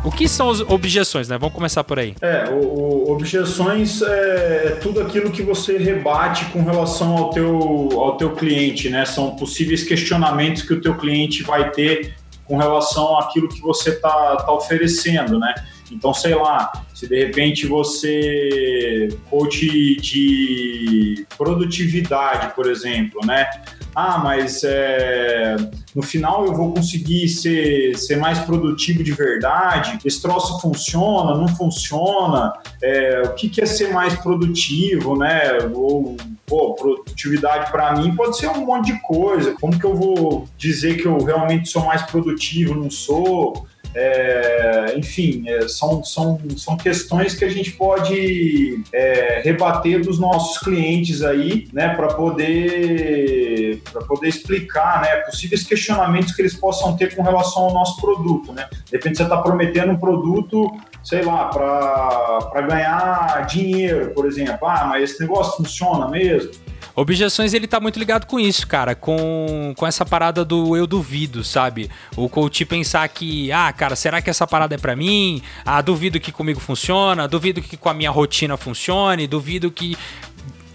O 0.03 0.11
que 0.11 0.27
são 0.27 0.51
as 0.51 0.61
objeções, 0.61 1.29
né? 1.29 1.37
Vamos 1.39 1.55
começar 1.55 1.85
por 1.85 1.99
aí. 1.99 2.15
É, 2.21 2.49
o, 2.51 2.65
o, 2.65 3.13
objeções 3.13 4.03
é, 4.03 4.07
é, 4.09 4.71
tudo 4.83 5.01
aquilo 5.01 5.31
que 5.31 5.43
você 5.43 5.77
rebate 5.77 6.47
com 6.47 6.65
relação 6.65 7.17
ao 7.17 7.31
teu, 7.31 7.91
ao 7.93 8.17
teu 8.17 8.35
cliente, 8.35 8.89
né? 8.89 9.05
São 9.05 9.37
possíveis 9.37 9.85
questionamentos 9.85 10.63
que 10.63 10.73
o 10.73 10.81
teu 10.81 10.97
cliente 10.97 11.43
vai 11.43 11.71
ter 11.71 12.15
com 12.51 12.57
relação 12.57 13.17
àquilo 13.17 13.49
que 13.49 13.61
você 13.61 13.91
está 13.91 14.39
tá 14.39 14.53
oferecendo, 14.53 15.39
né? 15.39 15.55
Então, 15.89 16.13
sei 16.13 16.35
lá, 16.35 16.73
se 16.93 17.07
de 17.07 17.17
repente 17.17 17.65
você 17.65 19.09
coach 19.31 19.97
de 20.01 21.25
produtividade, 21.39 22.53
por 22.57 22.69
exemplo, 22.69 23.21
né? 23.25 23.49
Ah, 23.95 24.19
mas 24.19 24.63
é, 24.65 25.57
no 25.95 26.03
final 26.03 26.45
eu 26.45 26.55
vou 26.55 26.75
conseguir 26.75 27.29
ser, 27.29 27.97
ser 27.97 28.17
mais 28.17 28.41
produtivo 28.41 29.05
de 29.05 29.13
verdade? 29.13 29.99
Esse 30.05 30.21
troço 30.21 30.61
funciona, 30.61 31.37
não 31.37 31.47
funciona? 31.49 32.53
É, 32.83 33.23
o 33.27 33.35
que, 33.35 33.49
que 33.49 33.61
é 33.61 33.67
ser 33.67 33.93
mais 33.93 34.15
produtivo, 34.15 35.17
né? 35.17 35.59
Ou, 35.73 36.17
pô, 36.51 36.75
produtividade 36.75 37.71
para 37.71 37.95
mim 37.95 38.17
pode 38.17 38.37
ser 38.37 38.49
um 38.49 38.67
monte 38.67 38.93
de 38.93 39.01
coisa. 39.01 39.55
Como 39.61 39.79
que 39.79 39.87
eu 39.87 39.95
vou 39.95 40.49
dizer 40.59 41.01
que 41.01 41.07
eu 41.07 41.17
realmente 41.19 41.69
sou 41.69 41.85
mais 41.87 42.03
produtivo? 42.03 42.75
Não 42.75 42.91
sou? 42.91 43.65
É, 43.93 44.95
enfim, 44.97 45.49
é, 45.49 45.67
são, 45.67 46.05
são, 46.05 46.39
são 46.57 46.77
questões 46.77 47.35
que 47.35 47.45
a 47.45 47.49
gente 47.49 47.73
pode 47.73 48.83
é, 48.93 49.41
rebater 49.45 50.01
dos 50.01 50.19
nossos 50.19 50.59
clientes 50.59 51.23
aí, 51.23 51.67
né, 51.73 51.95
para 51.97 52.09
poder, 52.09 53.83
poder 54.07 54.29
explicar, 54.29 55.03
né, 55.03 55.17
possíveis 55.23 55.65
questionamentos 55.65 56.33
que 56.33 56.43
eles 56.43 56.55
possam 56.55 56.97
ter 56.97 57.17
com 57.17 57.23
relação 57.23 57.65
ao 57.65 57.75
nosso 57.75 58.01
produto, 58.01 58.53
né. 58.53 58.69
De 58.87 58.93
repente 58.93 59.17
você 59.17 59.25
está 59.25 59.39
prometendo 59.39 59.91
um 59.91 59.99
produto, 59.99 60.71
sei 61.03 61.23
lá, 61.23 61.47
para 61.47 62.61
ganhar 62.63 63.47
dinheiro, 63.47 64.11
por 64.15 64.27
exemplo. 64.27 64.67
Ah, 64.67 64.87
mas 64.87 65.11
esse 65.11 65.21
negócio 65.21 65.57
funciona 65.57 66.09
mesmo? 66.09 66.51
Objeções, 66.95 67.55
ele 67.55 67.67
tá 67.67 67.81
muito 67.81 67.99
ligado 67.99 68.27
com 68.27 68.39
isso, 68.39 68.67
cara, 68.67 68.95
com, 68.95 69.73
com 69.77 69.87
essa 69.87 70.05
parada 70.05 70.45
do 70.45 70.77
eu 70.77 70.87
duvido, 70.87 71.45
sabe? 71.45 71.89
O 72.17 72.29
coach 72.29 72.65
pensar 72.65 73.09
que, 73.09 73.51
ah, 73.53 73.73
cara, 73.73 73.95
será 73.95 74.21
que 74.21 74.29
essa 74.29 74.47
parada 74.47 74.75
é 74.75 74.79
para 74.79 74.97
mim? 74.97 75.41
Ah, 75.65 75.81
duvido 75.81 76.19
que 76.19 76.33
comigo 76.33 76.59
funciona, 76.59 77.29
duvido 77.29 77.63
que 77.63 77.77
com 77.77 77.89
a 77.89 77.95
minha 77.95 78.11
rotina 78.11 78.57
funcione, 78.57 79.27
duvido 79.27 79.71
que 79.71 79.97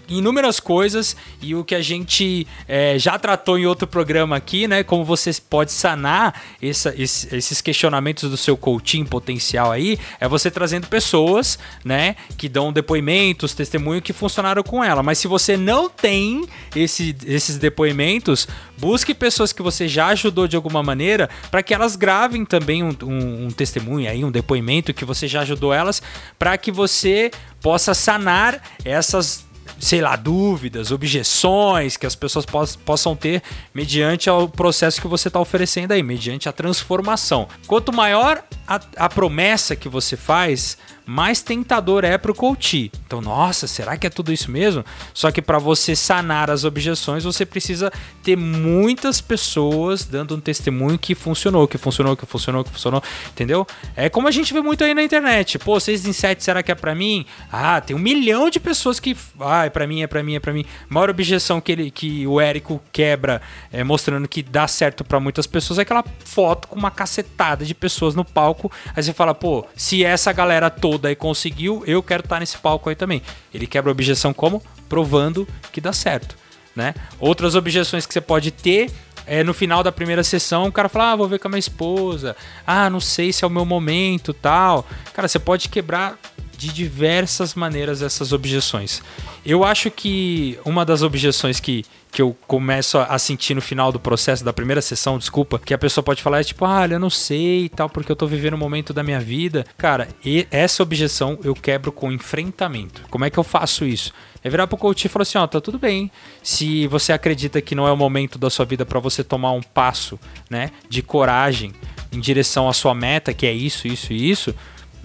inúmeras 0.08 0.60
coisas 0.60 1.16
e 1.40 1.54
o 1.54 1.64
que 1.64 1.74
a 1.74 1.82
gente 1.82 2.46
é, 2.68 2.98
já 2.98 3.18
tratou 3.18 3.58
em 3.58 3.66
outro 3.66 3.86
programa 3.86 4.36
aqui, 4.36 4.66
né? 4.66 4.82
Como 4.82 5.04
você 5.04 5.30
pode 5.48 5.72
sanar 5.72 6.42
essa, 6.62 6.94
esses 6.96 7.60
questionamentos 7.60 8.30
do 8.30 8.36
seu 8.36 8.56
coaching 8.56 9.04
potencial 9.04 9.70
aí, 9.70 9.98
é 10.20 10.28
você 10.28 10.50
trazendo 10.50 10.86
pessoas, 10.86 11.58
né? 11.84 12.16
Que 12.36 12.48
dão 12.48 12.72
depoimentos, 12.72 13.54
testemunho 13.54 14.02
que 14.02 14.12
funcionaram 14.12 14.62
com 14.62 14.82
ela. 14.82 15.02
Mas 15.02 15.18
se 15.18 15.28
você 15.28 15.56
não 15.56 15.88
tem 15.88 16.46
esse, 16.74 17.16
esses 17.26 17.58
depoimentos, 17.58 18.46
busque 18.78 19.14
pessoas 19.14 19.52
que 19.52 19.62
você 19.62 19.88
já 19.88 20.08
ajudou 20.08 20.46
de 20.46 20.56
alguma 20.56 20.82
maneira 20.82 21.28
para 21.50 21.62
que 21.62 21.74
elas 21.74 21.96
gravem 21.96 22.44
também 22.44 22.82
um, 22.82 22.94
um, 23.02 23.46
um 23.46 23.50
testemunho 23.50 24.10
aí, 24.10 24.24
um 24.24 24.30
depoimento 24.30 24.94
que 24.94 25.04
você 25.04 25.26
já 25.26 25.40
ajudou 25.40 25.72
elas, 25.72 26.02
para 26.38 26.56
que 26.58 26.70
você 26.70 27.30
possa 27.60 27.94
sanar 27.94 28.62
essas 28.84 29.45
sei 29.78 30.00
lá, 30.00 30.16
dúvidas, 30.16 30.90
objeções 30.90 31.96
que 31.96 32.06
as 32.06 32.14
pessoas 32.14 32.46
possam 32.84 33.16
ter 33.16 33.42
mediante 33.74 34.28
o 34.30 34.48
processo 34.48 35.00
que 35.00 35.08
você 35.08 35.28
está 35.28 35.40
oferecendo 35.40 35.92
aí, 35.92 36.02
mediante 36.02 36.48
a 36.48 36.52
transformação. 36.52 37.48
Quanto 37.66 37.92
maior 37.92 38.42
a, 38.66 38.80
a 38.96 39.08
promessa 39.08 39.76
que 39.76 39.88
você 39.88 40.16
faz, 40.16 40.78
mais 41.06 41.40
tentador 41.40 42.04
é 42.04 42.18
para 42.18 42.32
o 42.32 42.34
coach. 42.34 42.90
Então, 43.06 43.20
nossa, 43.20 43.68
será 43.68 43.96
que 43.96 44.08
é 44.08 44.10
tudo 44.10 44.32
isso 44.32 44.50
mesmo? 44.50 44.84
Só 45.14 45.30
que 45.30 45.40
para 45.40 45.58
você 45.58 45.94
sanar 45.94 46.50
as 46.50 46.64
objeções, 46.64 47.22
você 47.22 47.46
precisa 47.46 47.92
ter 48.24 48.36
muitas 48.36 49.20
pessoas 49.20 50.04
dando 50.04 50.34
um 50.34 50.40
testemunho 50.40 50.98
que 50.98 51.14
funcionou, 51.14 51.68
que 51.68 51.78
funcionou, 51.78 52.16
que 52.16 52.26
funcionou, 52.26 52.64
que 52.64 52.70
funcionou, 52.70 53.02
entendeu? 53.28 53.64
É 53.94 54.08
como 54.08 54.26
a 54.26 54.32
gente 54.32 54.52
vê 54.52 54.60
muito 54.60 54.82
aí 54.82 54.94
na 54.94 55.02
internet. 55.02 55.60
Pô, 55.60 55.78
6 55.78 56.06
em 56.06 56.12
7, 56.12 56.42
será 56.42 56.60
que 56.60 56.72
é 56.72 56.74
para 56.74 56.92
mim? 56.92 57.24
Ah, 57.52 57.80
tem 57.80 57.94
um 57.94 58.00
milhão 58.00 58.50
de 58.50 58.58
pessoas 58.58 58.98
que, 58.98 59.16
ah, 59.38 59.66
é 59.66 59.70
para 59.70 59.86
mim, 59.86 60.02
é 60.02 60.08
para 60.08 60.24
mim, 60.24 60.34
é 60.34 60.40
para 60.40 60.52
mim. 60.52 60.64
A 60.90 60.92
maior 60.92 61.08
objeção 61.08 61.60
que 61.60 61.70
ele 61.70 61.90
que 61.90 62.26
o 62.26 62.40
Érico 62.40 62.82
quebra 62.92 63.40
é, 63.72 63.84
mostrando 63.84 64.26
que 64.26 64.42
dá 64.42 64.66
certo 64.66 65.04
para 65.04 65.20
muitas 65.20 65.46
pessoas 65.46 65.78
é 65.78 65.82
aquela 65.82 66.04
foto 66.24 66.66
com 66.66 66.76
uma 66.76 66.90
cacetada 66.90 67.64
de 67.64 67.74
pessoas 67.74 68.16
no 68.16 68.24
palco. 68.24 68.72
Aí 68.94 69.02
você 69.02 69.12
fala, 69.12 69.32
pô, 69.32 69.64
se 69.76 70.04
essa 70.04 70.32
galera 70.32 70.68
toda 70.68 70.95
e 70.98 71.16
conseguiu, 71.16 71.82
eu 71.86 72.02
quero 72.02 72.22
estar 72.22 72.40
nesse 72.40 72.58
palco 72.58 72.88
aí 72.88 72.94
também. 72.94 73.22
Ele 73.52 73.66
quebra 73.66 73.90
a 73.90 73.92
objeção 73.92 74.32
como? 74.32 74.62
Provando 74.88 75.46
que 75.72 75.80
dá 75.80 75.92
certo. 75.92 76.36
Né? 76.74 76.94
Outras 77.18 77.54
objeções 77.54 78.04
que 78.04 78.12
você 78.12 78.20
pode 78.20 78.50
ter 78.50 78.90
é 79.26 79.42
no 79.42 79.52
final 79.52 79.82
da 79.82 79.90
primeira 79.90 80.22
sessão, 80.22 80.66
o 80.66 80.72
cara 80.72 80.88
fala: 80.88 81.12
Ah, 81.12 81.16
vou 81.16 81.26
ver 81.26 81.38
com 81.38 81.48
a 81.48 81.50
minha 81.50 81.58
esposa. 81.58 82.36
Ah, 82.66 82.88
não 82.88 83.00
sei 83.00 83.32
se 83.32 83.44
é 83.44 83.46
o 83.46 83.50
meu 83.50 83.64
momento 83.64 84.32
tal. 84.32 84.86
Cara, 85.12 85.26
você 85.26 85.38
pode 85.38 85.68
quebrar 85.68 86.18
de 86.66 86.72
diversas 86.72 87.54
maneiras 87.54 88.02
essas 88.02 88.32
objeções. 88.32 89.02
Eu 89.44 89.64
acho 89.64 89.90
que 89.90 90.58
uma 90.64 90.84
das 90.84 91.02
objeções 91.02 91.60
que, 91.60 91.84
que 92.10 92.20
eu 92.20 92.36
começo 92.46 92.98
a 92.98 93.18
sentir 93.18 93.54
no 93.54 93.60
final 93.60 93.92
do 93.92 94.00
processo, 94.00 94.44
da 94.44 94.52
primeira 94.52 94.82
sessão, 94.82 95.18
desculpa, 95.18 95.58
que 95.58 95.72
a 95.72 95.78
pessoa 95.78 96.02
pode 96.02 96.22
falar 96.22 96.40
é 96.40 96.44
tipo, 96.44 96.64
ah, 96.64 96.86
eu 96.86 96.98
não 96.98 97.10
sei 97.10 97.66
e 97.66 97.68
tal, 97.68 97.88
porque 97.88 98.10
eu 98.10 98.16
tô 98.16 98.26
vivendo 98.26 98.54
um 98.54 98.58
momento 98.58 98.92
da 98.92 99.02
minha 99.02 99.20
vida. 99.20 99.64
Cara, 99.78 100.08
e 100.24 100.46
essa 100.50 100.82
objeção 100.82 101.38
eu 101.44 101.54
quebro 101.54 101.92
com 101.92 102.10
enfrentamento. 102.10 103.02
Como 103.08 103.24
é 103.24 103.30
que 103.30 103.38
eu 103.38 103.44
faço 103.44 103.84
isso? 103.84 104.12
É 104.42 104.50
virar 104.50 104.66
pro 104.66 104.76
coach 104.76 105.04
e 105.04 105.08
falar 105.08 105.22
assim, 105.22 105.38
ó, 105.38 105.46
tá 105.46 105.60
tudo 105.60 105.78
bem. 105.78 106.10
Se 106.42 106.86
você 106.86 107.12
acredita 107.12 107.60
que 107.60 107.74
não 107.74 107.86
é 107.86 107.92
o 107.92 107.96
momento 107.96 108.38
da 108.38 108.50
sua 108.50 108.64
vida 108.64 108.84
para 108.84 109.00
você 109.00 109.22
tomar 109.24 109.52
um 109.52 109.62
passo, 109.62 110.18
né, 110.50 110.70
de 110.88 111.02
coragem 111.02 111.72
em 112.12 112.20
direção 112.20 112.68
à 112.68 112.72
sua 112.72 112.94
meta, 112.94 113.34
que 113.34 113.46
é 113.46 113.52
isso, 113.52 113.86
isso 113.86 114.12
e 114.12 114.30
isso, 114.30 114.54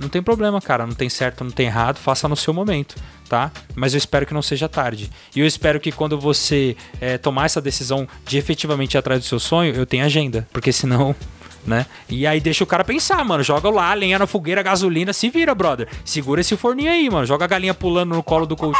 não 0.02 0.10
tem 0.10 0.22
problema, 0.22 0.60
cara. 0.60 0.86
Não 0.86 0.94
tem 0.94 1.10
certo, 1.10 1.44
não 1.44 1.52
tem 1.52 1.68
errado. 1.68 1.98
Faça 1.98 2.28
no 2.28 2.36
seu 2.36 2.54
momento, 2.54 2.96
tá? 3.30 3.52
Mas 3.76 3.94
eu 3.94 3.98
espero 3.98 4.26
que 4.26 4.34
não 4.34 4.42
seja 4.42 4.68
tarde. 4.68 5.10
E 5.36 5.40
eu 5.40 5.46
espero 5.46 5.80
que 5.80 5.92
quando 5.92 6.20
você 6.20 6.76
é, 7.00 7.18
tomar 7.18 7.46
essa 7.46 7.62
decisão 7.62 8.08
de 8.26 8.38
efetivamente 8.38 8.96
ir 8.96 8.98
atrás 8.98 9.22
do 9.22 9.26
seu 9.26 9.40
sonho, 9.40 9.74
eu 9.74 9.86
tenha 9.86 10.06
agenda. 10.06 10.48
Porque 10.52 10.72
senão 10.72 11.16
né? 11.66 11.86
E 12.10 12.26
aí 12.26 12.40
deixa 12.40 12.64
o 12.64 12.68
cara 12.68 12.84
pensar, 12.84 13.24
mano. 13.24 13.44
Joga 13.44 13.70
lá, 13.70 13.94
lenha 13.94 14.20
na 14.20 14.28
fogueira, 14.28 14.62
gasolina, 14.62 15.14
se 15.14 15.30
vira, 15.30 15.54
brother. 15.54 15.88
Segura 16.04 16.42
esse 16.42 16.56
forninho 16.58 16.92
aí, 16.92 17.10
mano. 17.10 17.26
Joga 17.26 17.46
a 17.46 17.48
galinha 17.48 17.74
pulando 17.74 18.16
no 18.16 18.24
colo 18.24 18.46
do 18.46 18.56
coach 18.56 18.80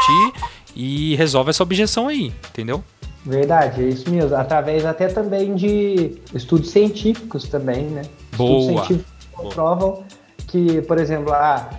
e 0.74 1.14
resolve 1.16 1.50
essa 1.50 1.62
objeção 1.62 2.08
aí, 2.08 2.32
entendeu? 2.50 2.82
Verdade, 3.24 3.82
é 3.82 3.88
isso 3.88 4.10
mesmo. 4.10 4.34
Através 4.36 4.84
até 4.84 5.06
também 5.06 5.54
de 5.54 6.18
estudos 6.34 6.70
científicos 6.70 7.48
também, 7.48 7.84
né? 7.84 8.02
Boa. 8.36 8.60
Estudos 8.60 8.86
científicos 8.86 9.12
comprovam 9.32 10.04
que, 10.52 10.82
por 10.82 10.98
exemplo, 10.98 11.32
ah, 11.32 11.70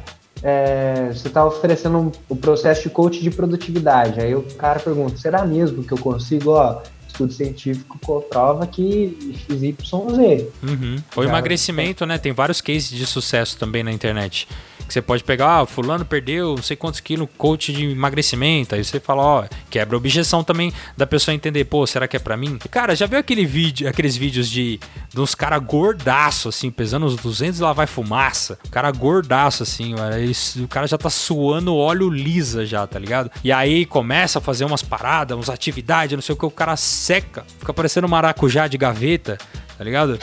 é, 0.41 1.09
você 1.13 1.27
está 1.27 1.45
oferecendo 1.45 1.97
um, 1.99 2.11
o 2.27 2.35
processo 2.35 2.83
de 2.83 2.89
coach 2.89 3.21
de 3.21 3.29
produtividade. 3.29 4.19
Aí 4.19 4.35
o 4.35 4.41
cara 4.41 4.79
pergunta, 4.79 5.15
será 5.15 5.45
mesmo 5.45 5.83
que 5.83 5.93
eu 5.93 5.97
consigo, 5.97 6.51
ó, 6.51 6.81
estudo 7.07 7.31
científico 7.31 7.99
comprova 8.03 8.65
que 8.65 9.35
XYZ. 9.47 10.47
Uhum. 10.63 10.95
O 11.15 11.23
emagrecimento, 11.23 12.03
né? 12.07 12.17
Tem 12.17 12.33
vários 12.33 12.59
cases 12.59 12.89
de 12.89 13.05
sucesso 13.05 13.57
também 13.59 13.83
na 13.83 13.91
internet. 13.91 14.47
Que 14.87 14.93
você 14.93 15.01
pode 15.01 15.23
pegar, 15.23 15.61
ah, 15.61 15.65
fulano 15.65 16.05
perdeu 16.05 16.55
não 16.55 16.63
sei 16.63 16.75
quantos 16.75 16.99
quilos, 16.99 17.27
coach 17.37 17.71
de 17.71 17.91
emagrecimento. 17.91 18.75
Aí 18.75 18.83
você 18.83 18.99
fala, 18.99 19.21
ó, 19.21 19.45
quebra 19.69 19.95
a 19.95 19.97
objeção 19.97 20.43
também 20.43 20.73
da 20.97 21.07
pessoa 21.07 21.33
entender, 21.33 21.65
pô, 21.65 21.85
será 21.87 22.07
que 22.07 22.17
é 22.17 22.19
para 22.19 22.37
mim? 22.37 22.57
Cara, 22.69 22.95
já 22.95 23.05
viu 23.05 23.19
aquele 23.19 23.45
vídeo, 23.45 23.87
aqueles 23.87 24.15
vídeos 24.15 24.49
de, 24.49 24.79
de 25.09 25.19
uns 25.19 25.33
caras 25.33 25.63
gordaço, 25.63 26.49
assim, 26.49 26.69
pesando 26.69 27.05
uns 27.05 27.15
200 27.15 27.59
e 27.59 27.63
lá 27.63 27.73
vai 27.73 27.87
fumaça. 27.87 28.57
O 28.65 28.69
cara 28.69 28.91
gordaço, 28.91 29.63
assim, 29.63 29.95
o 30.63 30.67
cara 30.67 30.87
já 30.87 30.97
tá 30.97 31.09
suando 31.09 31.75
óleo 31.75 32.09
lisa 32.09 32.65
já, 32.65 32.85
tá 32.85 32.99
ligado? 32.99 33.31
E 33.43 33.51
aí 33.51 33.85
começa 33.85 34.39
a 34.39 34.41
fazer 34.41 34.65
umas 34.65 34.83
paradas, 34.83 35.37
umas 35.37 35.49
atividades, 35.49 36.15
não 36.15 36.21
sei 36.21 36.33
o 36.33 36.37
que, 36.37 36.45
o 36.45 36.51
cara 36.51 36.75
seca, 36.75 37.45
fica 37.59 37.73
parecendo 37.73 38.07
maracujá 38.07 38.67
de 38.67 38.77
gaveta, 38.77 39.37
tá 39.77 39.83
ligado? 39.83 40.19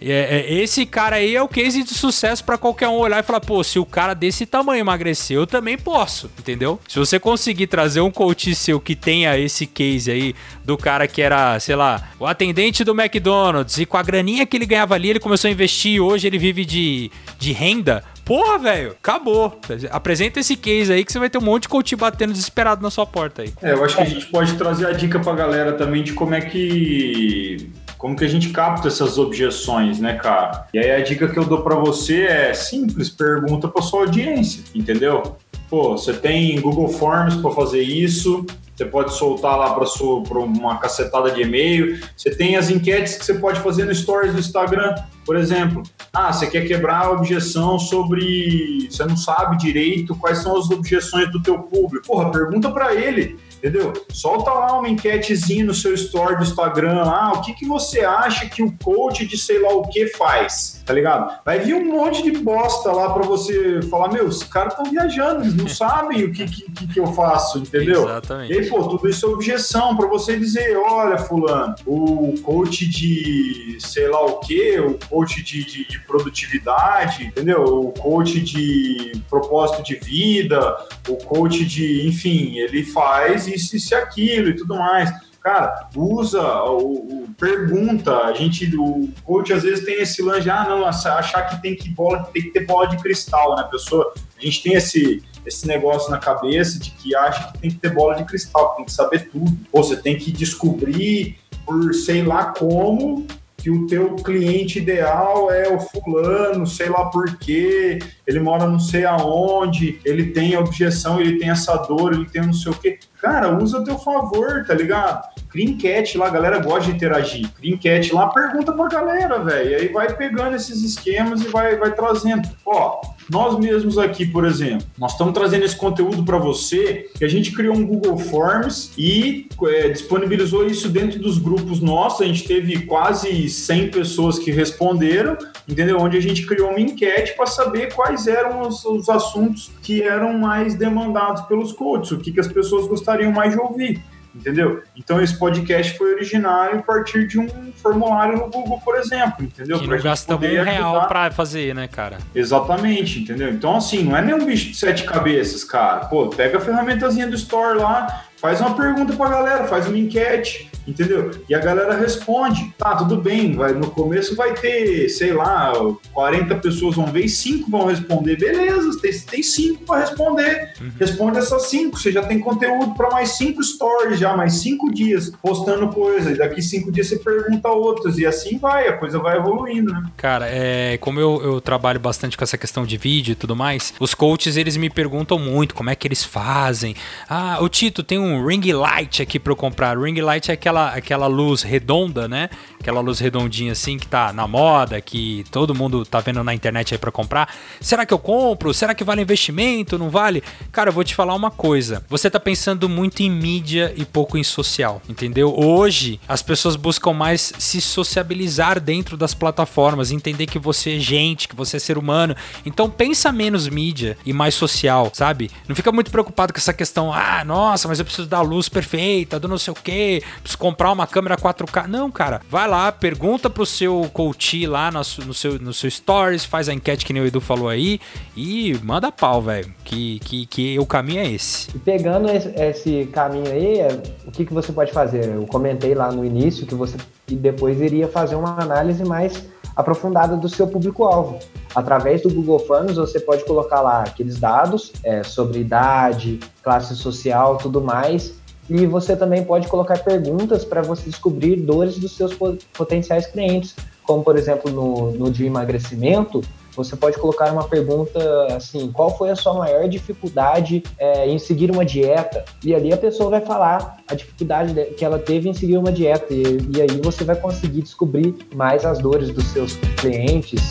É, 0.00 0.46
é, 0.48 0.54
esse 0.54 0.86
cara 0.86 1.16
aí 1.16 1.36
é 1.36 1.42
o 1.42 1.48
case 1.48 1.82
de 1.82 1.94
sucesso 1.94 2.42
para 2.44 2.56
qualquer 2.56 2.88
um 2.88 2.94
olhar 2.94 3.20
e 3.20 3.22
falar, 3.22 3.40
pô, 3.40 3.62
se 3.62 3.78
o 3.78 3.84
cara 3.84 4.14
desse 4.14 4.46
tamanho 4.46 4.80
emagreceu, 4.80 5.40
eu 5.42 5.46
também 5.46 5.76
posso, 5.76 6.30
entendeu? 6.38 6.80
Se 6.88 6.98
você 6.98 7.18
conseguir 7.18 7.66
trazer 7.66 8.00
um 8.00 8.10
coach 8.10 8.54
seu 8.54 8.80
que 8.80 8.94
tenha 8.94 9.38
esse 9.38 9.66
case 9.66 10.10
aí 10.10 10.34
do 10.64 10.76
cara 10.78 11.06
que 11.06 11.20
era, 11.20 11.58
sei 11.60 11.76
lá, 11.76 12.10
o 12.18 12.26
atendente 12.26 12.84
do 12.84 12.98
McDonald's 12.98 13.78
e 13.78 13.86
com 13.86 13.96
a 13.96 14.02
graninha 14.02 14.46
que 14.46 14.56
ele 14.56 14.66
ganhava 14.66 14.94
ali, 14.94 15.10
ele 15.10 15.20
começou 15.20 15.48
a 15.48 15.52
investir 15.52 15.92
e 15.92 16.00
hoje 16.00 16.26
ele 16.26 16.38
vive 16.38 16.64
de, 16.64 17.10
de 17.38 17.52
renda, 17.52 18.02
Porra, 18.30 18.58
velho, 18.58 18.92
acabou. 18.92 19.58
Apresenta 19.90 20.38
esse 20.38 20.54
case 20.54 20.92
aí 20.92 21.04
que 21.04 21.10
você 21.10 21.18
vai 21.18 21.28
ter 21.28 21.38
um 21.38 21.40
monte 21.40 21.62
de 21.62 21.68
coach 21.68 21.96
batendo 21.96 22.32
desesperado 22.32 22.80
na 22.80 22.88
sua 22.88 23.04
porta 23.04 23.42
aí. 23.42 23.52
É, 23.60 23.72
eu 23.72 23.84
acho 23.84 23.96
que 23.96 24.02
a 24.02 24.06
gente 24.06 24.26
pode 24.26 24.54
trazer 24.54 24.86
a 24.86 24.92
dica 24.92 25.18
pra 25.18 25.32
galera 25.32 25.72
também 25.72 26.04
de 26.04 26.12
como 26.12 26.32
é 26.32 26.40
que 26.40 27.68
como 28.00 28.16
que 28.16 28.24
a 28.24 28.28
gente 28.28 28.48
capta 28.48 28.88
essas 28.88 29.18
objeções, 29.18 30.00
né, 30.00 30.14
cara? 30.14 30.66
E 30.72 30.78
aí 30.78 30.90
a 30.90 31.04
dica 31.04 31.28
que 31.28 31.38
eu 31.38 31.44
dou 31.44 31.60
para 31.60 31.74
você 31.74 32.22
é 32.22 32.54
simples, 32.54 33.10
pergunta 33.10 33.68
para 33.68 33.82
sua 33.82 34.00
audiência, 34.00 34.64
entendeu? 34.74 35.36
Pô, 35.68 35.98
você 35.98 36.14
tem 36.14 36.58
Google 36.62 36.88
Forms 36.88 37.36
para 37.36 37.50
fazer 37.50 37.82
isso, 37.82 38.46
você 38.74 38.86
pode 38.86 39.12
soltar 39.12 39.58
lá 39.58 39.74
para 39.74 40.38
uma 40.38 40.78
cacetada 40.78 41.30
de 41.30 41.42
e-mail. 41.42 42.00
Você 42.16 42.30
tem 42.30 42.56
as 42.56 42.70
enquetes 42.70 43.16
que 43.16 43.26
você 43.26 43.34
pode 43.34 43.60
fazer 43.60 43.84
no 43.84 43.94
Stories 43.94 44.32
do 44.32 44.40
Instagram, 44.40 44.94
por 45.26 45.36
exemplo. 45.36 45.82
Ah, 46.10 46.32
você 46.32 46.46
quer 46.46 46.66
quebrar 46.66 47.04
a 47.04 47.10
objeção 47.10 47.78
sobre. 47.78 48.88
Você 48.90 49.04
não 49.04 49.18
sabe 49.18 49.58
direito 49.58 50.16
quais 50.16 50.38
são 50.38 50.56
as 50.56 50.70
objeções 50.70 51.30
do 51.30 51.42
teu 51.42 51.58
público. 51.58 52.06
Porra, 52.06 52.30
pergunta 52.30 52.70
para 52.70 52.94
ele 52.94 53.38
entendeu? 53.60 53.92
Solta 54.10 54.50
lá 54.50 54.78
uma 54.78 54.88
enquetezinha 54.88 55.64
no 55.64 55.74
seu 55.74 55.94
story 55.94 56.36
do 56.36 56.42
Instagram 56.42 57.04
lá, 57.04 57.32
o 57.34 57.42
que, 57.42 57.52
que 57.52 57.66
você 57.66 58.00
acha 58.00 58.48
que 58.48 58.62
o 58.62 58.74
coach 58.82 59.26
de 59.26 59.36
sei 59.36 59.60
lá 59.60 59.74
o 59.74 59.82
que 59.82 60.08
faz, 60.08 60.79
tá 60.90 60.94
ligado? 60.94 61.40
Vai 61.44 61.60
vir 61.60 61.74
um 61.74 61.92
monte 61.92 62.20
de 62.20 62.32
bosta 62.32 62.90
lá 62.90 63.10
para 63.10 63.22
você 63.22 63.80
falar, 63.82 64.12
meu, 64.12 64.26
os 64.26 64.42
caras 64.42 64.72
estão 64.72 64.90
viajando, 64.90 65.42
eles 65.42 65.54
não 65.54 65.68
sabem 65.70 66.24
o 66.24 66.32
que, 66.32 66.44
que, 66.46 66.88
que, 66.88 66.98
eu 66.98 67.06
faço, 67.12 67.58
entendeu? 67.58 68.08
Exatamente. 68.08 68.52
E 68.52 68.58
aí, 68.58 68.68
pô, 68.68 68.82
tudo 68.82 69.08
isso 69.08 69.24
é 69.24 69.28
objeção 69.28 69.96
para 69.96 70.08
você 70.08 70.36
dizer, 70.36 70.76
olha, 70.76 71.16
fulano, 71.16 71.76
o 71.86 72.34
coach 72.42 72.88
de 72.88 73.76
sei 73.78 74.08
lá 74.08 74.20
o 74.24 74.40
que, 74.40 74.80
o 74.80 74.98
coach 75.08 75.42
de, 75.44 75.64
de, 75.64 75.86
de 75.86 76.00
produtividade, 76.00 77.24
entendeu? 77.24 77.62
O 77.62 77.92
coach 77.92 78.40
de 78.40 79.12
propósito 79.28 79.84
de 79.84 79.94
vida, 79.94 80.76
o 81.08 81.16
coach 81.18 81.64
de, 81.64 82.08
enfim, 82.08 82.58
ele 82.58 82.84
faz 82.84 83.46
isso, 83.46 83.76
isso 83.76 83.94
e 83.94 83.96
aquilo 83.96 84.48
e 84.48 84.56
tudo 84.56 84.74
mais. 84.74 85.08
Cara, 85.40 85.88
usa, 85.96 86.42
o, 86.64 87.26
pergunta. 87.38 88.14
A 88.18 88.32
gente, 88.34 88.76
o 88.76 89.08
coach 89.24 89.52
às 89.52 89.62
vezes 89.62 89.84
tem 89.84 90.00
esse 90.00 90.22
lance, 90.22 90.50
ah, 90.50 90.66
não, 90.68 90.86
achar 90.86 91.48
que 91.48 91.62
tem 91.62 91.74
que 91.74 91.88
bola, 91.88 92.24
tem 92.24 92.42
que 92.42 92.50
ter 92.50 92.66
bola 92.66 92.88
de 92.88 92.98
cristal, 92.98 93.56
né, 93.56 93.66
pessoa? 93.70 94.12
A 94.38 94.44
gente 94.44 94.62
tem 94.62 94.74
esse, 94.74 95.22
esse 95.46 95.66
negócio 95.66 96.10
na 96.10 96.18
cabeça 96.18 96.78
de 96.78 96.90
que 96.90 97.14
acha 97.16 97.52
que 97.52 97.58
tem 97.58 97.70
que 97.70 97.78
ter 97.78 97.94
bola 97.94 98.16
de 98.16 98.24
cristal, 98.24 98.74
tem 98.76 98.84
que 98.84 98.92
saber 98.92 99.30
tudo. 99.30 99.50
Ou 99.72 99.82
você 99.82 99.96
tem 99.96 100.18
que 100.18 100.30
descobrir 100.30 101.38
por 101.64 101.94
sei 101.94 102.22
lá 102.22 102.52
como 102.52 103.26
que 103.56 103.70
o 103.70 103.86
teu 103.86 104.16
cliente 104.16 104.78
ideal 104.78 105.50
é 105.50 105.68
o 105.68 105.78
fulano, 105.78 106.66
sei 106.66 106.88
lá 106.88 107.06
por 107.06 107.36
quê, 107.36 107.98
ele 108.26 108.40
mora 108.40 108.66
não 108.66 108.78
sei 108.78 109.04
aonde, 109.04 110.00
ele 110.04 110.32
tem 110.32 110.56
objeção, 110.56 111.20
ele 111.20 111.38
tem 111.38 111.50
essa 111.50 111.76
dor, 111.76 112.14
ele 112.14 112.28
tem 112.28 112.42
não 112.42 112.54
sei 112.54 112.72
o 112.72 112.74
quê. 112.74 112.98
Cara, 113.20 113.56
usa 113.62 113.80
a 113.80 113.84
teu 113.84 113.98
favor, 113.98 114.64
tá 114.66 114.74
ligado? 114.74 115.28
Cria 115.50 115.68
enquete 115.68 116.16
lá, 116.16 116.28
a 116.28 116.30
galera 116.30 116.58
gosta 116.58 116.90
de 116.90 116.96
interagir. 116.96 117.48
Cria 117.50 117.74
enquete 117.74 118.14
lá, 118.14 118.28
pergunta 118.28 118.72
pra 118.72 118.88
galera, 118.88 119.38
velho. 119.42 119.76
Aí 119.76 119.88
vai 119.88 120.16
pegando 120.16 120.54
esses 120.54 120.82
esquemas 120.82 121.42
e 121.42 121.48
vai, 121.48 121.76
vai 121.76 121.92
trazendo. 121.92 122.48
Ó, 122.64 123.00
nós 123.30 123.58
mesmos 123.58 123.98
aqui, 123.98 124.26
por 124.26 124.44
exemplo, 124.44 124.86
nós 124.98 125.12
estamos 125.12 125.32
trazendo 125.32 125.64
esse 125.64 125.76
conteúdo 125.76 126.24
para 126.24 126.36
você, 126.36 127.08
que 127.16 127.24
a 127.24 127.28
gente 127.28 127.52
criou 127.52 127.76
um 127.76 127.86
Google 127.86 128.18
Forms 128.18 128.92
e 128.96 129.48
é, 129.64 129.88
disponibilizou 129.88 130.66
isso 130.66 130.88
dentro 130.88 131.20
dos 131.20 131.38
grupos 131.38 131.80
nossos. 131.80 132.22
A 132.22 132.24
gente 132.26 132.46
teve 132.46 132.86
quase 132.86 133.48
100 133.48 133.90
pessoas 133.90 134.38
que 134.38 134.50
responderam, 134.50 135.36
entendeu? 135.68 135.98
Onde 135.98 136.16
a 136.16 136.20
gente 136.20 136.46
criou 136.46 136.70
uma 136.70 136.80
enquete 136.80 137.34
para 137.36 137.46
saber 137.46 137.92
quais 137.94 138.26
eram 138.26 138.62
os, 138.62 138.84
os, 138.84 139.08
assuntos 139.08 139.70
que 139.82 140.02
eram 140.02 140.32
mais 140.38 140.74
demandados 140.74 141.42
pelos 141.42 141.72
coaches, 141.72 142.12
o 142.12 142.18
que, 142.18 142.32
que 142.32 142.40
as 142.40 142.48
pessoas 142.48 142.86
gostariam 143.10 143.32
mais 143.32 143.52
de 143.52 143.58
ouvir 143.58 144.02
entendeu? 144.32 144.80
Então 144.96 145.20
esse 145.20 145.36
podcast 145.36 145.98
foi 145.98 146.14
originário 146.14 146.78
a 146.78 146.82
partir 146.82 147.26
de 147.26 147.36
um 147.36 147.72
formulário 147.72 148.38
no 148.38 148.48
Google, 148.48 148.80
por 148.84 148.96
exemplo, 148.96 149.44
entendeu? 149.44 149.80
Que 149.80 149.88
não 149.88 150.00
gasta 150.00 150.36
um 150.36 150.38
real 150.38 151.08
para 151.08 151.32
fazer, 151.32 151.74
né, 151.74 151.88
cara? 151.88 152.18
Exatamente, 152.32 153.18
entendeu? 153.18 153.50
Então 153.50 153.76
assim, 153.76 154.04
não 154.04 154.16
é 154.16 154.22
nem 154.22 154.32
um 154.32 154.44
bicho 154.44 154.70
de 154.70 154.76
sete 154.76 155.02
cabeças, 155.02 155.64
cara. 155.64 156.04
Pô, 156.04 156.28
pega 156.28 156.58
a 156.58 156.60
ferramentazinha 156.60 157.26
do 157.26 157.34
Store 157.34 157.76
lá, 157.76 158.24
faz 158.36 158.60
uma 158.60 158.76
pergunta 158.76 159.12
pra 159.14 159.28
galera, 159.28 159.64
faz 159.64 159.88
uma 159.88 159.98
enquete, 159.98 160.69
entendeu? 160.90 161.30
E 161.48 161.54
a 161.54 161.58
galera 161.58 161.96
responde, 161.96 162.72
tá, 162.76 162.96
tudo 162.96 163.16
bem, 163.16 163.54
vai, 163.54 163.72
no 163.72 163.90
começo 163.90 164.34
vai 164.34 164.54
ter, 164.54 165.08
sei 165.08 165.32
lá, 165.32 165.72
40 166.12 166.56
pessoas 166.56 166.96
vão 166.96 167.06
ver 167.06 167.24
e 167.24 167.28
5 167.28 167.70
vão 167.70 167.86
responder, 167.86 168.36
beleza, 168.36 169.00
tem, 169.00 169.12
tem 169.12 169.42
5 169.42 169.84
para 169.84 170.00
responder, 170.00 170.72
uhum. 170.80 170.90
responde 170.98 171.38
essas 171.38 171.66
5, 171.66 171.98
você 171.98 172.12
já 172.12 172.22
tem 172.22 172.40
conteúdo 172.40 172.94
para 172.94 173.10
mais 173.10 173.30
5 173.30 173.62
stories 173.62 174.18
já, 174.18 174.36
mais 174.36 174.54
5 174.54 174.92
dias, 174.92 175.32
postando 175.42 175.88
coisa, 175.88 176.30
e 176.32 176.36
daqui 176.36 176.60
5 176.60 176.90
dias 176.90 177.08
você 177.08 177.16
pergunta 177.16 177.68
outras, 177.68 178.18
e 178.18 178.26
assim 178.26 178.58
vai, 178.58 178.88
a 178.88 178.94
coisa 178.94 179.18
vai 179.18 179.36
evoluindo, 179.36 179.92
né? 179.92 180.04
Cara, 180.16 180.46
é, 180.48 180.98
como 180.98 181.20
eu, 181.20 181.40
eu 181.42 181.60
trabalho 181.60 182.00
bastante 182.00 182.36
com 182.36 182.44
essa 182.44 182.58
questão 182.58 182.84
de 182.84 182.96
vídeo 182.96 183.32
e 183.32 183.34
tudo 183.34 183.54
mais, 183.54 183.94
os 184.00 184.14
coaches, 184.14 184.56
eles 184.56 184.76
me 184.76 184.90
perguntam 184.90 185.38
muito 185.38 185.74
como 185.74 185.90
é 185.90 185.94
que 185.94 186.06
eles 186.06 186.24
fazem, 186.24 186.94
ah, 187.28 187.58
o 187.60 187.68
Tito, 187.68 188.02
tem 188.02 188.18
um 188.18 188.44
ring 188.44 188.72
light 188.72 189.22
aqui 189.22 189.38
para 189.38 189.52
eu 189.52 189.56
comprar, 189.56 189.98
ring 189.98 190.20
light 190.20 190.50
é 190.50 190.54
aquela 190.54 190.79
aquela, 190.80 190.94
aquela 190.94 191.26
luz 191.26 191.62
redonda, 191.62 192.26
né? 192.26 192.48
Aquela 192.80 193.00
luz 193.00 193.18
redondinha 193.18 193.72
assim 193.72 193.98
que 193.98 194.06
tá 194.06 194.32
na 194.32 194.46
moda, 194.48 195.00
que 195.00 195.44
todo 195.50 195.74
mundo 195.74 196.04
tá 196.04 196.20
vendo 196.20 196.42
na 196.42 196.54
internet 196.54 196.94
aí 196.94 196.98
para 196.98 197.12
comprar. 197.12 197.52
Será 197.80 198.06
que 198.06 198.14
eu 198.14 198.18
compro? 198.18 198.72
Será 198.72 198.94
que 198.94 199.04
vale 199.04 199.20
investimento? 199.20 199.98
Não 199.98 200.08
vale? 200.08 200.42
Cara, 200.72 200.88
eu 200.88 200.94
vou 200.94 201.04
te 201.04 201.14
falar 201.14 201.34
uma 201.34 201.50
coisa. 201.50 202.02
Você 202.08 202.30
tá 202.30 202.40
pensando 202.40 202.88
muito 202.88 203.22
em 203.22 203.30
mídia 203.30 203.92
e 203.96 204.04
pouco 204.04 204.38
em 204.38 204.44
social, 204.44 205.02
entendeu? 205.08 205.54
Hoje 205.54 206.18
as 206.26 206.40
pessoas 206.40 206.76
buscam 206.76 207.12
mais 207.12 207.52
se 207.58 207.80
sociabilizar 207.80 208.80
dentro 208.80 209.16
das 209.16 209.34
plataformas, 209.34 210.10
entender 210.10 210.46
que 210.46 210.58
você 210.58 210.96
é 210.96 210.98
gente, 210.98 211.48
que 211.48 211.56
você 211.56 211.76
é 211.76 211.80
ser 211.80 211.98
humano. 211.98 212.34
Então 212.64 212.88
pensa 212.88 213.30
menos 213.30 213.68
mídia 213.68 214.16
e 214.24 214.32
mais 214.32 214.54
social, 214.54 215.10
sabe? 215.12 215.50
Não 215.68 215.76
fica 215.76 215.92
muito 215.92 216.10
preocupado 216.10 216.52
com 216.52 216.58
essa 216.58 216.72
questão, 216.72 217.12
ah, 217.12 217.44
nossa, 217.44 217.88
mas 217.88 217.98
eu 217.98 218.04
preciso 218.04 218.28
da 218.28 218.40
luz 218.40 218.68
perfeita, 218.68 219.38
do 219.38 219.48
não 219.48 219.58
sei 219.58 219.72
o 219.72 219.74
quê, 219.74 220.22
preciso 220.40 220.58
comprar 220.60 220.92
uma 220.92 221.06
câmera 221.06 221.36
4K. 221.36 221.86
Não, 221.86 222.10
cara. 222.10 222.40
Vai 222.48 222.68
lá, 222.68 222.92
pergunta 222.92 223.48
pro 223.48 223.64
seu 223.66 224.08
coach 224.12 224.66
lá 224.66 224.90
no, 224.90 224.98
no, 224.98 225.34
seu, 225.34 225.58
no 225.58 225.72
seu 225.72 225.90
stories, 225.90 226.44
faz 226.44 226.68
a 226.68 226.74
enquete 226.74 227.04
que 227.04 227.12
nem 227.12 227.22
o 227.22 227.26
Edu 227.26 227.40
falou 227.40 227.68
aí 227.68 227.98
e 228.36 228.78
manda 228.84 229.10
pau, 229.10 229.40
velho. 229.40 229.72
Que, 229.82 230.20
que, 230.20 230.46
que 230.46 230.78
o 230.78 230.86
caminho 230.86 231.20
é 231.20 231.30
esse. 231.30 231.74
E 231.74 231.78
pegando 231.78 232.30
esse, 232.30 232.48
esse 232.48 233.06
caminho 233.06 233.50
aí, 233.50 233.80
é, 233.80 234.02
o 234.26 234.30
que, 234.30 234.44
que 234.44 234.52
você 234.52 234.70
pode 234.72 234.92
fazer? 234.92 235.34
Eu 235.34 235.46
comentei 235.46 235.94
lá 235.94 236.12
no 236.12 236.24
início 236.24 236.66
que 236.66 236.74
você 236.74 236.96
depois 237.26 237.80
iria 237.80 238.06
fazer 238.06 238.34
uma 238.34 238.60
análise 238.60 239.02
mais 239.04 239.42
aprofundada 239.74 240.36
do 240.36 240.48
seu 240.48 240.66
público-alvo. 240.66 241.38
Através 241.74 242.22
do 242.22 242.30
Google 242.30 242.58
Forms, 242.58 242.96
você 242.96 243.20
pode 243.20 243.44
colocar 243.44 243.80
lá 243.80 244.02
aqueles 244.02 244.38
dados 244.38 244.92
é, 245.04 245.22
sobre 245.22 245.60
idade, 245.60 246.40
classe 246.62 246.96
social, 246.96 247.56
tudo 247.56 247.80
mais. 247.80 248.34
E 248.70 248.86
você 248.86 249.16
também 249.16 249.44
pode 249.44 249.66
colocar 249.68 249.98
perguntas 249.98 250.64
para 250.64 250.80
você 250.80 251.10
descobrir 251.10 251.56
dores 251.56 251.98
dos 251.98 252.16
seus 252.16 252.32
potenciais 252.72 253.26
clientes, 253.26 253.74
como 254.04 254.22
por 254.22 254.38
exemplo 254.38 254.70
no, 254.70 255.10
no 255.10 255.30
de 255.30 255.44
emagrecimento, 255.44 256.40
você 256.74 256.96
pode 256.96 257.18
colocar 257.18 257.52
uma 257.52 257.64
pergunta 257.64 258.18
assim: 258.54 258.90
qual 258.92 259.16
foi 259.16 259.30
a 259.30 259.36
sua 259.36 259.54
maior 259.54 259.88
dificuldade 259.88 260.82
é, 260.98 261.28
em 261.28 261.38
seguir 261.38 261.70
uma 261.70 261.84
dieta? 261.84 262.44
E 262.64 262.74
ali 262.74 262.92
a 262.92 262.96
pessoa 262.96 263.30
vai 263.30 263.40
falar 263.40 263.98
a 264.08 264.14
dificuldade 264.14 264.74
que 264.96 265.04
ela 265.04 265.18
teve 265.18 265.48
em 265.48 265.54
seguir 265.54 265.76
uma 265.76 265.92
dieta. 265.92 266.32
E, 266.32 266.42
e 266.74 266.80
aí 266.80 267.00
você 267.02 267.24
vai 267.24 267.36
conseguir 267.36 267.82
descobrir 267.82 268.34
mais 268.54 268.84
as 268.84 268.98
dores 268.98 269.30
dos 269.30 269.44
seus 269.46 269.74
clientes. 270.00 270.62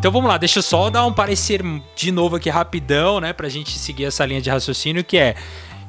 Então 0.00 0.10
vamos 0.10 0.30
lá, 0.30 0.38
deixa 0.38 0.60
eu 0.60 0.62
só 0.62 0.88
dar 0.88 1.04
um 1.04 1.12
parecer 1.12 1.62
de 1.94 2.10
novo 2.10 2.36
aqui 2.36 2.48
rapidão, 2.48 3.20
né, 3.20 3.34
pra 3.34 3.50
gente 3.50 3.78
seguir 3.78 4.06
essa 4.06 4.24
linha 4.24 4.40
de 4.40 4.48
raciocínio 4.48 5.04
que 5.04 5.18
é 5.18 5.34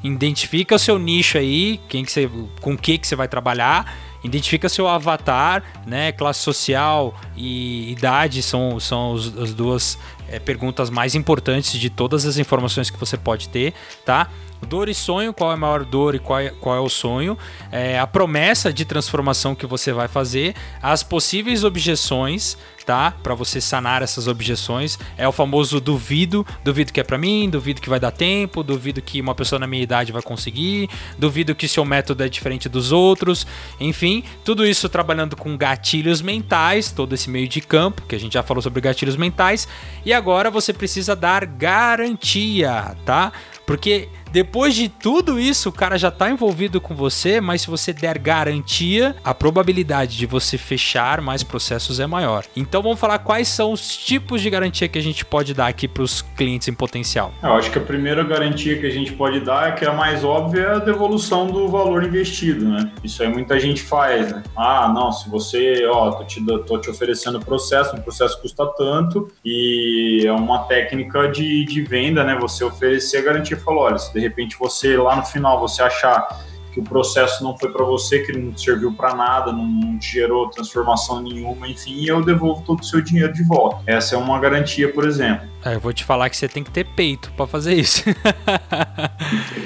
identifica 0.04 0.76
o 0.76 0.80
seu 0.80 1.00
nicho 1.00 1.38
aí, 1.38 1.80
quem 1.88 2.04
que 2.04 2.12
você, 2.12 2.30
com 2.60 2.78
que 2.78 2.98
que 2.98 3.08
você 3.08 3.16
vai 3.16 3.30
trabalhar, 3.30 3.96
identifica 4.22 4.68
seu 4.68 4.86
avatar, 4.86 5.64
né, 5.88 6.12
classe 6.12 6.42
social 6.42 7.16
e 7.38 7.90
idade 7.90 8.44
são, 8.44 8.82
são 8.82 9.14
os, 9.14 9.38
as 9.38 9.54
duas 9.54 9.98
é, 10.28 10.40
perguntas 10.40 10.90
mais 10.90 11.16
importantes 11.16 11.80
de 11.80 11.90
todas 11.90 12.26
as 12.26 12.38
informações 12.38 12.90
que 12.90 13.00
você 13.00 13.16
pode 13.16 13.48
ter, 13.48 13.74
tá? 14.06 14.28
Dor 14.68 14.90
e 14.90 14.94
sonho, 14.94 15.34
qual 15.34 15.52
é 15.52 15.54
a 15.54 15.58
maior 15.58 15.86
dor 15.86 16.16
e 16.16 16.20
qual 16.20 16.40
é, 16.40 16.50
qual 16.50 16.76
é 16.76 16.80
o 16.80 16.90
sonho, 16.90 17.38
é, 17.72 17.98
a 17.98 18.06
promessa 18.06 18.74
de 18.74 18.84
transformação 18.84 19.56
que 19.56 19.66
você 19.66 19.94
vai 19.94 20.10
fazer, 20.10 20.54
as 20.82 21.02
possíveis 21.02 21.64
objeções, 21.64 22.58
tá? 22.86 23.12
Para 23.24 23.34
você 23.34 23.60
sanar 23.60 24.02
essas 24.02 24.28
objeções. 24.28 24.98
É 25.18 25.28
o 25.28 25.32
famoso 25.32 25.80
duvido, 25.80 26.46
duvido 26.64 26.92
que 26.92 27.00
é 27.00 27.04
para 27.04 27.18
mim, 27.18 27.50
duvido 27.50 27.82
que 27.82 27.90
vai 27.90 28.00
dar 28.00 28.12
tempo, 28.12 28.64
duvido 28.64 29.02
que 29.02 29.22
uma 29.22 29.36
pessoa 29.36 29.60
na 29.60 29.68
minha 29.68 29.84
idade 29.84 30.12
vai 30.12 30.22
conseguir, 30.22 30.90
duvido 31.18 31.56
que 31.56 31.68
seu 31.68 31.86
método 31.86 32.24
é 32.24 32.30
diferente 32.30 32.68
dos 32.68 32.92
outros. 32.92 33.46
Enfim, 33.80 34.24
tudo 34.44 34.66
isso 34.66 34.90
trabalhando 34.90 35.36
com 35.36 35.58
gatilhos 35.58 36.22
mentais, 36.22 36.92
todo 36.92 37.14
esse 37.14 37.30
meio 37.30 37.48
de 37.48 37.62
campo, 37.62 38.04
que 38.08 38.16
a 38.16 38.20
gente 38.20 38.34
já 38.34 38.44
falou 38.44 38.62
sobre 38.62 38.82
gatilhos 38.82 39.16
mentais, 39.16 39.68
e 40.06 40.14
agora 40.14 40.50
você 40.50 40.74
precisa 40.74 41.16
dar 41.16 41.46
garantia, 41.46 42.96
tá? 43.06 43.32
Porque 43.66 44.10
depois 44.32 44.74
de 44.74 44.88
tudo 44.88 45.38
isso, 45.38 45.68
o 45.68 45.72
cara 45.74 45.98
já 45.98 46.08
está 46.08 46.30
envolvido 46.30 46.80
com 46.80 46.96
você, 46.96 47.42
mas 47.42 47.64
se 47.64 47.70
você 47.70 47.92
der 47.92 48.18
garantia, 48.18 49.14
a 49.24 49.34
probabilidade 49.34 50.18
de 50.18 50.26
você 50.26 50.58
fechar 50.58 51.20
mais 51.20 51.44
processos 51.44 52.00
é 52.00 52.08
maior. 52.08 52.46
Então 52.56 52.82
vamos 52.82 53.00
falar 53.00 53.20
quais 53.20 53.50
são 53.50 53.74
os 53.74 53.98
tipos 53.98 54.42
de 54.42 54.50
garantia 54.50 54.88
que 54.88 54.98
a 54.98 55.02
gente 55.02 55.26
pode 55.26 55.54
dar 55.54 55.68
aqui 55.68 55.88
para 55.88 56.04
os 56.04 56.22
clientes 56.22 56.68
em 56.70 56.74
potencial. 56.74 57.34
Eu 57.44 57.54
acho 57.54 57.70
que 57.72 57.78
a 57.78 57.82
primeira 57.82 58.24
garantia 58.24 58.80
que 58.80 58.86
a 58.86 58.90
gente 58.90 59.12
pode 59.12 59.42
dar 59.42 59.70
é 59.70 59.72
que 59.74 59.84
é 59.84 59.90
a 59.90 59.94
mais 59.94 60.24
óbvia 60.24 60.62
é 60.62 60.76
a 60.76 60.80
devolução 60.80 61.48
do 61.48 61.68
valor 61.68 62.04
investido, 62.04 62.66
né? 62.70 62.90
Isso 63.04 63.22
aí 63.22 63.30
muita 63.30 63.60
gente 63.60 63.82
faz, 63.82 64.32
né? 64.32 64.44
Ah, 64.56 64.92
não, 64.94 65.12
se 65.12 65.30
você, 65.30 65.86
ó, 65.88 66.12
tô 66.12 66.24
te, 66.24 66.46
tô 66.66 66.78
te 66.78 66.90
oferecendo 66.90 67.40
processo, 67.40 67.96
o 67.96 68.02
processo 68.02 68.40
custa 68.42 68.66
tanto 68.78 69.28
e 69.44 70.24
é 70.26 70.32
uma 70.32 70.60
técnica 70.60 71.28
de, 71.28 71.66
de 71.66 71.82
venda, 71.82 72.24
né? 72.24 72.38
Você 72.40 72.64
oferecer 72.64 73.18
a 73.18 73.22
garantia, 73.22 73.58
falou, 73.58 73.84
olha, 73.84 73.98
se 73.98 74.21
repente 74.22 74.56
você 74.58 74.96
lá 74.98 75.16
no 75.16 75.26
final 75.26 75.60
você 75.60 75.82
achar 75.82 76.28
que 76.72 76.80
o 76.80 76.84
processo 76.84 77.44
não 77.44 77.58
foi 77.58 77.70
para 77.72 77.84
você, 77.84 78.20
que 78.20 78.32
não 78.32 78.56
serviu 78.58 78.94
para 78.94 79.14
nada, 79.14 79.52
não 79.52 79.98
gerou 80.02 80.50
transformação 80.50 81.22
nenhuma, 81.22 81.68
enfim, 81.68 82.06
eu 82.06 82.24
devolvo 82.24 82.64
todo 82.64 82.80
o 82.80 82.84
seu 82.84 83.02
dinheiro 83.02 83.34
de 83.34 83.44
volta. 83.44 83.84
Essa 83.86 84.16
é 84.16 84.18
uma 84.18 84.40
garantia, 84.40 84.92
por 84.92 85.06
exemplo. 85.06 85.48
É, 85.64 85.76
eu 85.76 85.80
vou 85.80 85.94
te 85.94 86.04
falar 86.04 86.30
que 86.30 86.38
você 86.38 86.48
tem 86.48 86.64
que 86.64 86.72
ter 86.72 86.86
peito 86.86 87.32
para 87.34 87.46
fazer 87.46 87.74
isso. 87.74 88.04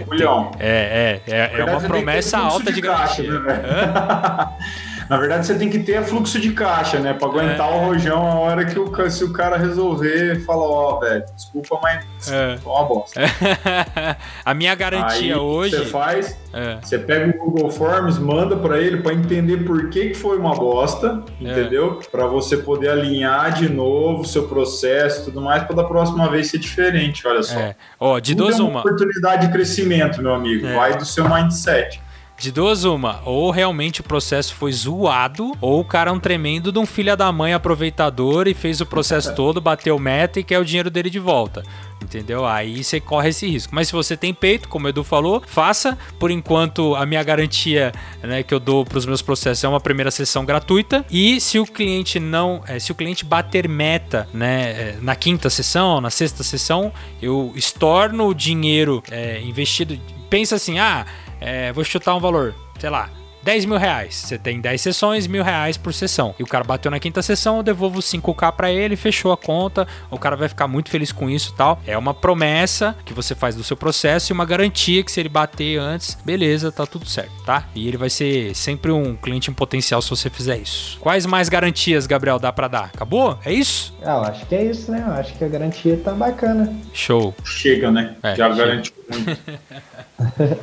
Culhão. 0.08 0.52
É, 0.60 1.22
é, 1.28 1.32
é, 1.32 1.60
é 1.60 1.64
uma 1.64 1.80
promessa 1.80 2.38
alta 2.40 2.66
de, 2.66 2.74
de 2.74 2.82
garantia. 2.82 3.40
Caixa, 3.40 3.40
né? 3.40 4.86
Na 5.10 5.18
verdade, 5.18 5.46
você 5.46 5.56
tem 5.56 5.70
que 5.70 5.80
ter 5.80 6.04
fluxo 6.04 6.40
de 6.40 6.52
caixa, 6.52 7.00
né? 7.00 7.14
Pra 7.14 7.28
aguentar 7.28 7.72
é. 7.72 7.76
o 7.76 7.86
rojão 7.86 8.26
a 8.26 8.36
hora 8.36 8.66
que 8.66 8.80
o, 8.80 9.10
se 9.10 9.24
o 9.24 9.32
cara 9.32 9.58
resolver, 9.58 10.44
fala, 10.46 10.62
ó, 10.62 10.96
oh, 10.96 11.00
velho, 11.00 11.24
desculpa, 11.36 11.80
mas 11.82 12.32
é 12.32 12.58
uma 12.66 12.84
bosta. 12.84 13.20
a 14.44 14.54
minha 14.54 14.74
garantia 14.74 15.36
Aí, 15.36 15.40
hoje. 15.40 15.78
Você 15.78 15.86
faz, 15.86 16.38
é. 16.54 16.78
você 16.82 16.98
pega 16.98 17.30
o 17.30 17.46
Google 17.46 17.70
Forms, 17.70 18.18
manda 18.18 18.56
para 18.56 18.80
ele 18.80 18.98
para 18.98 19.14
entender 19.14 19.58
por 19.64 19.90
que, 19.90 20.10
que 20.10 20.16
foi 20.16 20.38
uma 20.38 20.56
bosta, 20.56 21.24
é. 21.42 21.44
entendeu? 21.44 22.00
Para 22.12 22.26
você 22.26 22.58
poder 22.58 22.90
alinhar 22.90 23.54
de 23.54 23.70
novo 23.70 24.22
o 24.22 24.26
seu 24.26 24.48
processo 24.48 25.22
e 25.22 25.26
tudo 25.26 25.42
mais, 25.42 25.64
para 25.64 25.76
da 25.76 25.84
próxima 25.84 26.30
vez 26.30 26.50
ser 26.50 26.58
diferente, 26.58 27.28
olha 27.28 27.44
só. 27.44 27.60
É. 27.60 27.76
Ó, 28.00 28.20
de 28.20 28.34
duas 28.34 28.60
é 28.60 28.64
uma. 28.64 28.80
oportunidade 28.80 29.48
de 29.48 29.54
crescimento, 29.54 30.22
meu 30.22 30.34
amigo. 30.34 30.66
É. 30.66 30.76
Vai 30.76 30.98
do 30.98 31.06
seu 31.06 31.30
mindset. 31.30 32.02
De 32.38 32.52
duas 32.52 32.84
uma, 32.84 33.22
ou 33.24 33.50
realmente 33.50 34.02
o 34.02 34.04
processo 34.04 34.54
foi 34.56 34.72
zoado, 34.72 35.54
ou 35.62 35.80
o 35.80 35.86
cara 35.86 36.12
é 36.12 36.14
um 36.14 36.20
tremendo 36.20 36.70
de 36.70 36.78
um 36.78 36.86
filho 36.86 37.16
da 37.16 37.32
mãe 37.32 37.54
aproveitador 37.54 38.48
e 38.48 38.54
fez 38.54 38.82
o 38.82 38.86
processo 38.86 39.34
todo, 39.34 39.62
bateu 39.62 39.98
meta 39.98 40.40
e 40.40 40.44
quer 40.44 40.60
o 40.60 40.66
dinheiro 40.66 40.90
dele 40.90 41.10
de 41.10 41.20
volta. 41.20 41.64
Entendeu? 42.04 42.46
Aí 42.46 42.84
você 42.84 43.00
corre 43.00 43.30
esse 43.30 43.48
risco. 43.48 43.74
Mas 43.74 43.88
se 43.88 43.94
você 43.94 44.18
tem 44.18 44.34
peito, 44.34 44.68
como 44.68 44.86
o 44.86 44.90
Edu 44.90 45.04
falou, 45.04 45.42
faça. 45.48 45.98
Por 46.20 46.30
enquanto, 46.30 46.94
a 46.94 47.06
minha 47.06 47.24
garantia 47.24 47.94
né, 48.22 48.44
que 48.44 48.54
eu 48.54 48.60
dou 48.60 48.86
para 48.86 48.98
os 48.98 49.06
meus 49.06 49.22
processos 49.22 49.64
é 49.64 49.68
uma 49.68 49.80
primeira 49.80 50.12
sessão 50.12 50.46
gratuita. 50.46 51.04
E 51.10 51.40
se 51.40 51.58
o 51.58 51.66
cliente 51.66 52.20
não. 52.20 52.62
É, 52.68 52.78
se 52.78 52.92
o 52.92 52.96
cliente 52.96 53.26
bater 53.26 53.68
meta 53.68 54.28
né, 54.34 54.72
é, 54.72 54.98
na 55.02 55.16
quinta 55.16 55.50
sessão, 55.50 56.00
na 56.00 56.12
sexta 56.12 56.44
sessão, 56.44 56.92
eu 57.22 57.52
estorno 57.56 58.28
o 58.28 58.36
dinheiro 58.36 59.02
é, 59.10 59.42
investido. 59.42 59.98
Pensa 60.30 60.56
assim, 60.56 60.78
ah 60.78 61.06
é, 61.40 61.72
vou 61.72 61.84
chutar 61.84 62.16
um 62.16 62.20
valor, 62.20 62.54
sei 62.80 62.90
lá, 62.90 63.10
10 63.46 63.66
mil 63.66 63.78
reais. 63.78 64.16
Você 64.16 64.40
tem 64.40 64.60
10 64.60 64.82
sessões, 64.82 65.28
mil 65.28 65.44
reais 65.44 65.78
por 65.78 65.94
sessão. 65.94 66.34
E 66.40 66.44
o 66.44 66.48
cara 66.48 66.64
bateu 66.64 66.90
na 66.90 67.00
quinta 67.00 67.22
sessão, 67.22 67.58
eu 67.58 67.64
devolvo 67.64 68.00
5k 68.00 68.52
para 68.54 68.72
ele, 68.72 68.96
fechou 68.96 69.32
a 69.32 69.38
conta. 69.38 69.88
O 70.10 70.18
cara 70.18 70.36
vai 70.36 70.50
ficar 70.50 70.68
muito 70.68 70.90
feliz 70.90 71.12
com 71.12 71.30
isso 71.30 71.54
tal. 71.56 71.80
É 71.86 71.96
uma 71.96 72.12
promessa 72.12 72.96
que 73.06 73.14
você 73.14 73.36
faz 73.36 73.56
do 73.56 73.64
seu 73.64 73.78
processo 73.78 74.32
e 74.32 74.34
uma 74.34 74.46
garantia 74.46 75.04
que 75.04 75.12
se 75.12 75.20
ele 75.20 75.30
bater 75.30 75.78
antes, 75.78 76.18
beleza, 76.26 76.72
tá 76.72 76.88
tudo 76.88 77.08
certo, 77.08 77.32
tá? 77.46 77.68
E 77.76 77.88
ele 77.88 77.98
vai 77.98 78.10
ser 78.10 78.56
sempre 78.56 78.92
um 78.92 79.16
cliente 79.16 79.52
em 79.52 79.54
potencial 79.54 80.02
se 80.02 80.10
você 80.10 80.28
fizer 80.28 80.58
isso. 80.58 80.98
Quais 81.00 81.28
mais 81.28 81.48
garantias, 81.48 82.08
Gabriel, 82.08 82.40
dá 82.40 82.52
para 82.52 82.68
dar? 82.68 82.86
Acabou? 82.86 83.38
É 83.46 83.54
isso? 83.54 83.94
Ah, 84.02 84.14
eu 84.14 84.22
acho 84.24 84.46
que 84.48 84.56
é 84.56 84.64
isso, 84.64 84.92
né? 84.92 85.04
Eu 85.06 85.14
acho 85.14 85.36
que 85.36 85.44
a 85.44 85.48
garantia 85.48 86.02
tá 86.04 86.14
bacana. 86.14 86.76
Show. 86.94 87.36
Chega, 87.44 87.92
né? 87.92 88.16
É, 88.24 88.36
Já 88.36 88.50
garantiu 88.50 88.94
muito. 89.08 89.40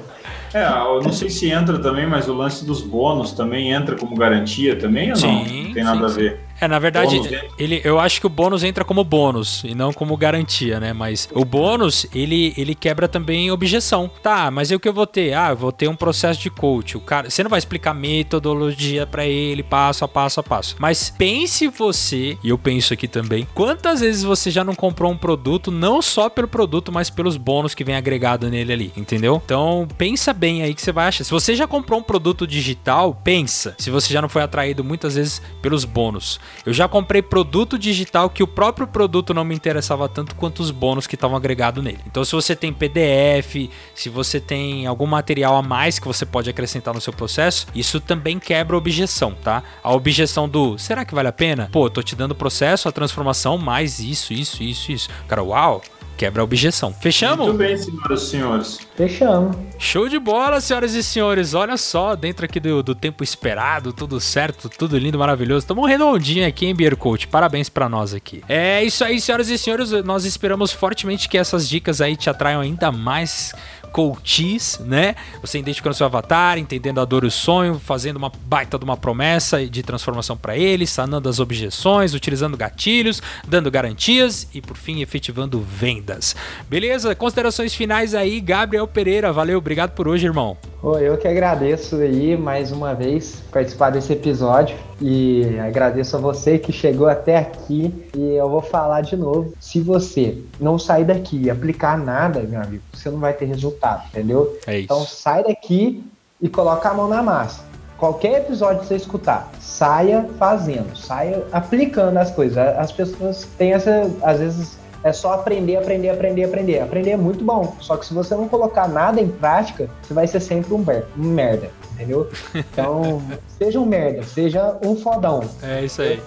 É, 0.55 0.65
eu 0.65 1.03
não 1.03 1.13
sei 1.13 1.31
se 1.31 1.51
entra 1.51 1.79
também, 1.79 2.07
mas 2.07 2.29
o 2.29 2.35
lance 2.35 2.65
dos 2.65 2.83
bônus 2.83 3.33
também 3.33 3.73
entra 3.73 3.97
como 3.97 4.15
garantia 4.15 4.77
também 4.77 5.13
ou 5.13 5.19
não? 5.21 5.45
Sim, 5.45 5.65
não 5.65 5.73
tem 5.73 5.85
nada 5.85 6.09
sim, 6.09 6.15
a 6.15 6.19
ver. 6.19 6.41
É, 6.63 6.69
na 6.69 6.79
verdade, 6.79 7.21
ele, 7.59 7.81
eu 7.83 7.99
acho 7.99 8.21
que 8.21 8.27
o 8.29 8.31
bônus 8.31 8.63
entra 8.63 8.85
como 8.85 9.03
bônus 9.03 9.65
e 9.65 9.75
não 9.75 9.93
como 9.93 10.17
garantia, 10.17 10.79
né? 10.79 10.93
Mas 10.93 11.29
o 11.35 11.45
bônus, 11.45 12.07
ele, 12.15 12.55
ele 12.57 12.73
quebra 12.73 13.09
também 13.09 13.51
objeção. 13.51 14.09
Tá, 14.23 14.49
mas 14.49 14.71
e 14.71 14.77
o 14.77 14.79
que 14.79 14.89
eu 14.89 14.93
vou 14.93 15.05
ter? 15.05 15.35
Ah, 15.35 15.51
eu 15.51 15.57
vou 15.57 15.73
ter 15.73 15.89
um 15.89 15.97
processo 15.97 16.41
de 16.41 16.51
coach. 16.51 16.97
O 16.97 17.01
cara, 17.01 17.29
você 17.29 17.43
não 17.43 17.51
vai 17.51 17.59
explicar 17.59 17.93
metodologia 17.93 19.05
para 19.05 19.27
ele, 19.27 19.65
passo 19.65 20.05
a 20.05 20.09
passo 20.09 20.39
a 20.39 20.43
passo. 20.45 20.77
Mas 20.79 21.11
pense 21.11 21.67
você, 21.67 22.39
e 22.45 22.51
eu 22.51 22.57
penso 22.57 22.95
aqui 22.95 23.09
também, 23.09 23.45
quantas 23.53 23.99
vezes 23.99 24.23
você 24.23 24.49
já 24.49 24.63
não 24.63 24.77
comprou 24.77 25.11
um 25.11 25.17
produto 25.17 25.73
não 25.73 26.01
só 26.01 26.29
pelo 26.29 26.47
produto, 26.47 26.93
mas 26.93 27.11
pelos 27.11 27.37
bônus 27.37 27.75
que 27.75 27.83
vem 27.83 27.97
agregado 27.97 28.49
nele 28.49 28.73
ali, 28.73 28.93
entendeu? 28.97 29.43
Então, 29.45 29.89
pensa 29.99 30.33
bem 30.33 30.63
aí 30.63 30.75
que 30.75 30.83
você 30.83 30.93
vai 30.93 31.09
achar. 31.09 31.25
Se 31.25 31.31
você 31.33 31.57
já 31.57 31.67
comprou 31.67 31.99
um 31.99 32.05
produto 32.05 32.47
digital, 32.47 33.21
pensa. 33.25 33.75
Se 33.81 33.91
você 33.91 34.15
já 34.15 34.23
não 34.23 34.29
foi 34.29 34.43
atraído 34.43 34.85
muitas 34.85 35.17
vezes 35.17 35.43
pelos 35.61 35.85
bônus. 35.85 36.39
Eu 36.65 36.73
já 36.73 36.87
comprei 36.89 37.23
produto 37.23 37.79
digital 37.79 38.31
que 38.31 38.43
o 38.43 38.47
próprio 38.47 38.87
produto 38.87 39.35
não 39.35 39.45
me 39.45 39.55
interessava 39.55 40.09
tanto 40.09 40.35
quanto 40.35 40.61
os 40.61 40.71
bônus 40.71 41.07
que 41.07 41.15
estavam 41.15 41.37
agregados 41.37 41.83
nele. 41.83 42.01
Então, 42.07 42.25
se 42.25 42.33
você 42.33 42.55
tem 42.55 42.73
PDF, 42.73 43.71
se 43.95 44.09
você 44.09 44.41
tem 44.41 44.87
algum 44.87 45.07
material 45.07 45.57
a 45.57 45.63
mais 45.63 45.99
que 45.99 46.07
você 46.07 46.25
pode 46.25 46.49
acrescentar 46.49 46.95
no 46.95 47.01
seu 47.01 47.13
processo, 47.13 47.67
isso 47.75 48.01
também 48.01 48.39
quebra 48.39 48.77
a 48.77 48.79
objeção, 48.79 49.35
tá? 49.43 49.63
A 49.83 49.93
objeção 49.93 50.49
do 50.49 50.79
será 50.79 51.05
que 51.05 51.15
vale 51.15 51.29
a 51.29 51.33
pena? 51.33 51.69
Pô, 51.73 51.89
tô 51.91 52.03
te 52.03 52.15
dando 52.15 52.33
o 52.33 52.37
processo, 52.37 52.89
a 52.89 52.93
transformação, 52.93 53.59
mais 53.59 53.99
isso, 53.99 54.33
isso, 54.33 54.63
isso, 54.63 54.93
isso. 54.93 55.09
Cara, 55.27 55.43
uau! 55.43 55.83
Quebra 56.23 56.41
a 56.41 56.45
objeção. 56.45 56.95
Fechamos? 56.95 57.47
Muito 57.47 57.59
bem, 57.59 57.77
senhoras 57.77 58.23
e 58.23 58.27
senhores. 58.27 58.79
Fechamos. 58.95 59.57
Show 59.77 60.09
de 60.09 60.21
bola, 60.21 60.61
senhoras 60.61 60.95
e 60.95 61.03
senhores. 61.03 61.53
Olha 61.53 61.77
só, 61.77 62.15
dentro 62.15 62.45
aqui 62.45 62.61
do, 62.61 62.81
do 62.81 62.95
tempo 62.95 63.25
esperado, 63.25 63.93
tudo 63.93 64.21
certo, 64.21 64.69
tudo 64.69 64.97
lindo, 64.97 65.19
maravilhoso. 65.19 65.67
Tamo 65.67 65.85
redondinho 65.85 66.47
aqui, 66.47 66.67
hein, 66.67 66.77
Beer 66.77 66.97
Coach? 66.97 67.27
Parabéns 67.27 67.69
pra 67.69 67.89
nós 67.89 68.15
aqui. 68.15 68.41
É 68.49 68.85
isso 68.85 69.03
aí, 69.03 69.21
senhoras 69.21 69.49
e 69.49 69.59
senhores. 69.59 69.91
Nós 70.05 70.25
esperamos 70.25 70.71
fortemente 70.71 71.29
que 71.29 71.37
essas 71.37 71.69
dicas 71.69 72.01
aí 72.01 72.15
te 72.15 72.31
atraiam 72.31 72.61
ainda 72.61 72.93
mais 72.93 73.53
coaches, 73.93 74.81
né? 74.81 75.15
Você 75.41 75.59
identificando 75.59 75.95
seu 75.95 76.07
avatar, 76.07 76.59
entendendo 76.59 77.01
a 77.01 77.05
dor 77.05 77.25
e 77.25 77.27
o 77.27 77.31
sonho, 77.31 77.79
fazendo 77.79 78.17
uma 78.17 78.33
baita 78.47 78.79
de 78.79 78.85
uma 78.85 78.97
promessa 78.97 79.65
de 79.67 79.83
transformação 79.83 80.37
para 80.37 80.57
ele, 80.57 80.87
sanando 80.87 81.29
as 81.29 81.39
objeções, 81.39 82.15
utilizando 82.15 82.57
gatilhos, 82.57 83.23
dando 83.47 83.71
garantias 83.71 84.49
e 84.55 84.61
por 84.61 84.77
fim 84.77 85.01
efetivando 85.01 85.61
vendas. 85.61 86.35
Beleza? 86.69 87.15
Considerações 87.15 87.75
finais 87.75 88.15
aí, 88.15 88.41
Gabriel 88.41 88.89
Pereira. 88.89 89.33
Valeu, 89.33 89.59
obrigado 89.59 89.91
por 89.91 90.09
hoje, 90.09 90.27
irmão. 90.27 90.72
Eu 90.85 91.17
que 91.17 91.29
agradeço 91.29 91.95
aí 91.97 92.37
mais 92.37 92.73
uma 92.73 92.93
vez 92.93 93.41
participar 93.53 93.91
desse 93.91 94.13
episódio 94.13 94.77
e 95.01 95.57
agradeço 95.61 96.17
a 96.17 96.19
você 96.19 96.59
que 96.59 96.73
chegou 96.73 97.07
até 97.07 97.39
aqui 97.39 98.11
e 98.17 98.35
eu 98.35 98.49
vou 98.49 98.61
falar 98.61 99.01
de 99.03 99.17
novo. 99.17 99.55
Se 99.61 99.81
você 99.81 100.39
não 100.59 100.81
sair 100.81 101.05
daqui 101.05 101.43
e 101.43 101.51
aplicar 101.51 101.97
nada, 101.97 102.41
meu 102.41 102.61
amigo, 102.61 102.83
você 102.93 103.09
não 103.11 103.21
vai 103.21 103.33
ter 103.33 103.45
resultado, 103.45 104.09
entendeu? 104.09 104.59
É 104.67 104.79
isso. 104.79 104.85
Então 104.85 105.07
sai 105.07 105.45
daqui 105.45 106.03
e 106.41 106.49
coloca 106.49 106.89
a 106.89 106.95
mão 106.95 107.07
na 107.07 107.23
massa. 107.23 107.63
Qualquer 107.97 108.41
episódio 108.41 108.81
que 108.81 108.87
você 108.87 108.97
escutar, 108.97 109.53
saia 109.61 110.29
fazendo, 110.37 110.97
saia 110.97 111.45
aplicando 111.53 112.17
as 112.17 112.33
coisas. 112.33 112.59
As 112.59 112.91
pessoas 112.91 113.47
têm 113.57 113.75
essa, 113.75 114.11
às 114.21 114.41
vezes, 114.41 114.77
é 115.05 115.13
só 115.13 115.35
aprender, 115.35 115.77
aprender, 115.77 116.11
aprender, 116.11 116.45
aprender. 116.45 116.81
Aprender 116.81 117.11
é 117.11 117.17
muito 117.17 117.45
bom. 117.45 117.77
Só 117.81 117.97
que 117.97 118.07
se 118.07 118.15
você 118.15 118.35
não 118.35 118.49
colocar 118.49 118.89
nada 118.89 119.21
em 119.21 119.29
prática, 119.29 119.89
você 120.03 120.15
vai 120.15 120.27
ser 120.27 120.41
sempre 120.41 120.73
um, 120.73 120.85
um 121.19 121.25
merda, 121.29 121.71
entendeu? 121.93 122.29
Então, 122.55 123.23
seja 123.59 123.81
um 123.81 123.87
merda, 123.87 124.23
seja 124.23 124.79
um 124.85 124.97
fodão. 124.97 125.43
É 125.63 125.85
isso 125.85 126.03
aí. 126.03 126.21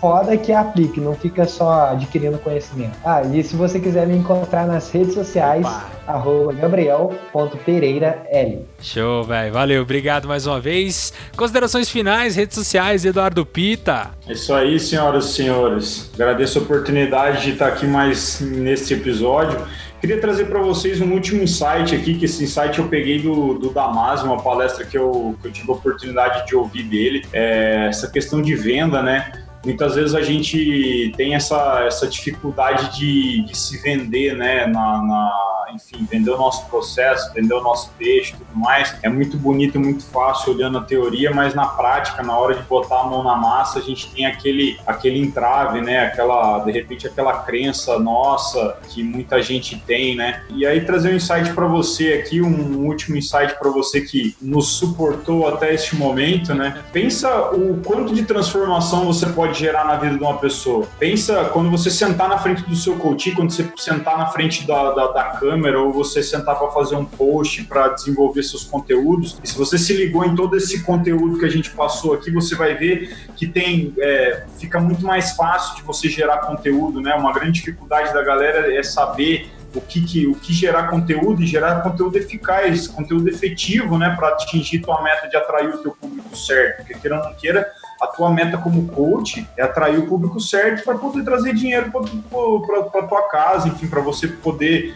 Foda 0.00 0.36
que 0.36 0.52
aplique, 0.52 1.00
não 1.00 1.14
fica 1.14 1.46
só 1.46 1.90
adquirindo 1.90 2.38
conhecimento. 2.38 2.96
Ah, 3.04 3.22
e 3.22 3.42
se 3.42 3.56
você 3.56 3.80
quiser 3.80 4.06
me 4.06 4.16
encontrar 4.16 4.66
nas 4.66 4.90
redes 4.90 5.14
sociais, 5.14 5.66
arroba 6.06 6.52
gabriel.pereiraL. 6.52 8.66
Show, 8.80 9.24
velho. 9.24 9.52
Valeu, 9.52 9.82
obrigado 9.82 10.28
mais 10.28 10.46
uma 10.46 10.60
vez. 10.60 11.12
Considerações 11.36 11.88
finais, 11.88 12.36
redes 12.36 12.54
sociais, 12.54 13.04
Eduardo 13.04 13.44
Pita. 13.46 14.10
É 14.26 14.32
isso 14.32 14.54
aí, 14.54 14.78
senhoras 14.78 15.26
e 15.26 15.32
senhores. 15.32 16.10
Agradeço 16.14 16.58
a 16.58 16.62
oportunidade 16.62 17.42
de 17.42 17.52
estar 17.52 17.68
aqui 17.68 17.86
mais 17.86 18.40
neste 18.40 18.94
episódio. 18.94 19.58
Queria 20.02 20.20
trazer 20.20 20.46
para 20.46 20.60
vocês 20.60 21.00
um 21.00 21.12
último 21.12 21.44
insight 21.44 21.94
aqui, 21.94 22.14
que 22.14 22.24
esse 22.24 22.42
insight 22.42 22.76
eu 22.76 22.88
peguei 22.88 23.22
do, 23.22 23.54
do 23.54 23.70
Damasio, 23.70 24.26
uma 24.26 24.42
palestra 24.42 24.84
que 24.84 24.98
eu, 24.98 25.38
que 25.40 25.46
eu 25.46 25.52
tive 25.52 25.70
a 25.70 25.74
oportunidade 25.74 26.44
de 26.44 26.56
ouvir 26.56 26.82
dele. 26.82 27.24
É, 27.32 27.86
essa 27.88 28.10
questão 28.10 28.42
de 28.42 28.52
venda, 28.56 29.00
né? 29.00 29.30
Muitas 29.64 29.94
vezes 29.94 30.14
a 30.14 30.22
gente 30.22 31.12
tem 31.16 31.34
essa, 31.34 31.84
essa 31.86 32.06
dificuldade 32.06 32.98
de, 32.98 33.44
de 33.44 33.56
se 33.56 33.78
vender, 33.78 34.36
né, 34.36 34.66
na, 34.66 35.02
na, 35.02 35.66
enfim, 35.74 36.06
vender 36.10 36.30
o 36.30 36.38
nosso 36.38 36.66
processo, 36.66 37.32
vender 37.32 37.54
o 37.54 37.62
nosso 37.62 37.90
peixe 37.92 38.34
tudo 38.52 38.58
mais. 38.58 38.94
É 39.02 39.08
muito 39.08 39.36
bonito, 39.36 39.80
muito 39.80 40.04
fácil 40.04 40.52
olhando 40.52 40.78
a 40.78 40.82
teoria, 40.82 41.32
mas 41.32 41.54
na 41.54 41.66
prática, 41.66 42.22
na 42.22 42.36
hora 42.36 42.54
de 42.54 42.62
botar 42.62 43.00
a 43.00 43.06
mão 43.06 43.24
na 43.24 43.34
massa, 43.34 43.78
a 43.78 43.82
gente 43.82 44.10
tem 44.10 44.26
aquele, 44.26 44.78
aquele 44.86 45.18
entrave, 45.18 45.80
né, 45.80 46.06
aquela, 46.06 46.58
de 46.60 46.70
repente, 46.70 47.06
aquela 47.06 47.38
crença 47.38 47.98
nossa 47.98 48.76
que 48.88 49.02
muita 49.02 49.42
gente 49.42 49.76
tem, 49.78 50.14
né. 50.14 50.42
E 50.50 50.66
aí 50.66 50.84
trazer 50.84 51.12
um 51.12 51.16
insight 51.16 51.52
para 51.52 51.66
você 51.66 52.12
aqui, 52.12 52.42
um 52.42 52.86
último 52.86 53.16
insight 53.16 53.58
para 53.58 53.70
você 53.70 54.02
que 54.02 54.36
nos 54.40 54.68
suportou 54.68 55.48
até 55.48 55.74
este 55.74 55.96
momento, 55.96 56.54
né. 56.54 56.82
Pensa 56.92 57.50
o 57.52 57.80
quanto 57.82 58.14
de 58.14 58.24
transformação 58.24 59.06
você 59.06 59.26
pode 59.26 59.58
gerar 59.58 59.84
na 59.84 59.96
vida 59.96 60.16
de 60.16 60.22
uma 60.22 60.38
pessoa. 60.38 60.86
Pensa 60.98 61.44
quando 61.46 61.70
você 61.70 61.90
sentar 61.90 62.28
na 62.28 62.38
frente 62.38 62.62
do 62.62 62.76
seu 62.76 62.96
coach, 62.96 63.30
quando 63.32 63.50
você 63.50 63.70
sentar 63.76 64.18
na 64.18 64.26
frente 64.26 64.66
da, 64.66 64.92
da, 64.92 65.06
da 65.08 65.24
câmera 65.24 65.80
ou 65.80 65.92
você 65.92 66.22
sentar 66.22 66.58
para 66.58 66.68
fazer 66.70 66.96
um 66.96 67.04
post 67.04 67.64
para 67.64 67.88
desenvolver 67.88 68.41
seus 68.42 68.64
conteúdos. 68.64 69.38
E 69.42 69.48
se 69.48 69.56
você 69.56 69.78
se 69.78 69.92
ligou 69.94 70.24
em 70.24 70.34
todo 70.34 70.56
esse 70.56 70.82
conteúdo 70.82 71.38
que 71.38 71.44
a 71.44 71.50
gente 71.50 71.70
passou 71.70 72.14
aqui, 72.14 72.30
você 72.30 72.54
vai 72.54 72.74
ver 72.74 73.16
que 73.36 73.46
tem 73.46 73.94
é, 73.98 74.44
fica 74.58 74.80
muito 74.80 75.04
mais 75.04 75.32
fácil 75.32 75.76
de 75.76 75.82
você 75.82 76.08
gerar 76.08 76.38
conteúdo, 76.38 77.00
né? 77.00 77.14
Uma 77.14 77.32
grande 77.32 77.52
dificuldade 77.52 78.12
da 78.12 78.22
galera 78.22 78.74
é 78.74 78.82
saber 78.82 79.50
o 79.74 79.80
que, 79.80 80.02
que, 80.02 80.26
o 80.26 80.34
que 80.34 80.52
gerar 80.52 80.88
conteúdo 80.88 81.42
e 81.42 81.46
gerar 81.46 81.82
conteúdo 81.82 82.16
eficaz, 82.16 82.86
conteúdo 82.86 83.28
efetivo, 83.28 83.96
né, 83.98 84.14
para 84.16 84.28
atingir 84.28 84.80
tua 84.80 85.02
meta 85.02 85.28
de 85.28 85.36
atrair 85.36 85.74
o 85.74 85.78
teu 85.78 85.92
público 85.92 86.36
certo. 86.36 86.78
Porque 86.78 86.94
queira 86.94 87.18
ou 87.18 87.24
não 87.24 87.34
queira, 87.34 87.72
a 88.02 88.08
tua 88.08 88.30
meta 88.30 88.58
como 88.58 88.88
coach 88.88 89.48
é 89.56 89.62
atrair 89.62 89.98
o 89.98 90.06
público 90.06 90.40
certo 90.40 90.84
para 90.84 90.98
poder 90.98 91.24
trazer 91.24 91.54
dinheiro 91.54 91.90
para 91.90 93.02
tua 93.02 93.28
casa, 93.28 93.68
enfim, 93.68 93.86
para 93.86 94.00
você 94.00 94.26
poder 94.26 94.94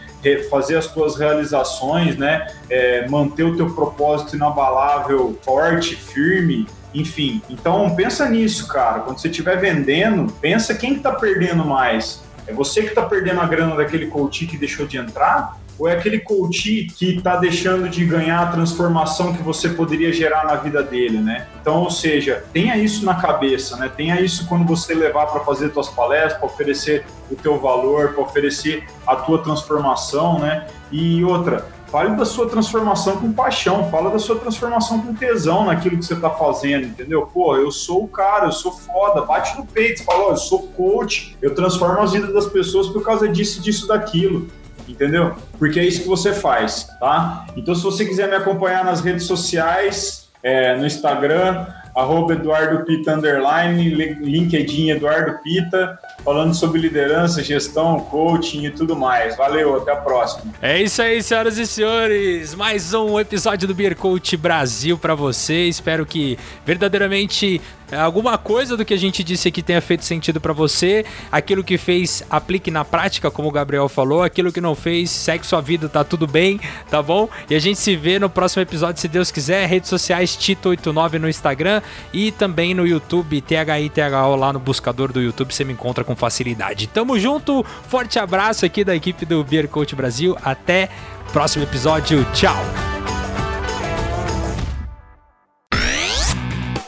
fazer 0.49 0.75
as 0.75 0.87
tuas 0.87 1.15
realizações, 1.15 2.17
né, 2.17 2.47
é, 2.69 3.07
manter 3.07 3.43
o 3.43 3.55
teu 3.55 3.73
propósito 3.73 4.35
inabalável 4.35 5.39
forte, 5.41 5.95
firme, 5.95 6.67
enfim. 6.93 7.41
Então 7.49 7.95
pensa 7.95 8.27
nisso, 8.27 8.67
cara. 8.67 8.99
Quando 8.99 9.19
você 9.19 9.29
estiver 9.29 9.57
vendendo, 9.57 10.31
pensa 10.41 10.75
quem 10.75 10.95
está 10.95 11.13
perdendo 11.13 11.63
mais 11.63 12.27
é 12.47 12.53
você 12.53 12.81
que 12.81 12.87
está 12.87 13.03
perdendo 13.03 13.41
a 13.41 13.45
grana 13.45 13.75
daquele 13.75 14.07
coach 14.07 14.45
que 14.47 14.57
deixou 14.57 14.87
de 14.87 14.97
entrar? 14.97 15.57
Ou 15.79 15.87
é 15.87 15.93
aquele 15.93 16.19
coach 16.19 16.87
que 16.95 17.17
está 17.17 17.35
deixando 17.35 17.87
de 17.89 18.05
ganhar 18.05 18.41
a 18.41 18.47
transformação 18.47 19.33
que 19.33 19.41
você 19.41 19.69
poderia 19.69 20.11
gerar 20.11 20.45
na 20.45 20.55
vida 20.55 20.81
dele, 20.81 21.19
né? 21.19 21.47
Então, 21.61 21.83
ou 21.83 21.91
seja, 21.91 22.43
tenha 22.51 22.77
isso 22.77 23.05
na 23.05 23.15
cabeça, 23.15 23.77
né? 23.77 23.91
Tenha 23.95 24.19
isso 24.19 24.47
quando 24.47 24.65
você 24.65 24.93
levar 24.93 25.27
para 25.27 25.41
fazer 25.41 25.71
suas 25.71 25.89
palestras, 25.89 26.33
para 26.33 26.45
oferecer 26.45 27.05
o 27.29 27.35
teu 27.35 27.59
valor, 27.59 28.13
para 28.13 28.23
oferecer 28.23 28.85
a 29.05 29.15
tua 29.15 29.43
transformação, 29.43 30.39
né? 30.39 30.67
E 30.91 31.23
outra, 31.23 31.65
Fale 31.87 32.17
da 32.17 32.25
sua 32.25 32.49
transformação 32.49 33.15
com 33.15 33.31
paixão, 33.31 33.89
fala 33.89 34.09
da 34.09 34.19
sua 34.19 34.37
transformação 34.37 35.01
com 35.01 35.13
tesão 35.13 35.65
naquilo 35.65 35.97
que 35.97 36.05
você 36.05 36.15
está 36.15 36.29
fazendo, 36.29 36.85
entendeu? 36.85 37.25
Pô, 37.33 37.55
eu 37.55 37.71
sou 37.71 38.03
o 38.03 38.07
cara, 38.09 38.47
eu 38.47 38.51
sou 38.51 38.73
foda, 38.73 39.21
bate 39.21 39.57
no 39.57 39.65
peito, 39.65 40.03
fala, 40.03 40.25
ó, 40.25 40.31
eu 40.31 40.37
sou 40.37 40.63
coach, 40.67 41.37
eu 41.41 41.55
transformo 41.55 42.01
as 42.01 42.11
vidas 42.11 42.33
das 42.33 42.45
pessoas 42.47 42.89
por 42.89 43.01
causa 43.03 43.29
disso, 43.29 43.61
disso, 43.61 43.87
daquilo, 43.87 44.47
entendeu? 44.87 45.35
Porque 45.57 45.79
é 45.79 45.85
isso 45.85 46.01
que 46.01 46.07
você 46.07 46.33
faz, 46.33 46.87
tá? 46.99 47.45
Então, 47.55 47.75
se 47.75 47.83
você 47.83 48.05
quiser 48.05 48.29
me 48.29 48.35
acompanhar 48.35 48.83
nas 48.83 49.01
redes 49.01 49.25
sociais, 49.25 50.29
é, 50.43 50.75
no 50.77 50.85
Instagram, 50.85 51.67
arroba 51.97 52.33
Eduardo 52.33 52.85
Pita 52.85 53.15
underline, 53.15 53.89
LinkedIn 53.89 54.91
Eduardo 54.91 55.39
Pita, 55.41 55.97
falando 56.23 56.53
sobre 56.53 56.79
liderança, 56.79 57.43
gestão, 57.43 57.99
coaching 58.01 58.65
e 58.65 58.69
tudo 58.69 58.95
mais. 58.95 59.35
Valeu, 59.35 59.77
até 59.77 59.93
a 59.93 59.95
próxima. 59.95 60.53
É 60.61 60.79
isso 60.79 61.01
aí, 61.01 61.23
senhoras 61.23 61.57
e 61.57 61.65
senhores. 61.65 62.53
Mais 62.53 62.93
um 62.93 63.19
episódio 63.19 63.67
do 63.67 63.73
Beer 63.73 63.95
Coach 63.95 64.37
Brasil 64.37 64.95
para 64.95 65.15
você. 65.15 65.67
Espero 65.67 66.05
que 66.05 66.37
verdadeiramente 66.63 67.59
alguma 67.95 68.37
coisa 68.37 68.75
do 68.75 68.83
que 68.83 68.93
a 68.93 68.97
gente 68.97 69.23
disse 69.23 69.47
aqui 69.47 69.61
tenha 69.61 69.81
feito 69.81 70.03
sentido 70.03 70.41
para 70.41 70.53
você. 70.53 71.05
Aquilo 71.31 71.63
que 71.63 71.77
fez, 71.77 72.23
aplique 72.29 72.69
na 72.69 72.83
prática, 72.83 73.31
como 73.31 73.47
o 73.47 73.51
Gabriel 73.51 73.87
falou. 73.87 74.23
Aquilo 74.23 74.51
que 74.51 74.61
não 74.61 74.75
fez, 74.75 75.09
segue 75.09 75.45
sua 75.45 75.61
vida, 75.61 75.87
tá 75.87 76.03
tudo 76.03 76.27
bem, 76.27 76.59
tá 76.89 77.01
bom? 77.01 77.29
E 77.49 77.55
a 77.55 77.59
gente 77.59 77.79
se 77.79 77.95
vê 77.95 78.19
no 78.19 78.29
próximo 78.29 78.61
episódio, 78.61 79.01
se 79.01 79.07
Deus 79.07 79.31
quiser. 79.31 79.65
Redes 79.67 79.89
sociais 79.89 80.31
Tito89 80.31 81.13
no 81.13 81.29
Instagram 81.29 81.81
e 82.13 82.31
também 82.31 82.73
no 82.73 82.85
YouTube, 82.85 83.41
THITHO 83.41 84.35
lá 84.35 84.53
no 84.53 84.59
buscador 84.59 85.11
do 85.11 85.21
YouTube, 85.21 85.53
você 85.53 85.63
me 85.63 85.73
encontra 85.73 86.03
com 86.03 86.15
facilidade. 86.15 86.87
Tamo 86.87 87.19
junto, 87.19 87.65
forte 87.87 88.19
abraço 88.19 88.65
aqui 88.65 88.83
da 88.83 88.95
equipe 88.95 89.25
do 89.25 89.43
Beer 89.43 89.67
Coach 89.67 89.95
Brasil. 89.95 90.37
Até 90.43 90.89
próximo 91.31 91.63
episódio, 91.63 92.25
tchau! 92.33 92.63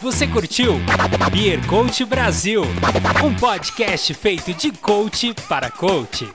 Você 0.01 0.25
curtiu 0.25 0.79
Beer 1.31 1.65
Coach 1.67 2.03
Brasil, 2.05 2.63
um 3.23 3.35
podcast 3.35 4.13
feito 4.13 4.53
de 4.53 4.71
coach 4.71 5.35
para 5.47 5.69
coach. 5.69 6.27